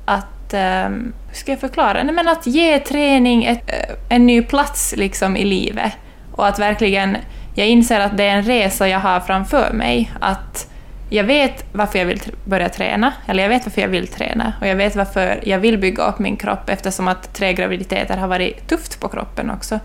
att 0.04 0.54
um, 0.54 1.12
hur 1.28 1.34
ska 1.36 1.52
jag 1.52 1.60
förklara? 1.60 2.02
Nej, 2.02 2.14
men 2.14 2.28
att 2.28 2.46
ge 2.46 2.78
träning 2.78 3.44
ett, 3.44 3.70
eh, 3.70 3.96
en 4.08 4.26
ny 4.26 4.42
plats 4.42 4.94
liksom 4.96 5.36
i 5.36 5.44
livet. 5.44 5.92
Och 6.32 6.46
att 6.46 6.58
verkligen, 6.58 7.16
jag 7.54 7.68
inser 7.68 8.00
att 8.00 8.16
det 8.16 8.24
är 8.24 8.36
en 8.36 8.42
resa 8.42 8.88
jag 8.88 9.00
har 9.00 9.20
framför 9.20 9.72
mig. 9.72 10.12
Att 10.20 10.70
jag 11.08 11.24
vet 11.24 11.64
varför 11.72 11.98
jag 11.98 12.06
vill 12.06 12.20
börja 12.44 12.68
träna, 12.68 13.12
eller 13.26 13.42
jag 13.42 13.50
vet 13.50 13.66
varför 13.66 13.80
jag 13.80 13.88
vill 13.88 14.08
träna 14.08 14.52
och 14.60 14.66
jag 14.66 14.76
vet 14.76 14.96
varför 14.96 15.40
jag 15.42 15.58
vill 15.58 15.78
bygga 15.78 16.02
upp 16.02 16.18
min 16.18 16.36
kropp 16.36 16.68
eftersom 16.68 17.08
att 17.08 17.34
tre 17.34 17.52
graviditeter 17.52 18.16
har 18.16 18.28
varit 18.28 18.68
tufft 18.68 19.00
på 19.00 19.08
kroppen 19.08 19.50
också. 19.50 19.80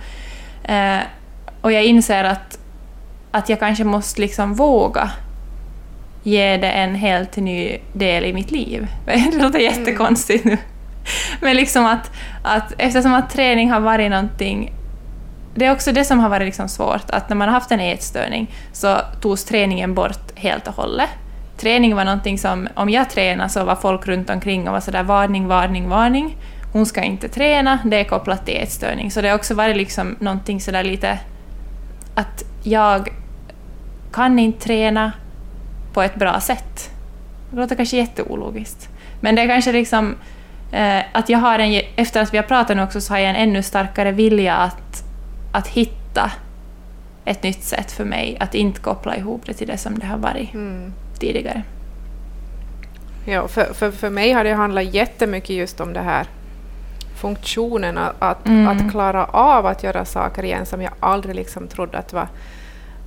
Eh, 0.63 0.97
och 1.61 1.71
jag 1.71 1.83
inser 1.83 2.23
att, 2.23 2.59
att 3.31 3.49
jag 3.49 3.59
kanske 3.59 3.83
måste 3.83 4.21
liksom 4.21 4.53
våga 4.53 5.11
ge 6.23 6.57
det 6.57 6.69
en 6.69 6.95
helt 6.95 7.37
ny 7.37 7.77
del 7.93 8.25
i 8.25 8.33
mitt 8.33 8.51
liv. 8.51 8.87
Det 9.05 9.43
låter 9.43 9.59
jättekonstigt 9.59 10.45
nu. 10.45 10.57
Men 11.41 11.55
liksom 11.55 11.85
att, 11.85 12.11
att 12.43 12.73
eftersom 12.77 13.13
att 13.13 13.29
träning 13.29 13.71
har 13.71 13.79
varit 13.79 14.11
någonting 14.11 14.73
det 15.55 15.65
är 15.65 15.71
också 15.71 15.91
det 15.91 16.05
som 16.05 16.19
har 16.19 16.29
varit 16.29 16.45
liksom 16.45 16.69
svårt, 16.69 17.09
att 17.09 17.29
när 17.29 17.35
man 17.35 17.47
har 17.47 17.53
haft 17.53 17.71
en 17.71 17.79
ätstörning 17.79 18.55
så 18.73 18.97
togs 19.21 19.43
träningen 19.43 19.93
bort 19.93 20.31
helt 20.35 20.67
och 20.67 20.73
hållet. 20.73 21.09
Träning 21.57 21.95
var 21.95 22.05
någonting 22.05 22.37
som, 22.37 22.67
om 22.73 22.89
jag 22.89 23.09
tränade 23.09 23.49
så 23.49 23.63
var 23.63 23.75
folk 23.75 24.07
runt 24.07 24.29
omkring 24.29 24.67
och 24.67 24.73
var 24.73 24.79
sådär 24.79 25.03
varning, 25.03 25.47
varning, 25.47 25.89
varning. 25.89 26.37
Hon 26.73 26.85
ska 26.85 27.01
inte 27.01 27.29
träna, 27.29 27.79
det 27.85 27.99
är 27.99 28.03
kopplat 28.03 28.45
till 28.45 28.57
ätstörning. 28.57 29.11
Så 29.11 29.21
det 29.21 29.29
har 29.29 29.35
också 29.35 29.53
varit 29.53 29.77
liksom 29.77 30.15
någonting 30.19 30.61
sådär 30.61 30.83
lite 30.83 31.19
att 32.15 32.43
jag 32.63 33.09
kan 34.13 34.39
inte 34.39 34.63
träna 34.63 35.11
på 35.93 36.01
ett 36.01 36.15
bra 36.15 36.39
sätt. 36.39 36.89
Det 37.51 37.57
låter 37.57 37.75
kanske 37.75 37.97
jätteologiskt. 37.97 38.89
Men 39.19 39.35
det 39.35 39.41
är 39.41 39.47
kanske 39.47 39.71
liksom 39.71 40.15
eh, 40.71 40.99
att 41.11 41.29
jag 41.29 41.39
har 41.39 41.59
en, 41.59 41.81
efter 41.95 42.21
att 42.21 42.33
vi 42.33 42.37
har 42.37 42.43
pratat 42.43 42.77
nu 42.77 42.83
också 42.83 43.01
så 43.01 43.13
har 43.13 43.19
jag 43.19 43.29
en 43.29 43.35
ännu 43.35 43.63
starkare 43.63 44.11
vilja 44.11 44.55
att, 44.55 45.03
att 45.51 45.67
hitta 45.67 46.31
ett 47.25 47.43
nytt 47.43 47.63
sätt 47.63 47.91
för 47.91 48.05
mig 48.05 48.37
att 48.39 48.55
inte 48.55 48.79
koppla 48.81 49.15
ihop 49.17 49.41
det 49.45 49.53
till 49.53 49.67
det 49.67 49.77
som 49.77 49.99
det 49.99 50.05
har 50.05 50.17
varit 50.17 50.53
Mm. 50.53 50.93
tidigare. 51.19 51.63
Ja, 53.25 53.47
för, 53.47 53.73
för, 53.73 53.91
för 53.91 54.09
mig 54.09 54.31
har 54.31 54.43
det 54.43 54.53
handlat 54.53 54.93
jättemycket 54.93 55.55
just 55.55 55.79
om 55.81 55.93
det 55.93 55.99
här 56.01 56.25
funktionen 57.15 57.97
att, 58.19 58.47
Mm. 58.47 58.67
att 58.67 58.91
klara 58.91 59.25
av 59.25 59.65
att 59.65 59.83
göra 59.83 60.05
saker 60.05 60.43
igen 60.43 60.65
som 60.65 60.81
jag 60.81 60.91
aldrig 60.99 61.35
liksom 61.35 61.67
trodde 61.67 61.97
att 61.97 62.13
var, 62.13 62.27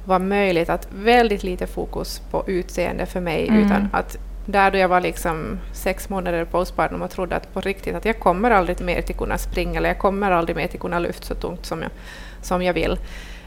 var 0.05 0.19
möjligt. 0.19 0.71
Att 0.71 0.89
väldigt 0.95 1.43
lite 1.43 1.67
fokus 1.67 2.23
på 2.31 2.45
utseende 2.47 3.07
för 3.07 3.21
mig 3.21 3.49
Mm. 3.49 3.65
utan 3.67 3.89
att 3.93 4.17
där 4.47 4.71
då 4.71 4.79
jag 4.79 4.89
var 4.89 5.01
liksom 5.01 5.59
sex 5.73 6.09
månader 6.09 6.45
postpartum 6.45 7.03
och 7.03 7.11
trodde 7.11 7.37
att 7.37 7.55
på 7.55 7.61
riktigt 7.61 7.95
att 7.95 8.05
jag 8.05 8.21
kommer 8.21 8.51
aldrig 8.51 8.81
mer 8.81 9.03
till 9.03 9.15
kunna 9.15 9.39
springa 9.39 9.79
eller 9.79 9.89
jag 9.89 9.99
kommer 9.99 10.31
aldrig 10.31 10.57
mer 10.57 10.67
till 10.69 10.81
kunna 10.81 10.99
lyfta 10.99 11.25
så 11.27 11.35
tungt 11.35 11.67
som 11.67 11.83
jag, 11.83 11.91
som 12.43 12.63
jag 12.63 12.75
vill. 12.75 12.99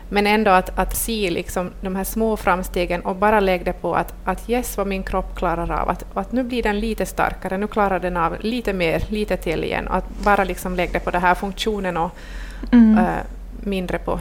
Men 0.10 0.28
ändå 0.28 0.52
att, 0.52 0.80
att 0.80 0.96
se 0.96 1.30
liksom 1.30 1.72
de 1.82 1.96
här 1.96 2.04
små 2.04 2.38
framstegen 2.38 3.02
och 3.02 3.16
bara 3.16 3.40
lägga 3.40 3.64
det 3.64 3.74
på 3.74 3.96
att, 3.96 4.14
att 4.24 4.50
yes, 4.50 4.78
vad 4.78 4.88
min 4.88 5.04
kropp 5.04 5.36
klarar 5.36 5.72
av. 5.72 5.90
Att, 5.90 6.06
att 6.14 6.32
nu 6.32 6.44
blir 6.44 6.64
den 6.64 6.80
lite 6.80 7.06
starkare, 7.06 7.58
nu 7.58 7.68
klarar 7.68 8.00
den 8.00 8.18
av 8.18 8.36
lite 8.40 8.74
mer, 8.74 9.04
lite 9.10 9.38
till 9.38 9.64
igen. 9.64 9.88
Att 9.88 10.06
bara 10.24 10.44
liksom 10.44 10.76
lägga 10.76 10.92
det 10.92 11.00
på 11.00 11.12
den 11.12 11.22
här 11.22 11.36
funktionen 11.36 11.98
och 11.98 12.12
Mm. 12.72 12.98
eh, 12.98 13.24
mindre 13.64 13.98
på, 14.00 14.20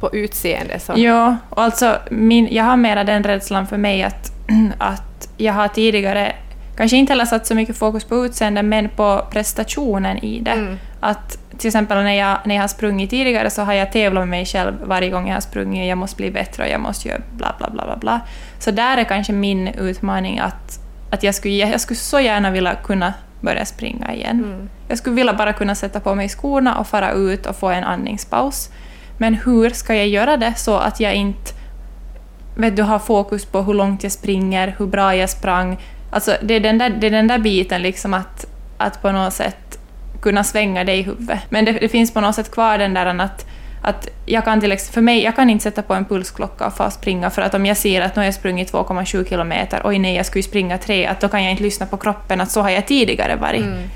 på 0.00 0.14
utseende. 0.14 0.78
Så. 0.78 0.92
Ja, 0.96 1.36
och 1.50 1.62
alltså 1.62 1.96
min, 2.10 2.48
jag 2.50 2.64
har 2.64 2.76
mera 2.76 3.04
den 3.04 3.24
rädslan 3.24 3.66
för 3.66 3.76
mig 3.76 4.02
att, 4.02 4.32
att 4.78 5.28
jag 5.36 5.52
har 5.52 5.68
tidigare 5.68 6.32
kanske 6.76 6.96
inte 6.96 7.12
heller 7.12 7.24
satt 7.24 7.46
så 7.46 7.54
mycket 7.54 7.76
fokus 7.76 8.04
på 8.04 8.26
utseende 8.26 8.62
men 8.62 8.88
på 8.88 9.26
prestationen 9.30 10.18
i 10.18 10.40
det. 10.40 10.50
Mm. 10.50 10.78
Att 11.00 11.38
till 11.58 11.68
exempel 11.68 12.04
när 12.04 12.14
jag, 12.14 12.38
när 12.44 12.54
jag 12.54 12.62
har 12.62 12.68
sprungit 12.68 13.10
tidigare 13.10 13.50
så 13.50 13.62
har 13.62 13.72
jag 13.72 13.92
tävlat 13.92 14.20
med 14.22 14.28
mig 14.28 14.46
själv 14.46 14.74
varje 14.84 15.10
gång 15.10 15.26
jag 15.28 15.34
har 15.34 15.40
sprungit. 15.40 15.88
Jag 15.88 15.98
måste 15.98 16.16
bli 16.16 16.30
bättre 16.30 16.62
och 16.62 16.68
jag 16.68 16.80
måste 16.80 17.08
göra 17.08 17.20
bla 17.32 17.54
bla 17.58 17.70
bla 17.70 17.84
bla 17.84 17.96
bla. 17.96 18.20
Så 18.58 18.70
där 18.70 18.96
är 18.96 19.04
kanske 19.04 19.32
min 19.32 19.68
utmaning 19.68 20.38
att, 20.38 20.80
att 21.10 21.22
jag, 21.22 21.34
skulle, 21.34 21.54
jag 21.54 21.80
skulle 21.80 21.98
så 21.98 22.20
gärna 22.20 22.50
vilja 22.50 22.74
kunna 22.74 23.14
börja 23.40 23.64
springa 23.64 24.14
igen. 24.14 24.44
Mm. 24.44 24.68
Jag 24.88 24.98
skulle 24.98 25.16
vilja 25.16 25.34
bara 25.34 25.52
kunna 25.52 25.74
sätta 25.74 26.00
på 26.00 26.14
mig 26.14 26.28
skorna 26.28 26.78
och 26.78 26.86
fara 26.86 27.12
ut 27.12 27.46
och 27.46 27.56
få 27.56 27.70
en 27.70 27.84
andningspaus. 27.84 28.70
Men 29.20 29.34
hur 29.34 29.70
ska 29.70 29.94
jag 29.94 30.08
göra 30.08 30.36
det 30.36 30.54
så 30.56 30.76
att 30.76 31.00
jag 31.00 31.14
inte 31.14 31.52
vet 32.54 32.76
du, 32.76 32.82
har 32.82 32.98
fokus 32.98 33.44
på 33.44 33.62
hur 33.62 33.74
långt 33.74 34.02
jag 34.02 34.12
springer, 34.12 34.74
hur 34.78 34.86
bra 34.86 35.16
jag 35.16 35.30
sprang. 35.30 35.78
Alltså, 36.10 36.36
det, 36.42 36.54
är 36.54 36.60
den 36.60 36.78
där, 36.78 36.90
det 36.90 37.06
är 37.06 37.10
den 37.10 37.26
där 37.26 37.38
biten 37.38 37.82
liksom 37.82 38.14
att, 38.14 38.46
att 38.78 39.02
på 39.02 39.12
något 39.12 39.34
sätt 39.34 39.78
kunna 40.22 40.44
svänga 40.44 40.84
det 40.84 40.94
i 40.94 41.02
huvudet. 41.02 41.38
Men 41.48 41.64
det, 41.64 41.72
det 41.72 41.88
finns 41.88 42.14
på 42.14 42.20
något 42.20 42.34
sätt 42.34 42.50
kvar 42.50 42.78
den 42.78 42.94
där 42.94 43.06
att, 43.06 43.46
att 43.82 44.08
jag 44.26 44.44
kan 44.44 44.60
till 44.60 44.72
exempel, 44.72 44.94
för 44.94 45.00
mig, 45.00 45.22
jag 45.22 45.36
kan 45.36 45.50
inte 45.50 45.62
sätta 45.62 45.82
på 45.82 45.94
en 45.94 46.04
pulsklocka 46.04 46.66
och 46.66 46.76
få 46.76 46.90
springa 46.90 47.30
för 47.30 47.42
att 47.42 47.54
om 47.54 47.66
jag 47.66 47.76
ser 47.76 48.00
att 48.00 48.16
nu 48.16 48.20
har 48.20 48.24
jag 48.24 48.34
sprungit 48.34 48.72
2,7 48.72 49.28
kilometer, 49.28 49.80
oj 49.84 49.98
nej, 49.98 50.16
jag 50.16 50.26
skulle 50.26 50.40
ju 50.40 50.48
springa 50.48 50.78
3, 50.78 51.06
att 51.06 51.20
då 51.20 51.28
kan 51.28 51.42
jag 51.42 51.50
inte 51.50 51.62
lyssna 51.62 51.86
på 51.86 51.96
kroppen, 51.96 52.40
att 52.40 52.50
så 52.50 52.60
har 52.62 52.70
jag 52.70 52.86
tidigare 52.86 53.36
varit. 53.36 53.62
Mm. 53.62 53.88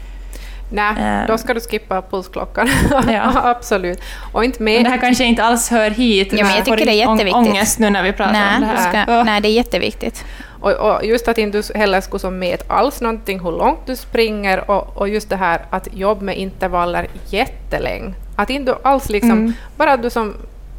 Nej, 0.71 0.95
Eh. 0.99 1.27
då 1.27 1.39
ska 1.39 1.55
du 1.55 1.61
skippa 1.61 2.03
pulsklockan. 2.03 2.69
Ja. 3.09 3.33
Absolut. 3.45 4.01
Och 4.33 4.45
inte 4.45 4.63
med... 4.63 4.75
Men 4.75 4.85
det 4.85 4.91
här 4.91 4.99
kanske 4.99 5.25
inte 5.25 5.45
alls 5.45 5.71
hör 5.71 5.91
hit. 5.91 6.33
Ja, 6.33 6.45
men 6.45 6.55
jag 6.57 6.65
tycker 6.65 6.87
det 6.87 6.93
är 6.93 7.11
jätteviktigt. 7.11 7.35
ångest 7.35 7.79
nu 7.79 7.91
när 7.91 8.03
vi 8.03 8.13
pratar 8.13 8.33
Nej, 8.33 8.55
om 8.55 8.61
det 8.61 8.67
här. 8.67 8.91
ska, 9.05 9.13
Ja. 9.13 9.23
nej, 9.25 9.41
det 9.41 9.49
är 9.49 9.53
jätteviktigt. 9.53 10.25
Och, 10.61 10.73
och 10.73 11.05
just 11.05 11.29
att 11.29 11.39
inte 11.39 11.59
du 11.63 11.79
heller 11.79 12.01
skulle 12.01 12.21
som 12.21 12.39
mäta 12.39 12.75
alls 12.75 13.01
någonting 13.01 13.41
hur 13.41 13.53
långt 13.53 13.87
du 13.87 13.97
springer 13.97 14.71
och, 14.71 14.97
och 14.97 15.09
just 15.09 15.29
det 15.31 15.37
här 15.37 15.61
att 15.71 15.89
jobba 15.95 16.21
med 16.23 16.37
intervaller 16.39 17.07
jättelänge. 17.29 18.15
Att 18.37 18.51
inte 18.51 18.73
du 18.73 18.79
alls 18.89 19.09
liksom, 19.09 19.31
Mm. 19.31 19.53
bara 19.77 19.93
att 19.93 20.03
du 20.03 20.11
som 20.11 20.35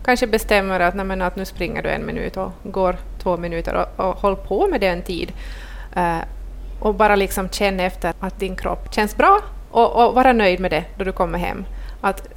kanske 0.06 0.28
bestämmer 0.28 0.80
att, 0.80 0.96
nej, 0.96 1.06
men 1.06 1.22
att 1.22 1.36
nu 1.36 1.46
springer 1.46 1.84
du 1.84 1.90
en 1.90 2.06
minut 2.06 2.38
och 2.38 2.52
går 2.64 2.96
två 3.24 3.38
minuter 3.38 3.74
och, 3.98 4.06
och 4.06 4.16
håll 4.16 4.36
på 4.36 4.68
med 4.68 4.82
det 4.82 4.88
en 4.88 5.02
tid. 5.02 5.32
Eh, 5.96 6.18
och 6.80 6.96
bara 6.96 7.16
liksom 7.16 7.50
känna 7.50 7.84
efter 7.84 8.14
att 8.20 8.40
din 8.40 8.56
kropp 8.56 8.94
känns 8.94 9.18
bra 9.18 9.40
och, 9.76 10.06
och 10.08 10.16
vara 10.16 10.34
nöjd 10.34 10.60
med 10.60 10.72
det 10.72 10.84
då 10.98 11.04
du 11.04 11.12
kommer 11.12 11.38
hem. 11.40 11.66
Att 12.02 12.28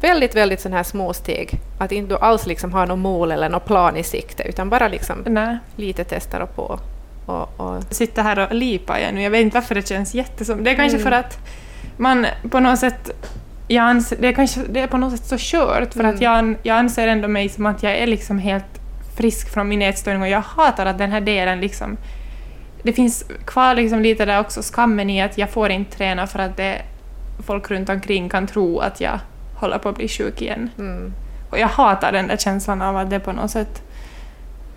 väldigt, 0.00 0.34
väldigt 0.36 0.60
sådana 0.60 0.76
här 0.76 0.84
små 0.84 1.12
steg. 1.12 1.60
Att 1.78 1.92
inte 1.92 2.14
du 2.14 2.18
alls 2.20 2.46
liksom 2.46 2.72
har 2.72 2.86
något 2.86 2.98
mål 2.98 3.32
eller 3.32 3.48
någon 3.48 3.60
plan 3.60 3.96
i 3.96 4.02
sikte 4.02 4.42
utan 4.42 4.68
bara 4.70 4.88
liksom 4.88 5.16
Nej. 5.26 5.58
lite 5.76 6.04
testar 6.04 6.40
och 6.40 6.56
på. 6.56 6.80
Och, 7.26 7.60
och, 7.60 7.74
Jag 7.76 7.94
sitter 7.94 8.22
här 8.22 8.38
och 8.38 8.54
lipar 8.54 8.98
jag 8.98 9.14
nu. 9.14 9.22
Jag 9.22 9.30
vet 9.30 9.40
inte 9.40 9.54
varför 9.54 9.74
det 9.74 9.88
känns 9.88 10.14
jättesom... 10.14 10.64
Det 10.64 10.70
är 10.70 10.74
kanske 10.74 10.98
Mm. 10.98 11.10
för 11.10 11.16
att 11.18 11.38
man 11.96 12.26
på 12.50 12.60
något 12.60 12.78
sätt... 12.78 13.10
Jag 13.68 13.84
anser, 13.84 14.16
det, 14.20 14.28
är 14.28 14.32
kanske, 14.32 14.60
det 14.68 14.80
är 14.80 14.86
på 14.86 14.96
något 14.96 15.12
sätt 15.18 15.24
så 15.26 15.36
kört 15.38 15.94
för 15.94 16.04
att 16.04 16.14
Mm. 16.14 16.22
jag, 16.22 16.32
an- 16.32 16.56
jag 16.62 16.76
anser 16.76 17.08
ändå 17.08 17.28
mig 17.28 17.48
som 17.48 17.66
att 17.66 17.82
jag 17.82 17.92
är 17.98 18.06
liksom 18.06 18.38
helt 18.38 18.64
frisk 19.16 19.48
från 19.54 19.68
min 19.68 19.82
ätstörning 19.82 20.22
och 20.22 20.28
jag 20.28 20.40
hatar 20.40 20.86
att 20.86 20.98
den 20.98 21.12
här 21.12 21.20
delen 21.20 21.60
liksom... 21.60 21.96
Det 22.82 22.92
finns 22.92 23.24
kvar 23.44 23.74
liksom 23.74 24.00
lite 24.00 24.24
där 24.24 24.40
också 24.40 24.60
skammen 24.62 25.10
i 25.10 25.22
att 25.22 25.38
jag 25.38 25.50
får 25.50 25.70
inte 25.70 25.96
träna 25.96 26.26
för 26.26 26.38
att 26.38 26.56
det, 26.56 26.82
folk 27.46 27.70
runt 27.70 27.88
omkring 27.88 28.28
kan 28.28 28.46
tro 28.46 28.78
att 28.78 29.00
jag 29.00 29.18
håller 29.54 29.78
på 29.78 29.88
att 29.88 29.96
bli 29.96 30.08
sjuk 30.08 30.42
igen. 30.42 30.70
mm, 30.78 31.12
Och 31.50 31.58
jag 31.58 31.68
hatar 31.68 32.12
den 32.12 32.28
där 32.28 32.36
känslan 32.36 32.82
av 32.82 32.96
att 32.96 33.10
det 33.10 33.20
på 33.20 33.32
något 33.32 33.50
sätt... 33.50 33.82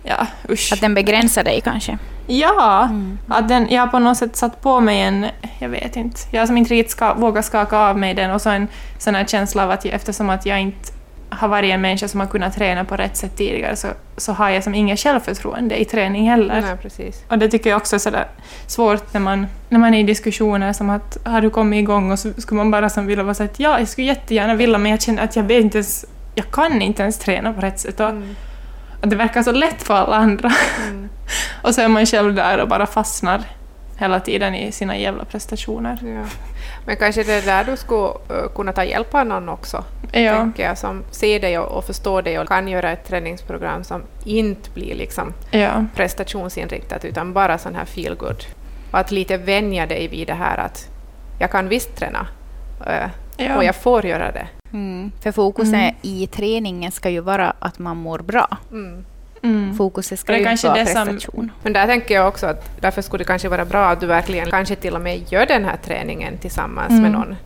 Ja, 0.04 0.26
usch. 0.50 0.72
Att 0.72 0.80
den 0.80 0.94
begränsar 0.94 1.44
dig 1.44 1.60
kanske. 1.60 1.98
Ja! 2.26 2.84
Mm. 2.84 3.18
Att 3.28 3.48
den, 3.48 3.68
jag 3.70 3.80
har 3.80 3.88
på 3.88 3.98
något 3.98 4.16
sätt 4.16 4.36
satt 4.36 4.60
på 4.60 4.80
mig 4.80 5.00
en... 5.00 5.26
Jag 5.58 5.68
vet 5.68 5.96
inte. 5.96 6.20
Jag 6.30 6.46
som 6.46 6.56
inte 6.56 6.74
riktigt 6.74 6.90
ska, 6.90 7.14
vågat 7.14 7.44
skaka 7.44 7.78
av 7.78 7.98
mig 7.98 8.14
den 8.14 8.30
och 8.30 8.42
så 8.42 8.50
en 8.50 8.68
sån 8.98 9.14
här 9.14 9.24
känsla 9.24 9.64
av 9.64 9.70
att 9.70 9.84
jag, 9.84 9.94
eftersom 9.94 10.30
att 10.30 10.46
jag 10.46 10.60
inte 10.60 10.92
har 11.32 11.48
varit 11.48 11.70
en 11.70 11.80
människa 11.80 12.08
som 12.08 12.20
har 12.20 12.26
kunnat 12.26 12.54
träna 12.54 12.84
på 12.84 12.96
rätt 12.96 13.16
sätt 13.16 13.36
tidigare 13.36 13.76
så, 13.76 13.88
så 14.16 14.32
har 14.32 14.50
jag 14.50 14.64
som 14.64 14.74
inget 14.74 14.98
självförtroende 14.98 15.80
i 15.80 15.84
träning 15.84 16.30
heller. 16.30 16.60
nej, 16.60 16.76
precis. 16.82 17.24
Och 17.28 17.38
det 17.38 17.48
tycker 17.48 17.70
jag 17.70 17.76
också 17.76 17.96
är 17.96 18.00
sådär 18.00 18.26
svårt 18.66 19.12
när 19.14 19.20
man, 19.20 19.46
när 19.68 19.78
man 19.78 19.94
är 19.94 20.00
i 20.00 20.02
diskussioner 20.02 20.72
som 20.72 20.90
att 20.90 21.18
har 21.24 21.40
du 21.40 21.50
kommit 21.50 21.78
igång 21.78 22.12
och 22.12 22.18
så 22.18 22.32
skulle 22.38 22.56
man 22.58 22.70
bara 22.70 22.88
som 22.90 23.06
vilja 23.06 23.24
vara 23.24 23.34
så 23.34 23.42
att 23.42 23.60
ja, 23.60 23.78
jag 23.78 23.88
skulle 23.88 24.06
jättegärna 24.06 24.54
vilja 24.54 24.78
men 24.78 24.90
jag 24.90 25.02
känner 25.02 25.24
att 25.24 25.36
jag 25.36 25.42
vet 25.42 25.64
inte 25.64 25.78
ens, 25.78 26.04
jag 26.34 26.50
kan 26.50 26.82
inte 26.82 27.02
ens 27.02 27.18
träna 27.18 27.52
på 27.52 27.60
rätt 27.60 27.80
sätt 27.80 28.00
och, 28.00 28.08
Mm, 28.10 28.34
och 29.00 29.08
det 29.08 29.16
verkar 29.16 29.42
så 29.42 29.52
lätt 29.52 29.82
för 29.82 29.94
alla 29.94 30.16
andra. 30.16 30.52
mm, 30.88 31.08
Och 31.62 31.74
så 31.74 31.80
är 31.80 31.88
man 31.88 32.06
själv 32.06 32.34
där 32.34 32.58
och 32.60 32.68
bara 32.68 32.86
fastnar 32.86 33.40
hela 34.02 34.20
tiden 34.20 34.54
i 34.54 34.72
sina 34.72 34.96
jävla 34.96 35.24
prestationer. 35.24 35.98
ja. 36.02 36.24
Men 36.86 36.96
kanske 36.96 37.22
det 37.22 37.32
är 37.32 37.42
där 37.42 37.64
du 37.64 37.76
skulle 37.76 38.08
eh, 38.08 38.48
kunna 38.54 38.72
ta 38.72 38.84
hjälp 38.84 39.14
av 39.14 39.26
någon 39.26 39.48
också, 39.48 39.84
Ja, 40.12 40.36
tänker 40.36 40.62
jag, 40.62 40.78
som 40.78 41.02
ser 41.10 41.40
dig 41.40 41.58
och, 41.58 41.78
och 41.78 41.84
förstår 41.84 42.22
dig 42.22 42.38
och 42.38 42.48
kan 42.48 42.68
göra 42.68 42.90
ett 42.92 43.08
träningsprogram 43.08 43.84
som 43.84 44.02
inte 44.24 44.70
blir 44.70 44.94
liksom 44.94 45.32
ja, 45.50 45.84
prestationsinriktat 45.96 47.04
utan 47.04 47.32
bara 47.32 47.58
sån 47.58 47.74
här 47.74 47.84
feel 47.84 48.14
good. 48.14 48.44
Och 48.92 48.98
att 48.98 49.10
lite 49.10 49.36
vänja 49.36 49.86
dig 49.86 50.08
vid 50.08 50.26
det 50.26 50.34
här 50.34 50.58
att 50.58 50.88
jag 51.40 51.50
kan 51.50 51.68
visst 51.68 51.96
träna 51.96 52.26
eh, 52.86 53.08
ja. 53.36 53.56
och 53.56 53.64
jag 53.64 53.76
får 53.76 54.06
göra 54.06 54.32
det. 54.32 54.46
Mm. 54.72 55.12
För 55.22 55.32
fokuset 55.32 55.74
Mm. 55.74 55.94
i 56.02 56.26
träningen 56.26 56.92
ska 56.92 57.10
ju 57.10 57.20
vara 57.20 57.52
att 57.58 57.78
man 57.78 57.96
mår 57.96 58.18
bra. 58.18 58.56
Mm. 58.70 59.04
Mm. 59.42 59.74
Fokuset 59.74 60.18
ska 60.18 60.32
Det 60.32 60.38
är 60.38 60.44
ju 60.44 60.50
inte 60.50 60.66
vara 60.68 60.84
prestation. 60.84 61.52
Men 61.62 61.72
där 61.72 61.86
tänker 61.86 62.14
jag 62.14 62.28
också 62.28 62.46
att 62.46 62.80
därför 62.80 63.02
skulle 63.02 63.20
det 63.20 63.26
kanske 63.28 63.48
vara 63.48 63.64
bra 63.64 63.84
att 63.88 64.00
du 64.00 64.06
verkligen 64.06 64.50
kanske 64.50 64.76
till 64.76 64.94
och 64.94 65.00
med 65.00 65.32
gör 65.32 65.46
den 65.46 65.64
här 65.64 65.76
träningen 65.84 66.38
tillsammans 66.38 66.90
Mm. 66.90 67.02
med 67.02 67.12
någon. 67.12 67.36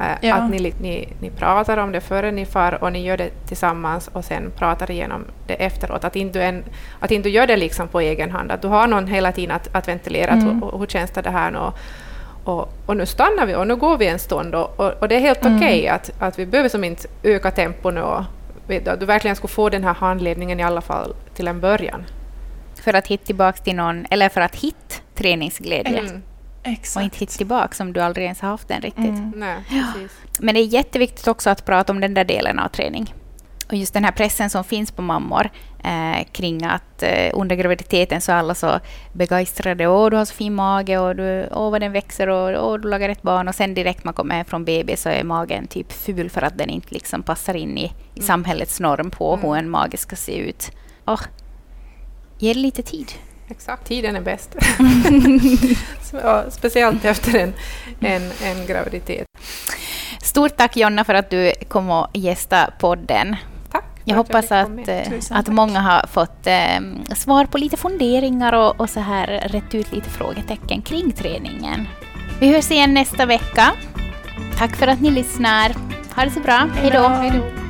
Eh, 0.00 0.28
Ja. 0.28 0.34
Att 0.34 0.50
ni, 0.50 0.74
ni, 0.80 1.08
ni 1.20 1.30
pratar 1.30 1.76
om 1.76 1.92
det 1.92 2.00
före 2.00 2.30
ni 2.32 2.46
far 2.46 2.84
och 2.84 2.92
ni 2.92 3.04
gör 3.04 3.16
det 3.16 3.28
tillsammans 3.48 4.08
och 4.12 4.24
sen 4.24 4.50
pratar 4.58 4.90
igenom 4.90 5.24
det 5.46 5.54
efteråt. 5.54 6.04
Att 6.04 6.16
inte 6.16 6.38
du, 6.38 6.44
en, 6.44 6.64
att 7.00 7.10
inte 7.10 7.28
du 7.28 7.32
gör 7.34 7.46
det 7.46 7.56
liksom 7.56 7.88
på 7.88 8.00
egen 8.00 8.30
hand. 8.30 8.52
Att 8.52 8.62
du 8.62 8.68
har 8.68 8.86
någon 8.86 9.06
hela 9.06 9.32
tiden 9.32 9.56
att, 9.56 9.74
att 9.74 9.88
ventilera. 9.88 10.30
Att, 10.32 10.42
Mm. 10.42 10.62
hur, 10.62 10.78
hur 10.78 10.86
känns 10.86 11.10
det 11.10 11.30
här 11.30 11.50
nu? 11.50 11.58
Och, 11.58 11.74
och, 12.44 12.68
och 12.86 12.96
nu 12.96 13.06
stannar 13.06 13.46
vi 13.46 13.54
och 13.54 13.66
nu 13.66 13.76
går 13.76 13.98
vi 13.98 14.06
en 14.06 14.18
stund 14.18 14.54
och, 14.54 14.80
och, 14.80 14.92
och 15.00 15.08
det 15.08 15.14
är 15.16 15.20
helt 15.20 15.44
Mm. 15.44 15.58
okej 15.58 15.88
att, 15.88 16.10
att 16.18 16.38
vi 16.38 16.46
behöver 16.46 16.68
som 16.68 16.84
inte 16.84 17.08
öka 17.22 17.50
tempo 17.50 17.90
nu. 17.90 18.00
Och, 18.00 18.24
du, 18.66 18.90
att 18.90 19.00
du 19.00 19.06
verkligen 19.06 19.36
skulle 19.36 19.52
få 19.52 19.68
den 19.68 19.84
här 19.84 19.94
handledningen 19.94 20.60
i 20.60 20.62
alla 20.62 20.80
fall 20.80 21.14
till 21.34 21.48
en 21.48 21.60
början. 21.60 22.04
För 22.84 22.94
att 22.94 23.06
hitta 23.06 23.24
tillbaka 23.24 23.62
till 23.62 23.76
någon, 23.76 24.06
eller 24.10 24.28
för 24.28 24.40
att 24.40 24.56
hitta 24.56 24.94
träningsglädje. 25.14 25.98
Mm. 25.98 26.22
Och 26.60 26.68
Exakt. 26.68 27.04
inte 27.04 27.18
hitta 27.18 27.32
tillbaka 27.32 27.82
om 27.82 27.92
du 27.92 28.00
aldrig 28.00 28.24
ens 28.24 28.40
har 28.40 28.48
haft 28.48 28.68
den 28.68 28.80
riktigt. 28.80 29.04
Mm. 29.04 29.32
Nej, 29.36 29.56
precis. 29.68 30.12
Men 30.40 30.54
det 30.54 30.60
är 30.60 30.66
jätteviktigt 30.66 31.28
också 31.28 31.50
att 31.50 31.64
prata 31.64 31.92
om 31.92 32.00
den 32.00 32.14
där 32.14 32.24
delen 32.24 32.58
av 32.58 32.68
träning. 32.68 33.14
Och 33.68 33.74
just 33.74 33.94
den 33.94 34.04
här 34.04 34.12
pressen 34.12 34.50
som 34.50 34.64
finns 34.64 34.90
på 34.90 35.02
mammor 35.02 35.50
eh, 35.84 36.26
kring 36.32 36.64
att 36.64 37.02
eh, 37.02 37.30
under 37.32 37.56
graviditeten 37.56 38.20
så 38.20 38.32
är 38.32 38.36
alla 38.36 38.54
så 38.54 38.80
begeistrade. 39.12 39.86
Åh, 39.86 40.10
du 40.10 40.16
har 40.16 40.24
så 40.24 40.34
fin 40.34 40.54
mage 40.54 40.98
och 40.98 41.16
du, 41.16 41.48
åh, 41.50 41.70
vad 41.70 41.80
den 41.80 41.92
växer 41.92 42.28
och 42.28 42.70
åh, 42.70 42.78
du 42.78 42.88
lagar 42.88 43.08
ett 43.08 43.22
barn. 43.22 43.48
Och 43.48 43.54
sen 43.54 43.74
direkt 43.74 44.04
man 44.04 44.14
kommer 44.14 44.34
hem 44.34 44.44
från 44.44 44.64
BB 44.64 44.96
så 44.96 45.08
är 45.08 45.24
magen 45.24 45.66
typ 45.66 45.92
ful 45.92 46.30
för 46.30 46.42
att 46.42 46.58
den 46.58 46.70
inte 46.70 46.94
liksom 46.94 47.22
passar 47.22 47.54
in 47.54 47.78
i, 47.78 47.92
i 48.14 48.22
samhällets 48.22 48.80
norm 48.80 49.10
på 49.10 49.36
hur 49.36 49.56
en 49.56 49.70
mage 49.70 49.96
ska 49.96 50.16
se 50.16 50.36
ut. 50.36 50.70
Åh, 51.06 51.20
ge 52.38 52.52
det 52.52 52.60
lite 52.60 52.82
tid. 52.82 53.12
Exakt, 53.48 53.86
tiden 53.86 54.16
är 54.16 54.20
bäst. 54.20 54.56
Speciellt 56.54 57.04
efter 57.04 57.38
en, 57.38 57.54
en, 58.00 58.30
en 58.42 58.66
graviditet. 58.66 59.26
Stort 60.22 60.56
tack 60.56 60.76
Jonna 60.76 61.04
för 61.04 61.14
att 61.14 61.30
du 61.30 61.52
kom 61.68 61.90
och 61.90 62.08
gästa 62.12 62.70
podden. 62.78 63.36
Jag 64.04 64.16
hoppas 64.16 64.52
att, 64.52 64.88
eh, 64.88 65.12
att 65.30 65.48
många 65.48 65.80
har 65.80 66.06
fått 66.06 66.46
eh, 66.46 67.14
svar 67.14 67.44
på 67.44 67.58
lite 67.58 67.76
funderingar 67.76 68.52
och, 68.52 68.80
och 68.80 68.90
så 68.90 69.00
här 69.00 69.26
rätt 69.26 69.74
ut 69.74 69.92
lite 69.92 70.10
frågetecken 70.10 70.82
kring 70.82 71.12
träningen. 71.12 71.88
Vi 72.40 72.54
hörs 72.54 72.70
igen 72.70 72.94
nästa 72.94 73.26
vecka. 73.26 73.72
Tack 74.58 74.76
för 74.76 74.86
att 74.86 75.00
ni 75.00 75.10
lyssnar. 75.10 75.74
Ha 76.16 76.24
det 76.24 76.30
så 76.30 76.40
bra. 76.40 76.68
Hej 76.74 76.90
då. 76.90 77.61